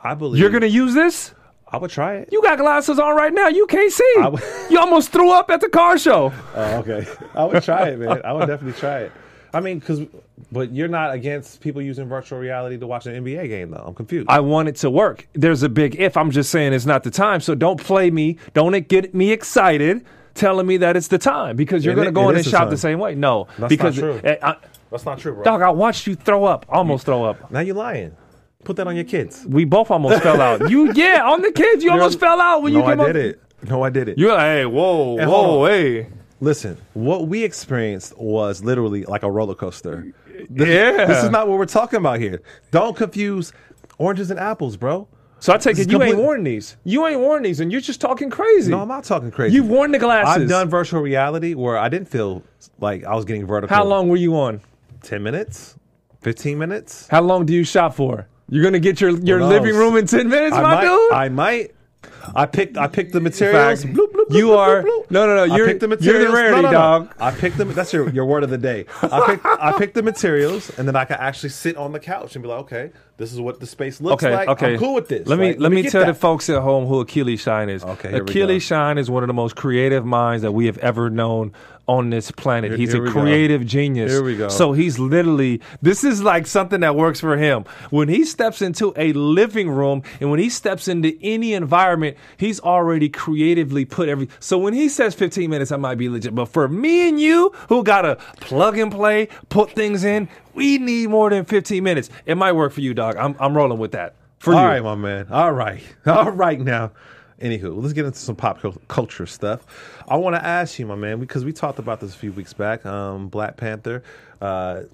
I 0.00 0.14
believe 0.14 0.40
You're 0.40 0.50
gonna 0.50 0.66
use 0.66 0.94
this? 0.94 1.34
I 1.66 1.78
would 1.78 1.90
try 1.90 2.16
it. 2.16 2.28
You 2.30 2.40
got 2.42 2.58
glasses 2.58 2.98
on 3.00 3.16
right 3.16 3.32
now. 3.32 3.48
You 3.48 3.66
can't 3.66 3.90
see. 3.92 4.12
W- 4.18 4.44
you 4.70 4.78
almost 4.78 5.10
threw 5.10 5.32
up 5.32 5.50
at 5.50 5.60
the 5.60 5.68
car 5.68 5.98
show. 5.98 6.32
Oh, 6.54 6.76
okay. 6.78 7.04
I 7.34 7.44
would 7.44 7.62
try 7.64 7.88
it, 7.88 7.98
man. 7.98 8.20
I 8.24 8.32
would 8.32 8.46
definitely 8.46 8.78
try 8.78 9.00
it. 9.00 9.12
I 9.52 9.60
mean, 9.60 9.78
because, 9.78 10.00
but 10.52 10.72
you're 10.72 10.88
not 10.88 11.14
against 11.14 11.60
people 11.60 11.80
using 11.80 12.08
virtual 12.08 12.38
reality 12.38 12.76
to 12.78 12.86
watch 12.86 13.06
an 13.06 13.24
NBA 13.24 13.48
game, 13.48 13.70
though. 13.70 13.82
I'm 13.86 13.94
confused. 13.94 14.26
I 14.28 14.40
want 14.40 14.68
it 14.68 14.76
to 14.76 14.90
work. 14.90 15.26
There's 15.32 15.62
a 15.62 15.68
big 15.68 15.98
if. 15.98 16.16
I'm 16.16 16.30
just 16.30 16.50
saying 16.50 16.72
it's 16.74 16.86
not 16.86 17.02
the 17.02 17.10
time. 17.10 17.40
So 17.40 17.54
don't 17.54 17.80
play 17.80 18.10
me. 18.10 18.38
Don't 18.52 18.86
get 18.86 19.14
me 19.14 19.32
excited 19.32 20.04
telling 20.34 20.66
me 20.66 20.76
that 20.78 20.96
it's 20.96 21.08
the 21.08 21.18
time 21.18 21.56
because 21.56 21.84
you're 21.84 21.94
going 21.94 22.06
to 22.06 22.12
go 22.12 22.28
in 22.30 22.36
and 22.36 22.44
shop 22.44 22.62
time. 22.62 22.70
the 22.70 22.76
same 22.76 22.98
way. 22.98 23.14
No, 23.14 23.46
That's 23.58 23.68
because 23.70 23.96
not 23.96 24.20
true. 24.22 24.38
I- 24.42 24.56
That's 24.90 25.04
not 25.04 25.18
true, 25.18 25.34
bro. 25.34 25.44
dog, 25.44 25.62
I 25.62 25.70
watched 25.70 26.06
you 26.06 26.14
throw 26.14 26.44
up. 26.44 26.66
Almost 26.68 27.06
throw 27.06 27.24
up. 27.24 27.50
Now 27.50 27.60
you're 27.60 27.74
lying. 27.76 28.16
Put 28.64 28.76
that 28.76 28.86
on 28.86 28.94
your 28.96 29.04
kids. 29.04 29.44
We 29.46 29.64
both 29.64 29.90
almost 29.90 30.22
fell 30.22 30.40
out. 30.40 30.70
You 30.70 30.92
yeah, 30.94 31.22
on 31.24 31.42
the 31.42 31.52
kids. 31.52 31.84
You 31.84 31.90
almost 31.90 32.18
fell 32.18 32.40
out 32.40 32.62
when 32.62 32.72
no, 32.72 32.78
you 32.80 32.84
came 32.84 32.92
up. 32.92 32.98
No, 32.98 33.04
I 33.04 33.12
did 33.12 33.26
it. 33.26 33.40
No, 33.68 33.82
I 33.82 33.90
did 33.90 34.08
it. 34.08 34.18
You're 34.18 34.32
like, 34.32 34.40
hey, 34.40 34.66
whoa, 34.66 35.18
And 35.18 35.30
whoa, 35.30 35.66
hey. 35.66 36.08
Listen, 36.40 36.76
what 36.94 37.28
we 37.28 37.42
experienced 37.44 38.16
was 38.18 38.62
literally 38.64 39.04
like 39.04 39.22
a 39.22 39.30
roller 39.30 39.54
coaster. 39.54 40.12
This, 40.50 40.68
Yeah. 40.68 41.06
This 41.06 41.24
is 41.24 41.30
not 41.30 41.48
what 41.48 41.58
we're 41.58 41.66
talking 41.66 41.98
about 41.98 42.20
here. 42.20 42.42
Don't 42.70 42.96
confuse 42.96 43.52
oranges 43.98 44.30
and 44.30 44.38
apples, 44.40 44.76
bro. 44.76 45.08
So 45.44 45.52
I 45.52 45.58
take 45.58 45.76
This 45.76 45.84
it 45.84 45.92
you 45.92 46.02
ain't 46.02 46.16
worn 46.16 46.42
these. 46.42 46.78
You 46.84 47.06
ain't 47.06 47.20
worn 47.20 47.42
these, 47.42 47.60
and 47.60 47.70
you're 47.70 47.82
just 47.82 48.00
talking 48.00 48.30
crazy. 48.30 48.70
No, 48.70 48.80
I'm 48.80 48.88
not 48.88 49.04
talking 49.04 49.30
crazy. 49.30 49.54
You've 49.54 49.68
worn 49.68 49.92
the 49.92 49.98
glasses. 49.98 50.44
I've 50.44 50.48
done 50.48 50.70
virtual 50.70 51.02
reality 51.02 51.52
where 51.52 51.76
I 51.76 51.90
didn't 51.90 52.08
feel 52.08 52.42
like 52.80 53.04
I 53.04 53.14
was 53.14 53.26
getting 53.26 53.44
vertical. 53.44 53.76
How 53.76 53.84
long 53.84 54.08
were 54.08 54.16
you 54.16 54.38
on? 54.38 54.62
10 55.02 55.22
minutes? 55.22 55.76
15 56.22 56.56
minutes? 56.56 57.08
How 57.08 57.20
long 57.20 57.44
do 57.44 57.52
you 57.52 57.62
shop 57.62 57.94
for? 57.94 58.26
You're 58.48 58.64
gonna 58.64 58.78
get 58.78 59.02
your 59.02 59.18
your 59.18 59.40
knows? 59.40 59.50
living 59.50 59.74
room 59.76 59.98
in 59.98 60.06
ten 60.06 60.30
minutes, 60.30 60.56
I 60.56 60.62
my 60.62 60.74
might, 60.76 60.80
dude. 60.80 61.12
I 61.12 61.28
might. 61.28 61.74
I 62.34 62.46
picked. 62.46 62.78
I 62.78 62.86
picked 62.86 63.12
the 63.12 63.20
materials. 63.20 63.82
Fact. 63.82 63.94
Bloop, 63.94 64.12
bloop, 64.12 64.12
bloop, 64.12 64.13
You 64.30 64.54
are- 64.54 64.82
no, 64.82 65.26
no, 65.26 65.26
no, 65.26 65.44
you're- 65.44 65.68
picked 65.68 65.80
the 65.80 65.96
you're 66.00 66.18
the 66.18 66.30
rarity, 66.32 66.56
no, 66.56 66.62
no, 66.62 66.68
no. 66.68 66.72
dog. 66.72 67.14
I 67.20 67.30
picked 67.30 67.58
them. 67.58 67.72
That's 67.72 67.92
your, 67.92 68.08
your 68.10 68.24
word 68.24 68.42
of 68.44 68.50
the 68.50 68.58
day. 68.58 68.86
I 69.02 69.26
picked. 69.26 69.46
I 69.46 69.78
picked 69.78 69.94
the 69.94 70.02
materials, 70.02 70.70
and 70.78 70.88
then 70.88 70.96
I 70.96 71.04
could 71.04 71.16
actually 71.16 71.50
sit 71.50 71.76
on 71.76 71.92
the 71.92 72.00
couch 72.00 72.34
and 72.36 72.42
be 72.42 72.48
like, 72.48 72.60
okay, 72.60 72.90
this 73.16 73.32
is 73.32 73.40
what 73.40 73.60
the 73.60 73.66
space 73.66 74.00
looks 74.00 74.24
okay, 74.24 74.34
like. 74.34 74.48
okay. 74.48 74.72
I'm 74.74 74.78
cool 74.78 74.94
with 74.94 75.08
this. 75.08 75.26
Let 75.28 75.38
me 75.38 75.48
right? 75.48 75.60
let 75.60 75.72
me 75.72 75.82
tell 75.82 76.00
that. 76.00 76.08
the 76.08 76.14
folks 76.14 76.50
at 76.50 76.62
home 76.62 76.86
who 76.86 77.04
Akili 77.04 77.38
Shine 77.38 77.68
is. 77.68 77.84
Okay, 77.84 78.12
Akili. 78.12 78.60
Shine 78.60 78.98
is 78.98 79.10
one 79.10 79.22
of 79.22 79.28
the 79.28 79.34
most 79.34 79.56
creative 79.56 80.04
minds 80.04 80.42
that 80.42 80.52
we 80.52 80.66
have 80.66 80.78
ever 80.78 81.10
known 81.10 81.52
on 81.86 82.10
this 82.10 82.30
planet. 82.30 82.70
Here- 82.70 82.78
he's 82.78 82.92
here 82.92 83.02
a 83.02 83.06
we 83.06 83.12
go. 83.12 83.20
creative 83.20 83.66
genius. 83.66 84.10
Here 84.12 84.22
we 84.22 84.36
go. 84.36 84.48
So 84.48 84.72
he's 84.72 84.98
literally 84.98 85.60
this 85.82 86.02
is 86.04 86.22
like 86.22 86.46
something 86.46 86.80
that 86.80 86.96
works 86.96 87.20
for 87.20 87.36
him. 87.36 87.64
When 87.90 88.08
he 88.08 88.24
steps 88.24 88.62
into 88.62 88.92
a 88.96 89.12
living 89.12 89.68
room 89.70 90.02
and 90.20 90.30
when 90.30 90.40
he 90.40 90.48
steps 90.48 90.88
into 90.88 91.16
any 91.22 91.52
environment, 91.54 92.16
he's 92.36 92.60
already 92.60 93.08
creatively 93.08 93.84
put 93.84 94.08
every. 94.08 94.28
So 94.40 94.56
when 94.58 94.72
he 94.74 94.88
says 94.88 95.14
15 95.14 95.50
minutes, 95.50 95.72
I 95.72 95.76
might 95.76 95.96
be 95.98 96.08
legit. 96.08 96.34
But 96.34 96.46
for 96.46 96.68
me 96.68 97.08
and 97.08 97.20
you, 97.20 97.52
who 97.68 97.82
gotta 97.84 98.16
plug 98.40 98.78
and 98.78 98.90
play, 98.90 99.28
put 99.48 99.72
things 99.72 100.04
in, 100.04 100.28
we 100.54 100.78
need 100.78 101.10
more 101.10 101.30
than 101.30 101.44
15 101.44 101.82
minutes. 101.82 102.08
It 102.26 102.36
might 102.36 102.52
work 102.52 102.72
for 102.72 102.80
you, 102.80 102.94
dog. 102.94 103.16
I'm 103.16 103.36
I'm 103.38 103.56
rolling 103.56 103.78
with 103.78 103.92
that. 103.92 104.14
For 104.38 104.52
All 104.54 104.60
you. 104.60 104.66
right, 104.66 104.82
my 104.82 104.94
man. 104.94 105.26
All 105.30 105.52
right. 105.52 105.82
All 106.06 106.30
right 106.30 106.60
now. 106.60 106.92
Anywho, 107.44 107.78
let's 107.82 107.92
get 107.92 108.06
into 108.06 108.18
some 108.18 108.34
pop 108.34 108.58
culture 108.88 109.26
stuff. 109.26 109.66
I 110.08 110.16
want 110.16 110.34
to 110.34 110.42
ask 110.42 110.78
you, 110.78 110.86
my 110.86 110.94
man, 110.94 111.20
because 111.20 111.44
we 111.44 111.52
talked 111.52 111.78
about 111.78 112.00
this 112.00 112.14
a 112.14 112.16
few 112.18 112.32
weeks 112.32 112.54
back. 112.54 112.86
Um, 112.86 113.28
Black 113.28 113.58
Panther, 113.58 114.02
uh, 114.40 114.84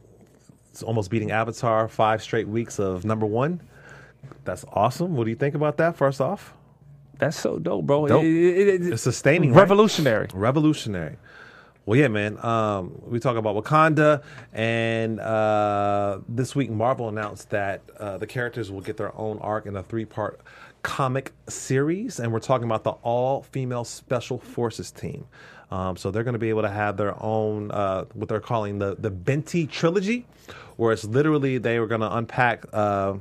it's 0.72 0.82
almost 0.82 1.10
beating 1.12 1.30
Avatar 1.30 1.86
five 1.86 2.20
straight 2.22 2.48
weeks 2.48 2.80
of 2.80 3.04
number 3.04 3.24
one. 3.24 3.60
That's 4.44 4.64
awesome. 4.72 5.14
What 5.14 5.24
do 5.24 5.30
you 5.30 5.36
think 5.36 5.54
about 5.54 5.76
that? 5.76 5.96
First 5.96 6.20
off, 6.20 6.52
That's 7.18 7.38
so 7.38 7.60
dope, 7.60 7.86
bro. 7.86 8.08
Dope. 8.08 8.24
It- 8.24 8.26
it- 8.26 8.68
it- 8.82 8.92
it's 8.94 9.02
sustaining, 9.02 9.52
right? 9.52 9.60
revolutionary. 9.60 10.26
revolutionary. 10.34 11.16
Well, 11.86 11.98
yeah, 11.98 12.08
man. 12.08 12.36
Um, 12.44 13.00
we 13.06 13.20
talk 13.20 13.36
about 13.36 13.54
Wakanda, 13.56 14.22
and 14.52 15.20
uh, 15.20 16.18
this 16.28 16.56
week 16.56 16.70
Marvel 16.70 17.08
announced 17.08 17.50
that 17.50 17.82
uh, 17.98 18.18
the 18.18 18.26
characters 18.26 18.70
will 18.72 18.80
get 18.80 18.96
their 18.96 19.16
own 19.16 19.38
arc 19.38 19.66
in 19.66 19.76
a 19.76 19.82
three-part 19.82 20.40
comic 20.82 21.32
series, 21.48 22.20
and 22.20 22.32
we're 22.32 22.40
talking 22.40 22.64
about 22.66 22.84
the 22.84 22.92
all-female 22.92 23.84
Special 23.84 24.38
Forces 24.38 24.90
team. 24.90 25.26
Um, 25.70 25.96
so 25.96 26.10
they're 26.10 26.24
going 26.24 26.34
to 26.34 26.38
be 26.40 26.48
able 26.48 26.62
to 26.62 26.70
have 26.70 26.96
their 26.96 27.14
own 27.22 27.70
uh, 27.70 28.04
what 28.14 28.28
they're 28.28 28.40
calling 28.40 28.78
the 28.78 28.96
the 28.98 29.10
Benti 29.10 29.66
trilogy, 29.70 30.26
where 30.76 30.92
it's 30.92 31.04
literally 31.04 31.58
they 31.58 31.78
were 31.78 31.86
going 31.86 32.00
to 32.00 32.12
unpack 32.16 32.64
uh, 32.72 33.14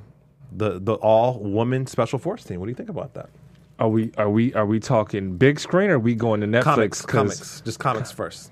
the 0.51 0.79
the 0.79 0.93
all-woman 0.95 1.85
Special 1.85 2.17
Force 2.17 2.43
team. 2.43 2.59
What 2.59 2.65
do 2.65 2.71
you 2.71 2.75
think 2.75 2.89
about 2.89 3.13
that? 3.13 3.29
Are 3.77 3.87
we 3.87 4.11
are 4.17 4.29
we 4.29 4.53
are 4.55 4.65
we 4.65 4.79
talking 4.79 5.37
big 5.37 5.59
screen 5.59 5.89
or 5.89 5.95
are 5.95 5.99
we 5.99 6.15
going 6.15 6.41
to 6.41 6.47
Netflix? 6.47 6.63
Comics, 6.63 7.05
comics, 7.05 7.61
just 7.61 7.79
comics 7.79 8.11
first. 8.11 8.51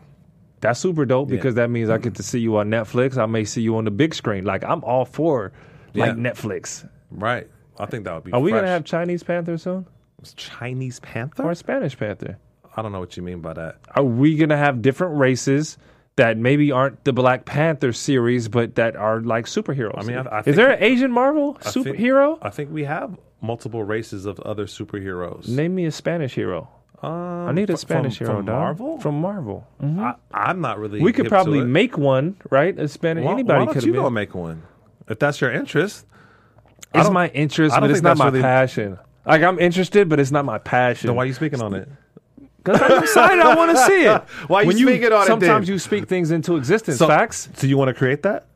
That's 0.62 0.80
super 0.80 1.06
dope 1.06 1.30
because 1.30 1.56
that 1.56 1.70
means 1.70 1.90
I 1.90 1.98
get 1.98 2.16
to 2.16 2.24
see 2.24 2.40
you 2.40 2.58
on 2.58 2.70
Netflix. 2.70 3.18
I 3.18 3.26
may 3.26 3.46
see 3.46 3.62
you 3.62 3.78
on 3.78 3.86
the 3.86 3.92
big 3.92 4.14
screen. 4.14 4.44
Like 4.46 4.64
I'm 4.64 4.84
all 4.84 5.06
for 5.06 5.52
like 5.94 6.10
Yeah. 6.10 6.14
Netflix. 6.16 6.88
Right. 7.12 7.50
I 7.80 7.86
think 7.86 8.06
that 8.06 8.14
would 8.16 8.24
be. 8.24 8.32
Are 8.34 8.40
we 8.40 8.52
gonna 8.52 8.68
have 8.68 8.84
Chinese 8.86 9.24
Panther 9.24 9.58
soon 9.58 9.86
Chinese 10.36 11.00
Panther? 11.00 11.44
or 11.44 11.56
Spanish 11.56 11.98
Panther? 11.98 12.38
I 12.76 12.82
don't 12.82 12.92
know 12.92 13.00
what 13.00 13.18
you 13.18 13.24
mean 13.24 13.42
by 13.42 13.54
that. 13.54 13.78
Are 13.96 14.04
we 14.04 14.36
gonna 14.38 14.58
have 14.58 14.82
different 14.82 15.18
races 15.18 15.78
that 16.16 16.38
maybe 16.38 16.72
aren't 16.72 17.04
the 17.04 17.14
Black 17.14 17.46
Panther 17.46 17.92
series, 17.94 18.48
but 18.48 18.76
that 18.76 18.96
are 18.96 19.22
like 19.22 19.46
superheroes? 19.46 19.98
I 19.98 20.04
mean, 20.04 20.18
I- 20.18 20.40
I 20.40 20.44
is 20.46 20.56
there 20.56 20.72
an 20.72 20.82
Asian 20.84 21.12
Marvel 21.12 21.58
I 21.66 21.70
think- 21.72 21.88
superhero? 21.88 22.38
I 22.42 22.50
think 22.50 22.72
we 22.72 22.84
have 22.86 23.18
multiple 23.42 23.84
races 23.84 24.26
of 24.26 24.40
other 24.42 24.66
superheroes. 24.66 25.48
Name 25.48 25.76
me 25.76 25.86
a 25.86 25.92
Spanish 25.92 26.34
hero. 26.36 26.70
Um, 27.04 27.12
I 27.12 27.52
need 27.52 27.70
a 27.70 27.78
Spanish 27.78 28.18
from, 28.18 28.26
hero. 28.26 28.38
from 28.38 28.46
dog. 28.48 28.56
Marvel. 28.60 29.00
From 29.00 29.22
Marvel. 29.22 29.68
Mhm. 29.84 30.00
I, 30.00 30.16
I'm 30.34 30.62
not 30.62 30.80
really. 30.80 31.00
we 31.00 31.14
could 31.14 31.28
probably 31.30 31.64
make 31.64 31.96
one, 31.96 32.38
right? 32.50 32.78
A 32.80 32.88
Spanish. 32.88 33.24
Why, 33.24 33.34
anybody 33.34 33.60
why 33.60 33.66
could 33.66 33.74
don't 33.82 33.84
have 33.84 33.86
you 33.86 33.94
go 34.02 34.10
make 34.10 34.34
one 34.34 34.64
if 35.08 35.20
that's 35.20 35.40
your 35.40 35.52
interest? 35.52 36.08
I 36.94 37.02
It's 37.02 37.10
my 37.10 37.28
interest, 37.30 37.74
I 37.76 37.80
don't 37.80 37.90
but 37.90 37.92
it's 37.92 37.98
think 37.98 38.04
not 38.04 38.10
that's 38.12 38.20
my 38.20 38.26
really- 38.28 38.42
passion. 38.42 38.98
Like 39.26 39.42
I'm 39.44 39.60
interested, 39.60 40.08
but 40.10 40.20
it's 40.20 40.32
not 40.32 40.46
my 40.46 40.58
passion. 40.58 41.08
Then 41.08 41.16
why 41.16 41.24
are 41.24 41.26
you 41.28 41.34
speaking 41.34 41.62
on 41.62 41.74
it? 41.74 41.90
Because 42.64 42.82
I'm 42.82 43.04
excited. 43.04 43.40
I 43.46 43.56
want 43.56 43.72
to 43.72 43.86
see 43.86 44.04
it. 44.06 44.22
Why 44.50 44.62
you 44.62 44.68
when 44.68 44.78
speaking 44.78 45.12
on 45.14 45.24
it 45.24 45.28
Sometimes 45.28 45.68
then? 45.68 45.74
you 45.74 45.80
speak 45.80 46.08
things 46.10 46.32
into 46.32 46.56
existence. 46.58 46.98
So- 46.98 47.08
Facts. 47.08 47.48
So 47.56 47.66
you 47.68 47.78
want 47.78 47.88
to 47.90 47.94
create 47.94 48.24
that? 48.24 48.48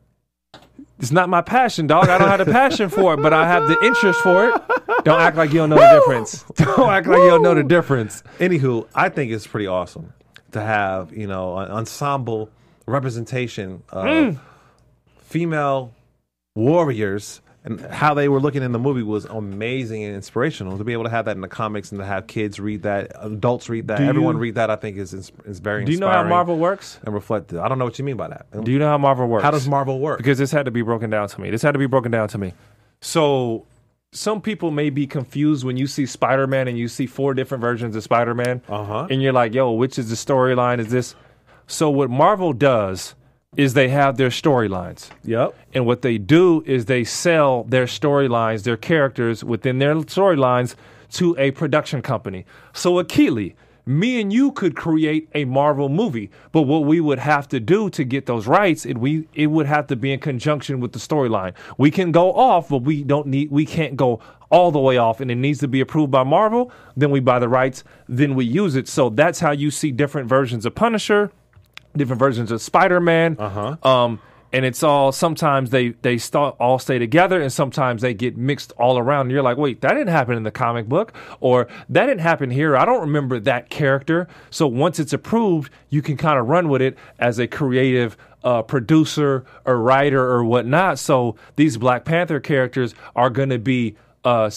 It's 0.98 1.10
not 1.12 1.28
my 1.30 1.40
passion, 1.42 1.86
dog. 1.86 2.08
I 2.08 2.18
don't 2.18 2.28
have 2.28 2.44
the 2.44 2.52
passion 2.52 2.88
for 2.90 3.14
it, 3.14 3.22
but 3.22 3.32
I 3.32 3.46
have 3.46 3.68
the 3.68 3.76
interest 3.84 4.20
for 4.20 4.48
it. 4.50 4.62
Don't 5.04 5.20
act 5.20 5.36
like 5.36 5.50
you 5.50 5.56
don't 5.58 5.70
know 5.70 5.76
the 5.76 5.98
difference. 5.98 6.44
Don't 6.56 6.90
act 6.90 7.06
like 7.08 7.18
you 7.18 7.28
don't 7.30 7.42
know 7.42 7.54
the 7.54 7.64
difference. 7.64 8.22
Anywho, 8.38 8.86
I 8.94 9.08
think 9.08 9.32
it's 9.32 9.46
pretty 9.46 9.66
awesome 9.66 10.12
to 10.52 10.60
have 10.60 11.12
you 11.12 11.26
know 11.26 11.56
an 11.58 11.70
ensemble 11.72 12.50
representation 12.86 13.82
of 13.88 14.04
Mm. 14.04 14.38
female 15.22 15.92
warriors 16.54 17.40
and 17.64 17.80
how 17.80 18.12
they 18.14 18.28
were 18.28 18.40
looking 18.40 18.62
in 18.62 18.72
the 18.72 18.78
movie 18.78 19.02
was 19.04 19.24
amazing 19.26 20.02
and 20.02 20.14
inspirational. 20.16 20.78
To 20.78 20.84
be 20.84 20.92
able 20.92 21.04
to 21.04 21.10
have 21.10 21.26
that 21.26 21.36
in 21.36 21.40
the 21.42 21.48
comics 21.48 21.92
and 21.92 22.00
to 22.00 22.04
have 22.04 22.26
kids 22.26 22.58
read 22.58 22.82
that, 22.82 23.12
adults 23.20 23.68
read 23.68 23.86
that, 23.88 23.98
Do 23.98 24.02
you- 24.04 24.08
everyone 24.08 24.36
read 24.38 24.56
that, 24.56 24.68
I 24.70 24.76
think 24.76 24.96
is 24.96 25.12
is, 25.14 25.30
is 25.44 25.60
very. 25.60 25.82
Inspiring. 25.82 25.86
Do 25.86 25.92
you 25.92 25.98
know 26.00 26.08
how 26.08 26.24
Marvel 26.24 26.58
works? 26.58 26.98
and 27.04 27.14
reflective? 27.14 27.60
I 27.60 27.68
don't 27.68 27.78
know 27.78 27.84
what 27.84 27.98
you 27.98 28.04
mean 28.04 28.16
by 28.16 28.28
that. 28.28 28.46
Do 28.64 28.70
you 28.72 28.78
know 28.78 28.88
how 28.88 28.98
Marvel 28.98 29.26
works? 29.28 29.44
How 29.44 29.50
does 29.52 29.68
Marvel 29.68 30.00
work? 30.00 30.18
because 30.18 30.38
this 30.38 30.50
had 30.50 30.64
to 30.64 30.70
be 30.72 30.82
broken 30.82 31.08
down 31.10 31.28
to 31.28 31.40
me. 31.40 31.50
This 31.50 31.62
had 31.62 31.72
to 31.72 31.78
be 31.78 31.86
broken 31.86 32.10
down 32.10 32.28
to 32.28 32.38
me. 32.38 32.52
So 33.00 33.66
some 34.12 34.40
people 34.40 34.70
may 34.70 34.90
be 34.90 35.06
confused 35.06 35.64
when 35.64 35.76
you 35.76 35.86
see 35.86 36.04
Spider-Man 36.06 36.68
and 36.68 36.76
you 36.76 36.88
see 36.88 37.06
four 37.06 37.32
different 37.32 37.60
versions 37.62 37.96
of 37.96 38.02
Spider-Man, 38.02 38.60
Uh-huh. 38.68 39.06
and 39.10 39.22
you're 39.22 39.32
like, 39.32 39.54
"Yo, 39.54 39.70
which 39.72 39.98
is 39.98 40.08
the 40.10 40.16
storyline? 40.16 40.78
Is 40.80 40.88
this?" 40.90 41.14
So 41.66 41.88
what 41.90 42.10
Marvel 42.10 42.52
does 42.52 43.14
is 43.56 43.74
they 43.74 43.88
have 43.88 44.16
their 44.16 44.30
storylines. 44.30 45.10
Yep. 45.24 45.54
And 45.74 45.86
what 45.86 46.02
they 46.02 46.18
do 46.18 46.62
is 46.66 46.86
they 46.86 47.04
sell 47.04 47.64
their 47.64 47.84
storylines, 47.84 48.62
their 48.62 48.76
characters 48.76 49.44
within 49.44 49.78
their 49.78 49.94
storylines 49.96 50.74
to 51.12 51.36
a 51.38 51.50
production 51.50 52.00
company. 52.00 52.46
So 52.72 52.94
Akili, 52.94 53.54
me 53.84 54.20
and 54.20 54.32
you 54.32 54.52
could 54.52 54.74
create 54.74 55.28
a 55.34 55.44
Marvel 55.44 55.88
movie, 55.88 56.30
but 56.52 56.62
what 56.62 56.84
we 56.84 57.00
would 57.00 57.18
have 57.18 57.48
to 57.48 57.60
do 57.60 57.90
to 57.90 58.04
get 58.04 58.26
those 58.26 58.46
rights, 58.46 58.86
it 58.86 58.96
we 58.96 59.28
it 59.34 59.48
would 59.48 59.66
have 59.66 59.88
to 59.88 59.96
be 59.96 60.12
in 60.12 60.20
conjunction 60.20 60.80
with 60.80 60.92
the 60.92 60.98
storyline. 60.98 61.52
We 61.76 61.90
can 61.90 62.12
go 62.12 62.32
off, 62.32 62.68
but 62.68 62.82
we 62.82 63.02
don't 63.02 63.26
need 63.26 63.50
we 63.50 63.66
can't 63.66 63.96
go 63.96 64.20
all 64.50 64.70
the 64.70 64.78
way 64.78 64.98
off 64.98 65.20
and 65.20 65.30
it 65.30 65.34
needs 65.34 65.58
to 65.60 65.68
be 65.68 65.80
approved 65.80 66.12
by 66.12 66.22
Marvel, 66.22 66.70
then 66.94 67.10
we 67.10 67.20
buy 67.20 67.38
the 67.38 67.48
rights, 67.48 67.82
then 68.06 68.34
we 68.34 68.44
use 68.44 68.76
it. 68.76 68.86
So 68.86 69.08
that's 69.08 69.40
how 69.40 69.50
you 69.50 69.70
see 69.70 69.90
different 69.90 70.28
versions 70.28 70.66
of 70.66 70.74
Punisher, 70.74 71.32
different 71.96 72.18
versions 72.18 72.50
of 72.50 72.60
Spider-Man. 72.60 73.36
Uh-huh. 73.38 73.76
Um, 73.82 74.20
and 74.52 74.66
it's 74.66 74.82
all 74.82 75.12
sometimes 75.12 75.70
they 75.70 75.90
they 76.02 76.18
start 76.18 76.56
all 76.60 76.78
stay 76.78 76.98
together, 76.98 77.40
and 77.40 77.50
sometimes 77.50 78.02
they 78.02 78.12
get 78.12 78.36
mixed 78.36 78.72
all 78.72 78.98
around. 78.98 79.22
And 79.22 79.30
you're 79.30 79.42
like, 79.42 79.56
wait, 79.56 79.80
that 79.80 79.94
didn't 79.94 80.08
happen 80.08 80.36
in 80.36 80.42
the 80.42 80.50
comic 80.50 80.86
book, 80.86 81.14
or 81.40 81.68
that 81.88 82.06
didn't 82.06 82.20
happen 82.20 82.50
here. 82.50 82.76
I 82.76 82.84
don't 82.84 83.00
remember 83.00 83.40
that 83.40 83.70
character. 83.70 84.28
So 84.50 84.66
once 84.66 84.98
it's 84.98 85.14
approved, 85.14 85.72
you 85.88 86.02
can 86.02 86.18
kind 86.18 86.38
of 86.38 86.48
run 86.48 86.68
with 86.68 86.82
it 86.82 86.98
as 87.18 87.38
a 87.38 87.46
creative 87.46 88.16
uh, 88.44 88.62
producer 88.62 89.44
or 89.64 89.78
writer 89.78 90.22
or 90.22 90.44
whatnot. 90.44 90.98
So 90.98 91.36
these 91.56 91.78
Black 91.78 92.04
Panther 92.04 92.40
characters 92.40 92.94
are 93.16 93.30
going 93.30 93.50
to 93.50 93.58
be 93.58 93.96
uh, 94.22 94.50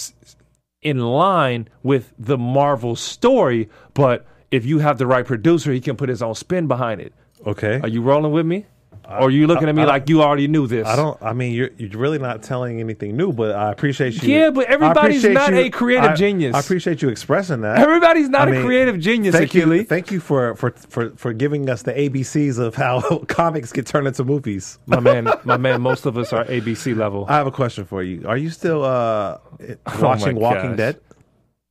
in 0.82 1.00
line 1.00 1.67
with 1.84 2.13
the 2.19 2.38
Marvel 2.38 2.95
story, 2.95 3.69
but 3.93 4.26
if 4.52 4.65
you 4.65 4.80
have 4.80 4.98
the 4.98 5.08
right 5.08 5.26
producer, 5.26 5.71
he 5.71 5.82
can 5.82 5.95
put 5.95 6.10
his 6.10 6.21
own 6.21 6.36
spin 6.36 6.67
behind 6.67 7.02
it. 7.02 7.13
Okay. 7.45 7.79
Are 7.81 7.88
you 7.89 8.01
rolling 8.01 8.31
with 8.31 8.45
me? 8.45 8.65
or 9.08 9.27
are 9.27 9.29
you 9.29 9.45
looking 9.45 9.69
at 9.69 9.75
me 9.75 9.84
I 9.84 9.86
like 9.86 10.10
you 10.10 10.23
already 10.23 10.47
knew 10.47 10.65
this? 10.65 10.88
I 10.88 10.95
don't. 10.95 11.15
I 11.21 11.34
mean, 11.34 11.53
you're 11.53 11.69
you're 11.77 11.99
really 11.99 12.17
not 12.17 12.41
telling 12.41 12.79
anything 12.79 13.15
new, 13.15 13.31
but 13.31 13.55
I 13.55 13.71
appreciate 13.71 14.19
you. 14.23 14.34
Yeah, 14.34 14.49
but 14.49 14.65
everybody's 14.65 15.23
not 15.23 15.53
you- 15.53 15.60
a 15.60 15.69
creative 15.69 16.10
I- 16.12 16.15
genius. 16.15 16.55
I 16.55 16.60
appreciate 16.60 17.03
you 17.03 17.10
expressing 17.10 17.62
that. 17.62 17.77
Everybody's 17.77 18.29
not 18.29 18.47
I 18.47 18.49
a 18.49 18.53
mean, 18.55 18.65
creative 18.65 18.99
genius, 18.99 19.36
Thank 19.36 19.53
you, 19.53 19.67
Akili. 19.67 19.88
thank 19.88 20.10
you 20.10 20.19
for, 20.19 20.55
for 20.55 20.71
for 20.71 21.12
for 21.17 21.34
giving 21.34 21.69
us 21.69 21.84
the 21.84 21.93
ABCs 21.93 22.58
of 22.58 22.73
how 22.73 23.19
comics 23.27 23.71
get 23.71 23.86
turned 23.86 24.08
into 24.08 24.23
movies. 24.23 24.79
my 24.88 24.99
man, 24.99 25.29
my 25.43 25.58
man. 25.58 25.81
Most 25.84 26.08
of 26.08 26.17
us 26.17 26.34
are 26.34 26.43
ABC 26.45 26.97
level. 26.97 27.27
I 27.29 27.36
have 27.36 27.45
a 27.45 27.51
question 27.51 27.86
for 27.86 28.01
you. 28.01 28.27
Are 28.27 28.38
you 28.38 28.49
still 28.49 28.84
uh, 28.84 29.38
watching 30.01 30.38
Oh 30.38 30.41
Walking. 30.41 30.75
Dead? 30.77 30.99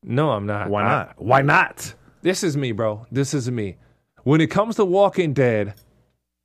no, 0.04 0.30
I'm 0.30 0.46
not. 0.46 0.70
Why 0.70 0.82
I- 0.84 0.88
not? 0.88 1.14
Why 1.20 1.42
not? 1.42 1.94
this 2.22 2.44
is 2.44 2.56
me, 2.56 2.70
bro. 2.70 3.06
This 3.10 3.34
is 3.34 3.50
me. 3.50 3.76
When 4.24 4.40
it 4.40 4.46
comes 4.48 4.76
to 4.76 4.84
Walking 4.86 5.34
Dead, 5.34 5.74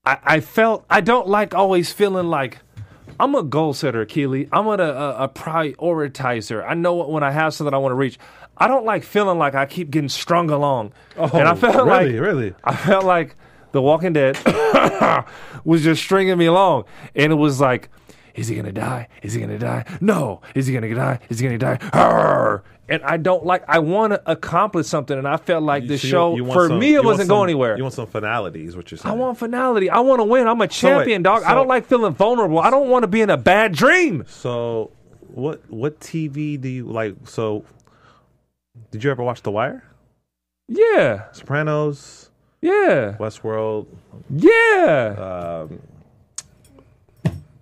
I, 0.05 0.17
I 0.23 0.39
felt 0.41 0.85
I 0.89 0.99
don't 0.99 1.27
like 1.27 1.55
always 1.55 1.93
feeling 1.93 2.27
like 2.27 2.59
I'm 3.19 3.35
a 3.35 3.43
goal 3.43 3.73
setter, 3.73 4.05
Keely. 4.05 4.49
I'm 4.51 4.67
a, 4.67 4.71
a, 4.71 5.23
a 5.23 5.29
prioritizer. 5.29 6.65
I 6.67 6.73
know 6.73 6.95
when 7.07 7.23
I 7.23 7.31
have 7.31 7.53
something 7.53 7.73
I 7.73 7.77
want 7.77 7.91
to 7.91 7.95
reach. 7.95 8.19
I 8.57 8.67
don't 8.67 8.85
like 8.85 9.03
feeling 9.03 9.37
like 9.37 9.55
I 9.55 9.65
keep 9.65 9.89
getting 9.91 10.09
strung 10.09 10.49
along. 10.49 10.91
and 11.15 11.47
I 11.47 11.51
oh, 11.51 11.55
felt 11.55 11.75
Oh, 11.77 11.85
really, 11.85 12.13
like 12.13 12.21
really. 12.21 12.53
I 12.65 12.75
felt 12.75 13.05
like 13.05 13.37
The 13.71 13.81
Walking 13.81 14.11
Dead 14.11 14.37
was 15.63 15.81
just 15.83 16.03
stringing 16.03 16.37
me 16.37 16.47
along, 16.47 16.83
and 17.15 17.31
it 17.31 17.35
was 17.35 17.61
like, 17.61 17.89
is 18.35 18.49
he 18.49 18.55
gonna 18.55 18.73
die? 18.73 19.07
Is 19.23 19.33
he 19.33 19.39
gonna 19.41 19.57
die? 19.57 19.85
No. 20.01 20.41
Is 20.53 20.67
he 20.67 20.73
gonna 20.73 20.93
die? 20.93 21.19
Is 21.29 21.39
he 21.39 21.45
gonna 21.47 21.57
die? 21.57 21.79
Arr! 21.93 22.63
And 22.89 23.04
I 23.04 23.17
don't 23.17 23.45
like. 23.45 23.63
I 23.67 23.80
want 23.80 24.13
to 24.13 24.21
accomplish 24.32 24.88
something, 24.88 25.15
and 25.17 25.28
I 25.28 25.38
felt 25.38 25.63
like 25.63 25.88
this 25.88 26.02
So 26.02 26.08
show 26.08 26.36
you 26.36 26.43
want 26.43 26.54
for 26.56 26.67
some- 26.69 26.80
me 26.80 26.95
it 26.95 27.04
wasn't 27.04 27.28
some- 27.28 27.38
going 27.38 27.49
anywhere. 27.49 27.78
You 27.78 27.84
want 27.84 27.93
some 27.93 28.08
finality, 28.08 28.65
is 28.65 28.75
what 28.75 28.89
you're 28.89 28.97
saying. 28.97 29.13
I 29.13 29.17
want 29.17 29.38
finality. 29.38 29.89
I 29.89 29.99
want 29.99 30.19
to 30.21 30.23
win. 30.23 30.47
I'm 30.47 30.58
a 30.58 30.62
wait, 30.62 30.71
champion, 30.71 31.21
dog. 31.21 31.43
I 31.43 31.54
don't 31.54 31.67
like 31.67 31.86
feeling 31.86 32.13
vulnerable. 32.13 32.58
I 32.60 32.69
don't 32.71 32.89
want 32.89 33.04
to 33.04 33.08
be 33.08 33.21
in 33.21 33.30
a 33.30 33.38
bad 33.38 33.73
dream. 33.73 34.23
So, 34.28 34.89
what 35.34 35.62
what 35.69 35.99
TV 35.99 36.60
do 36.60 36.67
you 36.67 36.86
like? 36.86 37.15
So, 37.25 37.63
did 38.91 39.04
you 39.04 39.12
ever 39.12 39.21
watch 39.23 39.43
The 39.43 39.52
Wire? 39.52 39.84
Yeah, 40.67 41.32
Sopranos, 41.32 42.30
yeah, 42.62 43.15
Westworld, 43.19 43.86
yeah. 44.30 45.65
um, 45.69 45.80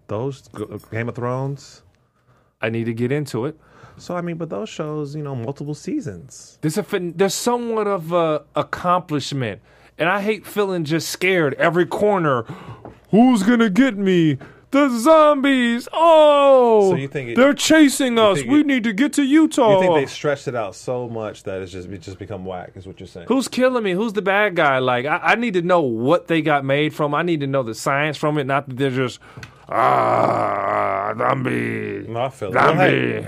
those 0.08 0.48
Game 0.92 1.10
of 1.10 1.16
Thrones. 1.16 1.84
I 2.62 2.70
need 2.70 2.86
to 2.86 2.94
get 2.94 3.12
into 3.12 3.46
it. 3.46 3.58
So 3.98 4.16
I 4.16 4.22
mean, 4.22 4.38
but 4.38 4.50
those 4.50 4.70
shows, 4.70 5.16
you 5.16 5.24
know, 5.24 5.36
multiple 5.36 5.74
seasons. 5.76 6.58
There's 6.62 6.78
a 6.78 6.84
fin- 6.84 7.14
there's 7.16 7.34
somewhat 7.34 7.88
of 7.88 8.12
a 8.14 8.44
accomplishment, 8.56 9.62
and 9.98 10.08
I 10.08 10.22
hate 10.22 10.46
feeling 10.46 10.84
just 10.86 11.10
scared 11.10 11.54
every 11.56 11.86
corner. 11.86 12.44
Who's 13.12 13.44
gonna 13.44 13.70
get 13.70 13.98
me? 13.98 14.38
The 14.70 14.90
zombies! 15.00 15.88
Oh, 15.94 16.90
So 16.92 16.98
you 16.98 17.08
think 17.08 17.30
it- 17.30 17.38
they're 17.38 17.54
chasing 17.54 18.20
us? 18.20 18.44
We 18.44 18.60
it- 18.60 18.66
need 18.66 18.84
to 18.84 18.92
get 18.92 19.14
to 19.14 19.24
Utah. 19.24 19.76
You 19.76 19.80
think 19.82 19.96
they 19.96 20.06
stretched 20.06 20.48
it 20.50 20.56
out 20.56 20.76
so 20.76 21.08
much 21.08 21.44
that 21.44 21.62
it's 21.62 21.72
just 21.72 21.88
it 21.90 22.02
just 22.02 22.20
become 22.20 22.44
whack? 22.46 22.72
Is 22.76 22.86
what 22.86 23.00
you're 23.00 23.08
saying? 23.08 23.28
Who's 23.30 23.48
killing 23.48 23.82
me? 23.84 23.94
Who's 23.94 24.12
the 24.12 24.22
bad 24.22 24.56
guy? 24.58 24.80
Like, 24.80 25.06
I, 25.06 25.20
I 25.24 25.36
need 25.36 25.54
to 25.54 25.62
know 25.62 25.80
what 25.80 26.28
they 26.28 26.42
got 26.42 26.66
made 26.66 26.94
from. 26.94 27.16
I 27.16 27.24
need 27.24 27.40
to 27.40 27.48
know 27.48 27.64
the 27.64 27.74
science 27.74 28.18
from 28.18 28.38
it, 28.38 28.44
not 28.44 28.68
that 28.68 28.76
they're 28.78 28.92
just 28.92 29.20
ah 29.70 31.14
zombie, 31.18 32.06
No, 32.10 32.24
I 32.24 32.30
feel 32.30 32.52
zombie. 32.52 33.26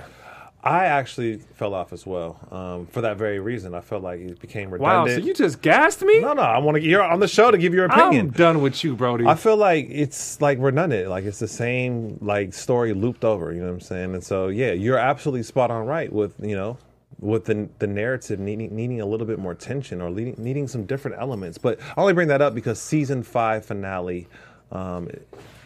I 0.61 0.85
actually 0.85 1.37
fell 1.37 1.73
off 1.73 1.93
as 1.93 2.05
well 2.05 2.37
um, 2.51 2.85
for 2.87 3.01
that 3.01 3.15
very 3.17 3.39
reason. 3.39 3.73
I 3.73 3.79
felt 3.79 4.03
like 4.03 4.19
it 4.19 4.39
became 4.39 4.69
redundant. 4.69 5.07
wow, 5.07 5.21
so 5.21 5.25
you 5.25 5.33
just 5.33 5.61
gassed 5.61 6.01
me? 6.01 6.19
no, 6.19 6.33
no, 6.33 6.41
I 6.41 6.57
want 6.57 6.75
to. 6.75 6.83
You're 6.83 7.01
on 7.01 7.21
the 7.21 7.29
show 7.29 7.49
to 7.49 7.57
give 7.57 7.73
your 7.73 7.85
opinion. 7.85 8.27
I'm 8.27 8.31
done 8.31 8.61
with 8.61 8.83
you, 8.83 8.95
Brody. 8.95 9.25
I 9.25 9.35
feel 9.35 9.55
like 9.55 9.87
it's 9.89 10.41
like 10.41 10.57
redundant. 10.59 11.09
Like 11.09 11.23
it's 11.23 11.39
the 11.39 11.47
same 11.47 12.17
like 12.21 12.53
story 12.53 12.93
looped 12.93 13.23
over. 13.23 13.53
You 13.53 13.61
know 13.61 13.67
what 13.67 13.73
I'm 13.73 13.79
saying? 13.79 14.13
And 14.15 14.23
so 14.23 14.49
yeah, 14.49 14.73
you're 14.73 14.97
absolutely 14.97 15.43
spot 15.43 15.71
on 15.71 15.85
right 15.85 16.11
with 16.11 16.33
you 16.41 16.55
know 16.55 16.77
with 17.19 17.45
the 17.45 17.69
the 17.79 17.87
narrative 17.87 18.39
needing 18.39 18.75
needing 18.75 18.99
a 18.99 19.05
little 19.05 19.27
bit 19.27 19.39
more 19.39 19.55
tension 19.55 20.01
or 20.01 20.09
needing, 20.09 20.35
needing 20.37 20.67
some 20.67 20.85
different 20.85 21.17
elements. 21.19 21.57
But 21.57 21.79
I 21.81 22.01
only 22.01 22.13
bring 22.13 22.27
that 22.27 22.41
up 22.41 22.53
because 22.53 22.81
season 22.81 23.23
five 23.23 23.65
finale 23.65 24.27
um, 24.71 25.09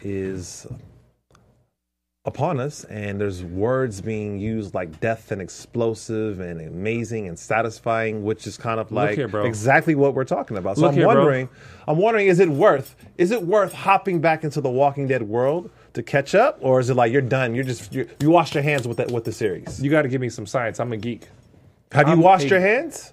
is 0.02 0.66
upon 2.26 2.58
us, 2.58 2.84
and 2.84 3.20
there's 3.20 3.42
words 3.44 4.00
being 4.00 4.38
used 4.38 4.74
like 4.74 4.98
death 5.00 5.30
and 5.30 5.42
explosive 5.42 6.40
and 6.40 6.60
amazing 6.60 7.28
and 7.28 7.38
satisfying, 7.38 8.22
which 8.24 8.46
is 8.46 8.56
kind 8.56 8.80
of 8.80 8.90
like 8.90 9.16
here, 9.16 9.28
bro. 9.28 9.44
exactly 9.44 9.94
what 9.94 10.14
we're 10.14 10.24
talking 10.24 10.56
about. 10.56 10.76
So 10.76 10.82
Look 10.82 10.90
I'm 10.92 10.96
here, 10.96 11.06
bro. 11.06 11.14
wondering, 11.16 11.48
I'm 11.86 11.98
wondering, 11.98 12.26
is 12.28 12.40
it 12.40 12.48
worth 12.48 12.96
is 13.18 13.30
it 13.30 13.42
worth 13.42 13.72
hopping 13.72 14.20
back 14.20 14.44
into 14.44 14.60
the 14.60 14.70
Walking 14.70 15.06
Dead 15.06 15.22
world 15.22 15.70
to 15.92 16.02
catch 16.02 16.34
up, 16.34 16.58
or 16.60 16.80
is 16.80 16.90
it 16.90 16.94
like 16.94 17.12
you're 17.12 17.22
done? 17.22 17.54
You're 17.54 17.64
just 17.64 17.92
you 17.94 18.08
you 18.20 18.30
washed 18.30 18.54
your 18.54 18.62
hands 18.62 18.86
with 18.88 18.96
that 18.98 19.10
with 19.10 19.24
the 19.24 19.32
series. 19.32 19.82
You 19.82 19.90
got 19.90 20.02
to 20.02 20.08
give 20.08 20.20
me 20.20 20.28
some 20.30 20.46
science. 20.46 20.80
I'm 20.80 20.92
a 20.92 20.96
geek. 20.96 21.28
Have 21.92 22.08
you 22.08 22.14
I'm 22.14 22.20
washed 22.20 22.46
a- 22.46 22.48
your 22.50 22.60
hands? 22.60 23.12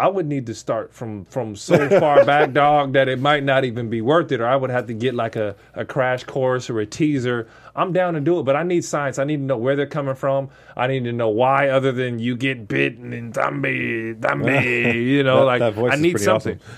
I 0.00 0.08
would 0.08 0.26
need 0.26 0.46
to 0.46 0.54
start 0.54 0.92
from 0.94 1.24
from 1.26 1.54
so 1.56 1.88
far 2.00 2.24
back, 2.32 2.52
dog, 2.52 2.94
that 2.94 3.08
it 3.08 3.20
might 3.20 3.44
not 3.44 3.64
even 3.64 3.90
be 3.90 4.00
worth 4.00 4.32
it, 4.32 4.40
or 4.40 4.46
I 4.46 4.56
would 4.56 4.70
have 4.70 4.86
to 4.86 4.94
get 4.94 5.14
like 5.14 5.36
a, 5.36 5.54
a 5.74 5.84
crash 5.84 6.24
course 6.24 6.70
or 6.70 6.80
a 6.80 6.86
teaser. 6.86 7.46
I'm 7.76 7.92
down 7.92 8.14
to 8.14 8.20
do 8.20 8.40
it, 8.40 8.44
but 8.44 8.56
I 8.56 8.62
need 8.62 8.84
science. 8.84 9.18
I 9.18 9.24
need 9.24 9.36
to 9.36 9.42
know 9.42 9.56
where 9.56 9.76
they're 9.76 9.86
coming 9.86 10.14
from. 10.14 10.48
I 10.76 10.86
need 10.86 11.04
to 11.04 11.12
know 11.12 11.28
why, 11.28 11.68
other 11.68 11.92
than 11.92 12.18
you 12.18 12.36
get 12.36 12.66
bitten 12.66 13.12
and 13.12 13.34
zombie, 13.34 14.14
zombie. 14.20 14.98
You 15.10 15.22
know, 15.22 15.40
That- 15.40 15.60
like 15.60 15.60
that 15.76 15.92
I 15.92 15.96
need 15.96 16.18
something. 16.18 16.56
awesome. 16.56 16.74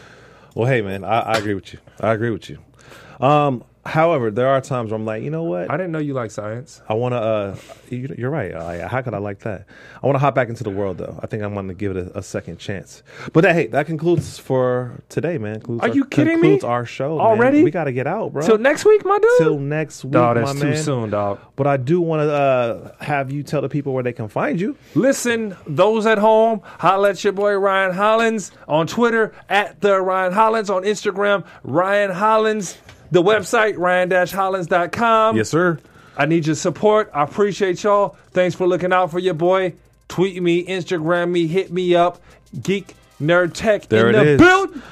Well, 0.54 0.68
hey 0.68 0.82
man, 0.82 1.04
I, 1.04 1.20
I 1.20 1.32
agree 1.38 1.54
with 1.54 1.72
you. 1.72 1.78
I 2.00 2.12
agree 2.12 2.30
with 2.30 2.50
you. 2.50 2.58
Um, 3.20 3.64
however, 3.84 4.30
there 4.30 4.48
are 4.48 4.60
times 4.60 4.90
where 4.90 4.96
I'm 4.98 5.04
like, 5.04 5.22
you 5.22 5.30
know 5.30 5.42
what? 5.44 5.70
I 5.70 5.76
didn't 5.76 5.92
know 5.92 5.98
you 5.98 6.14
like 6.14 6.30
science. 6.30 6.80
I 6.88 6.94
want 6.94 7.12
to. 7.12 7.18
Uh, 7.18 7.56
you, 7.90 8.14
you're 8.16 8.30
right. 8.30 8.52
Uh, 8.52 8.88
how 8.88 9.02
could 9.02 9.14
I 9.14 9.18
like 9.18 9.40
that? 9.40 9.66
I 10.02 10.06
want 10.06 10.14
to 10.16 10.20
hop 10.20 10.34
back 10.34 10.48
into 10.48 10.64
the 10.64 10.70
world, 10.70 10.98
though. 10.98 11.18
I 11.22 11.26
think 11.26 11.42
I'm 11.42 11.54
going 11.54 11.68
to 11.68 11.74
give 11.74 11.96
it 11.96 12.08
a, 12.14 12.18
a 12.18 12.22
second 12.22 12.58
chance. 12.58 13.02
But 13.32 13.42
that, 13.42 13.54
hey, 13.54 13.66
that 13.68 13.86
concludes 13.86 14.38
for 14.38 15.02
today, 15.08 15.38
man. 15.38 15.56
Concludes 15.56 15.82
Are 15.82 15.88
our, 15.88 15.94
you 15.94 16.04
kidding 16.04 16.40
me? 16.40 16.48
concludes 16.48 16.64
our 16.64 16.84
show 16.86 17.18
man. 17.18 17.26
Already? 17.26 17.62
We 17.62 17.70
got 17.70 17.84
to 17.84 17.92
get 17.92 18.06
out, 18.06 18.32
bro. 18.32 18.42
Till 18.46 18.58
next 18.58 18.84
week, 18.84 19.04
my 19.04 19.18
dude. 19.18 19.30
Till 19.38 19.58
next 19.58 20.04
week, 20.04 20.12
Dog, 20.12 20.36
that's 20.36 20.54
my 20.54 20.60
too 20.60 20.70
man. 20.70 20.82
soon, 20.82 21.10
dog. 21.10 21.40
But 21.56 21.66
I 21.66 21.76
do 21.76 22.00
want 22.00 22.20
to 22.20 22.32
uh, 22.32 22.92
have 23.04 23.30
you 23.30 23.42
tell 23.42 23.60
the 23.62 23.68
people 23.68 23.92
where 23.92 24.02
they 24.02 24.12
can 24.12 24.28
find 24.28 24.60
you. 24.60 24.76
Listen, 24.94 25.56
those 25.66 26.06
at 26.06 26.18
home, 26.18 26.60
holla 26.64 27.10
at 27.10 27.24
your 27.24 27.32
boy 27.32 27.54
Ryan 27.54 27.94
Hollins 27.94 28.52
on 28.68 28.86
Twitter 28.86 29.34
at 29.48 29.80
the 29.80 30.00
Ryan 30.00 30.32
Hollins 30.32 30.70
on 30.70 30.82
Instagram, 30.84 31.44
Ryan 31.62 32.10
Hollins, 32.10 32.78
the 33.12 33.22
website, 33.22 33.76
ryan-hollins.com. 33.78 35.36
Yes, 35.36 35.50
sir. 35.50 35.78
I 36.16 36.26
need 36.26 36.46
your 36.46 36.56
support. 36.56 37.10
I 37.14 37.22
appreciate 37.22 37.82
y'all. 37.84 38.16
Thanks 38.32 38.54
for 38.56 38.66
looking 38.66 38.92
out 38.92 39.10
for 39.10 39.18
your 39.18 39.34
boy. 39.34 39.74
Tweet 40.08 40.42
me, 40.42 40.64
Instagram 40.64 41.30
me, 41.30 41.46
hit 41.46 41.72
me 41.72 41.94
up. 41.94 42.20
Geek 42.60 42.94
Nerd 43.20 43.54
Tech 43.54 43.88
There 43.88 44.08
in 44.08 44.12
the 44.12 44.32
is. 44.32 44.38
build. 44.40 44.82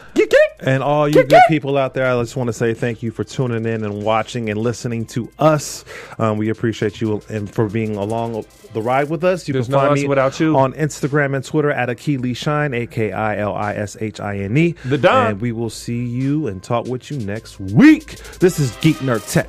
Geek, 0.60 0.66
geek. 0.66 0.74
And 0.74 0.82
all 0.82 1.08
you 1.08 1.24
good 1.24 1.42
people 1.48 1.76
out 1.76 1.94
there, 1.94 2.06
I 2.06 2.20
just 2.22 2.36
want 2.36 2.48
to 2.48 2.52
say 2.52 2.74
thank 2.74 3.02
you 3.02 3.10
for 3.10 3.24
tuning 3.24 3.64
in 3.66 3.84
and 3.84 4.02
watching 4.02 4.50
and 4.50 4.60
listening 4.60 5.06
to 5.06 5.30
us. 5.38 5.84
Um, 6.18 6.38
we 6.38 6.48
appreciate 6.50 7.00
you 7.00 7.20
and 7.28 7.52
for 7.52 7.68
being 7.68 7.96
along 7.96 8.44
the 8.72 8.82
ride 8.82 9.10
with 9.10 9.24
us. 9.24 9.48
You 9.48 9.54
There's 9.54 9.66
can 9.66 9.72
no 9.72 9.78
find 9.78 9.92
us 9.92 10.02
me 10.02 10.08
without 10.08 10.38
you. 10.38 10.56
on 10.56 10.72
Instagram 10.74 11.34
and 11.34 11.44
Twitter 11.44 11.70
at 11.70 11.88
Akili 11.88 12.36
Shine, 12.36 12.74
A 12.74 12.86
K 12.86 13.12
I 13.12 13.38
L 13.38 13.54
I 13.54 13.74
S 13.74 13.96
H 14.00 14.20
I 14.20 14.38
N 14.38 14.56
E. 14.56 14.72
The 14.84 14.98
Don. 14.98 15.26
And 15.32 15.40
we 15.40 15.52
will 15.52 15.70
see 15.70 16.04
you 16.04 16.46
and 16.46 16.62
talk 16.62 16.86
with 16.86 17.10
you 17.10 17.18
next 17.18 17.58
week. 17.60 18.16
This 18.38 18.58
is 18.58 18.74
Geek 18.76 18.96
Nerd 18.98 19.30
Tech. 19.30 19.48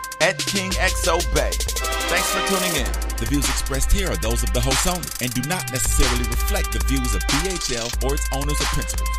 at 0.21 0.37
KingXOBay. 0.37 1.51
Thanks 2.13 2.29
for 2.29 2.47
tuning 2.47 2.75
in. 2.75 2.91
The 3.17 3.25
views 3.27 3.49
expressed 3.49 3.91
here 3.91 4.07
are 4.07 4.17
those 4.17 4.43
of 4.43 4.53
the 4.53 4.61
host 4.61 4.85
only 4.85 5.09
and 5.19 5.33
do 5.33 5.41
not 5.49 5.71
necessarily 5.71 6.29
reflect 6.29 6.71
the 6.71 6.79
views 6.85 7.15
of 7.15 7.21
BHL 7.23 8.05
or 8.05 8.13
its 8.13 8.29
owners 8.31 8.61
or 8.61 8.65
principals. 8.65 9.09